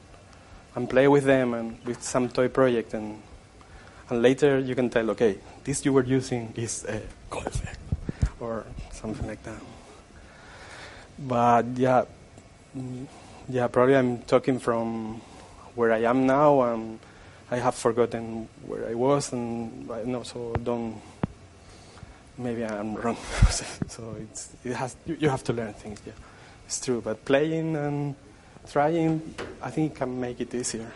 and 0.74 0.88
play 0.88 1.08
with 1.08 1.24
them 1.24 1.54
and 1.54 1.78
with 1.84 2.02
some 2.02 2.28
toy 2.28 2.48
project 2.48 2.94
and 2.94 3.22
and 4.10 4.22
later 4.22 4.58
you 4.58 4.74
can 4.74 4.90
tell, 4.90 5.10
okay, 5.10 5.38
this 5.64 5.84
you 5.84 5.92
were 5.92 6.04
using 6.04 6.52
is 6.56 6.84
a 6.84 7.02
co-effect 7.30 7.78
or 8.40 8.64
something 8.92 9.26
like 9.26 9.42
that. 9.42 9.60
But 11.18 11.66
yeah, 11.76 12.04
mm, 12.76 13.06
yeah, 13.48 13.66
probably 13.66 13.96
I'm 13.96 14.22
talking 14.22 14.58
from 14.58 15.20
where 15.74 15.92
I 15.92 16.02
am 16.02 16.26
now, 16.26 16.62
and 16.62 16.98
I 17.50 17.56
have 17.56 17.74
forgotten 17.74 18.48
where 18.66 18.88
I 18.88 18.94
was, 18.94 19.32
and 19.32 19.90
I 19.90 20.04
know, 20.04 20.22
so 20.22 20.54
don't. 20.62 21.00
Maybe 22.36 22.64
I'm 22.64 22.94
wrong. 22.94 23.16
so 23.88 24.16
it's 24.20 24.50
it 24.64 24.74
has 24.74 24.96
you 25.06 25.28
have 25.28 25.42
to 25.44 25.52
learn 25.52 25.72
things. 25.72 26.00
Yeah. 26.06 26.12
It's 26.66 26.80
true, 26.84 27.00
but 27.00 27.24
playing 27.24 27.76
and 27.76 28.14
trying, 28.70 29.34
I 29.62 29.70
think 29.70 29.96
can 29.96 30.20
make 30.20 30.38
it 30.38 30.54
easier. 30.54 30.92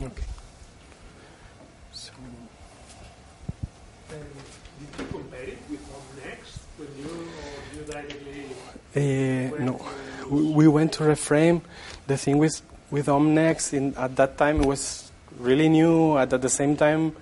Okay. 0.00 0.24
So, 1.92 2.12
did 4.08 4.18
you 4.98 5.06
compare 5.10 5.42
it 5.42 5.58
with 5.68 6.24
Next 6.24 6.58
when 6.78 6.88
you 6.96 7.10
or 7.10 7.76
you 7.76 7.84
directly? 7.84 8.46
Uh, 8.94 9.00
no, 9.58 9.80
we, 10.28 10.42
we 10.42 10.68
went 10.68 10.92
to 10.94 11.04
reframe. 11.04 11.62
The 12.06 12.16
thing 12.16 12.38
with 12.38 12.62
with 12.90 13.06
OmNext 13.06 13.72
in, 13.72 13.94
at 13.96 14.14
that 14.16 14.36
time 14.36 14.60
it 14.60 14.66
was 14.66 15.10
really 15.38 15.68
new. 15.68 16.18
At, 16.18 16.32
at 16.32 16.42
the 16.42 16.50
same 16.50 16.76
time, 16.76 17.16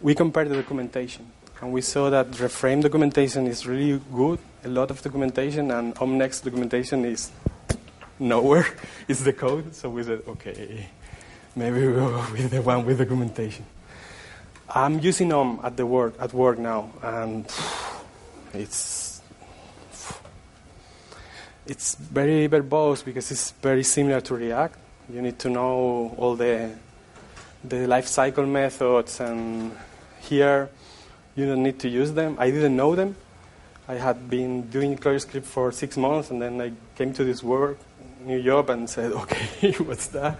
we 0.00 0.14
compared 0.14 0.48
the 0.48 0.56
documentation. 0.56 1.30
And 1.60 1.72
we 1.72 1.80
saw 1.80 2.10
that 2.10 2.30
Reframe 2.32 2.82
documentation 2.82 3.46
is 3.46 3.66
really 3.66 4.00
good, 4.12 4.38
a 4.64 4.68
lot 4.68 4.90
of 4.90 5.02
documentation, 5.02 5.70
and 5.70 5.94
OmNext 5.96 6.44
documentation 6.44 7.04
is 7.04 7.30
nowhere. 8.18 8.66
it's 9.08 9.22
the 9.22 9.32
code. 9.32 9.74
So 9.74 9.90
we 9.90 10.02
said, 10.04 10.22
okay, 10.28 10.88
maybe 11.56 11.86
we'll 11.86 12.10
go 12.10 12.26
with 12.32 12.50
the 12.50 12.62
one 12.62 12.84
with 12.84 12.98
documentation. 12.98 13.64
I'm 14.68 14.98
using 14.98 15.32
Om 15.32 15.60
at 15.64 15.76
the 15.76 15.86
work 15.86 16.14
at 16.20 16.32
work 16.34 16.58
now, 16.58 16.90
and 17.02 17.46
it's 18.52 19.07
it's 21.68 21.94
very 21.94 22.48
verbose 22.48 23.04
because 23.04 23.30
it's 23.30 23.52
very 23.52 23.84
similar 23.84 24.20
to 24.22 24.34
React. 24.34 24.78
You 25.12 25.22
need 25.22 25.38
to 25.40 25.50
know 25.50 26.14
all 26.16 26.34
the 26.34 26.70
the 27.64 27.86
life 27.86 28.06
cycle 28.06 28.46
methods, 28.46 29.20
and 29.20 29.72
here 30.20 30.68
you 31.36 31.46
don't 31.46 31.62
need 31.62 31.78
to 31.80 31.88
use 31.88 32.12
them. 32.12 32.36
I 32.38 32.50
didn't 32.50 32.76
know 32.76 32.94
them, 32.94 33.16
I 33.90 33.94
had 33.94 34.28
been 34.28 34.68
doing 34.68 34.98
ClojureScript 34.98 35.44
for 35.44 35.72
six 35.72 35.96
months, 35.96 36.30
and 36.30 36.42
then 36.42 36.60
I 36.60 36.72
came 36.94 37.14
to 37.14 37.24
this 37.24 37.42
work, 37.42 37.78
new 38.22 38.42
job, 38.42 38.68
and 38.68 38.88
said, 38.88 39.12
okay, 39.22 39.72
what's 39.78 40.08
that? 40.08 40.38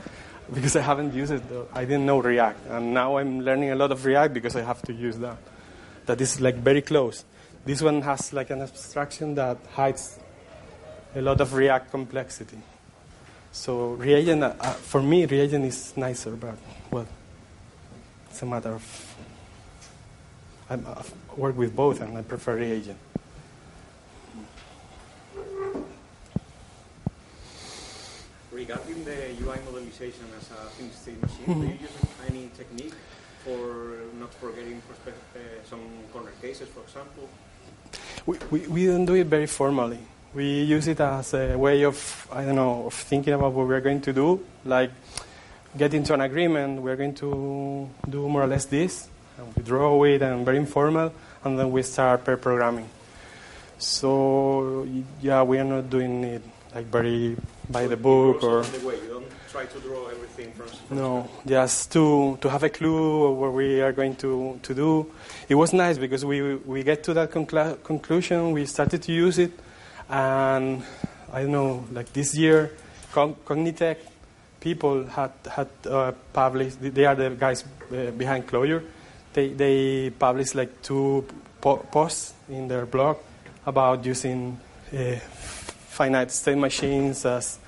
Because 0.53 0.76
I 0.76 0.83
haven't 0.83 1.14
used 1.14 1.33
it, 1.33 1.49
though. 1.49 1.66
I 1.72 1.87
didn't 1.87 2.05
know 2.05 2.20
React, 2.20 2.66
and 2.68 2.93
now 2.93 3.16
I'm 3.16 3.41
learning 3.41 3.70
a 3.70 3.74
lot 3.74 3.91
of 3.91 4.05
React 4.05 4.35
because 4.35 4.55
I 4.55 4.61
have 4.62 4.83
to 4.83 4.93
use 4.93 5.16
that. 5.18 5.39
That 6.05 6.20
is 6.20 6.43
like 6.43 6.57
very 6.57 6.83
close. 6.83 7.24
This 7.64 7.81
one 7.81 8.03
has 8.03 8.35
like 8.35 8.51
an 8.51 8.61
abstraction 8.61 9.35
that 9.37 9.57
hides 9.72 10.18
a 11.14 11.22
lot 11.22 11.40
of 11.40 11.54
React 11.54 11.90
complexity. 11.90 12.59
So 13.52 13.92
reagent, 13.92 14.42
uh, 14.42 14.54
uh, 14.61 14.72
for 14.72 15.02
me, 15.02 15.24
reagent 15.26 15.64
is 15.64 15.96
nicer, 15.96 16.32
but 16.32 16.56
well, 16.90 17.06
it's 18.30 18.42
a 18.42 18.46
matter 18.46 18.74
of. 18.74 19.16
I 20.70 20.76
work 21.34 21.56
with 21.56 21.74
both, 21.74 22.02
and 22.02 22.16
I 22.18 22.22
prefer 22.22 22.56
reagent. 22.56 22.98
Regarding 28.52 29.04
the 29.04 29.32
UI 29.40 29.56
modelization 29.64 30.28
as 30.36 30.50
a 30.50 30.68
thin 30.76 30.92
state 30.92 31.22
machine, 31.22 31.46
mm-hmm. 31.46 31.61
do 31.61 31.66
you 31.66 31.78
use 31.80 31.90
any 32.28 32.50
technique 32.56 32.92
for 33.44 33.96
not 34.20 34.34
forgetting 34.34 34.82
uh, 35.06 35.40
some 35.64 35.80
corner 36.12 36.32
cases, 36.42 36.68
for 36.68 36.82
example? 36.82 37.30
We, 38.26 38.36
we, 38.50 38.66
we 38.66 38.86
don't 38.86 39.06
do 39.06 39.14
it 39.14 39.26
very 39.26 39.46
formally. 39.46 40.00
We 40.35 40.62
use 40.62 40.89
it 40.89 41.01
as 41.01 41.33
a 41.35 41.57
way 41.57 41.85
of, 41.85 42.29
I 42.31 42.45
don't 42.45 42.57
know, 42.57 42.87
of 42.87 42.95
thinking 42.95 43.33
about 43.33 43.53
what 43.53 43.66
we're 43.66 43.81
going 43.81 44.03
to 44.03 44.12
do. 44.12 44.45
Like, 44.64 44.91
get 45.76 45.95
into 45.95 46.12
an 46.12 46.20
agreement, 46.20 46.83
we're 46.83 46.97
going 46.97 47.14
to 47.16 47.89
do 48.09 48.29
more 48.29 48.43
or 48.43 48.47
less 48.47 48.66
this, 48.66 49.09
and 49.39 49.55
we 49.57 49.62
draw 49.62 50.03
it, 50.05 50.20
and 50.22 50.45
very 50.45 50.59
informal, 50.59 51.12
and 51.45 51.59
then 51.59 51.70
we 51.70 51.83
start 51.83 52.24
pair 52.24 52.37
programming. 52.37 52.89
So, 53.79 54.87
yeah, 55.22 55.43
we 55.43 55.59
are 55.59 55.64
not 55.64 55.89
doing 55.89 56.24
it 56.24 56.43
like 56.74 56.87
very 56.87 57.37
by 57.70 57.85
so 57.85 57.89
the 57.89 57.97
book 57.97 58.43
or. 58.43 58.62
The 58.62 58.87
way. 58.87 58.97
You 58.97 59.09
don't 59.09 59.26
try 59.51 59.64
to 59.64 59.81
draw 59.81 60.09
everything 60.09 60.53
from. 60.53 60.97
No, 60.97 61.29
just 61.47 61.93
to 61.93 62.37
to 62.41 62.51
have 62.51 62.64
a 62.64 62.68
clue 62.68 63.24
of 63.29 63.37
what 63.37 63.53
we 63.53 63.81
are 63.81 63.93
going 63.93 64.16
to 64.16 64.59
to 64.62 64.74
do. 64.74 65.11
It 65.49 65.55
was 65.55 65.72
nice 65.72 65.97
because 65.97 66.24
we 66.24 66.57
we 66.57 66.83
get 66.83 67.03
to 67.05 67.14
that 67.14 67.31
conclu- 67.31 67.83
conclusion. 67.83 68.53
We 68.53 68.66
started 68.66 69.03
to 69.03 69.12
use 69.12 69.39
it 69.39 69.53
and 70.09 70.82
I 71.32 71.42
don't 71.42 71.52
know, 71.52 71.84
like 71.92 72.12
this 72.12 72.34
year, 72.36 72.72
Cognitect 73.12 73.98
people 74.61 75.04
had 75.04 75.32
had 75.50 75.68
uh, 75.86 76.12
published. 76.32 76.78
They 76.80 77.04
are 77.04 77.14
the 77.14 77.30
guys 77.30 77.64
uh, 77.92 78.11
behind 78.12 78.46
Clojure. 78.46 78.82
They 79.32 79.48
they 79.48 80.11
published 80.11 80.54
like 80.54 80.82
two 80.82 81.24
po- 81.61 81.84
posts 81.90 82.34
in 82.48 82.68
their 82.68 82.86
blog 82.86 83.18
about 83.66 84.04
using 84.04 84.59
uh, 84.92 85.16
finite 85.88 86.30
state 86.30 86.59
machines 86.59 87.24
as 87.26 87.59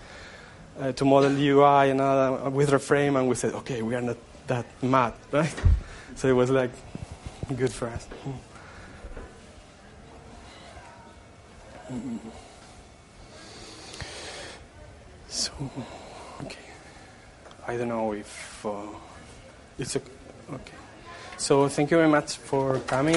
uh, 0.80 0.92
to 0.92 1.04
model 1.04 1.36
UI 1.36 1.90
and 1.90 2.00
all, 2.00 2.50
with 2.50 2.70
Reframe, 2.70 3.18
and 3.18 3.28
we 3.28 3.34
said, 3.34 3.54
okay, 3.54 3.82
we 3.82 3.94
are 3.94 4.00
not 4.00 4.16
that 4.46 4.66
mad, 4.82 5.12
right? 5.32 5.54
So 6.16 6.28
it 6.28 6.32
was 6.32 6.50
like 6.50 6.70
good 7.56 7.72
for 7.72 7.88
us. 7.88 8.06
Mm. 8.24 8.34
So, 15.28 15.52
okay. 16.42 16.56
I 17.66 17.76
don't 17.76 17.88
know 17.88 18.12
if 18.12 18.64
uh, 18.64 18.86
it's 19.78 19.96
a, 19.96 20.00
okay. 20.52 20.76
So 21.36 21.68
thank 21.68 21.90
you 21.90 21.96
very 21.96 22.08
much 22.08 22.36
for 22.36 22.78
coming. 22.80 23.16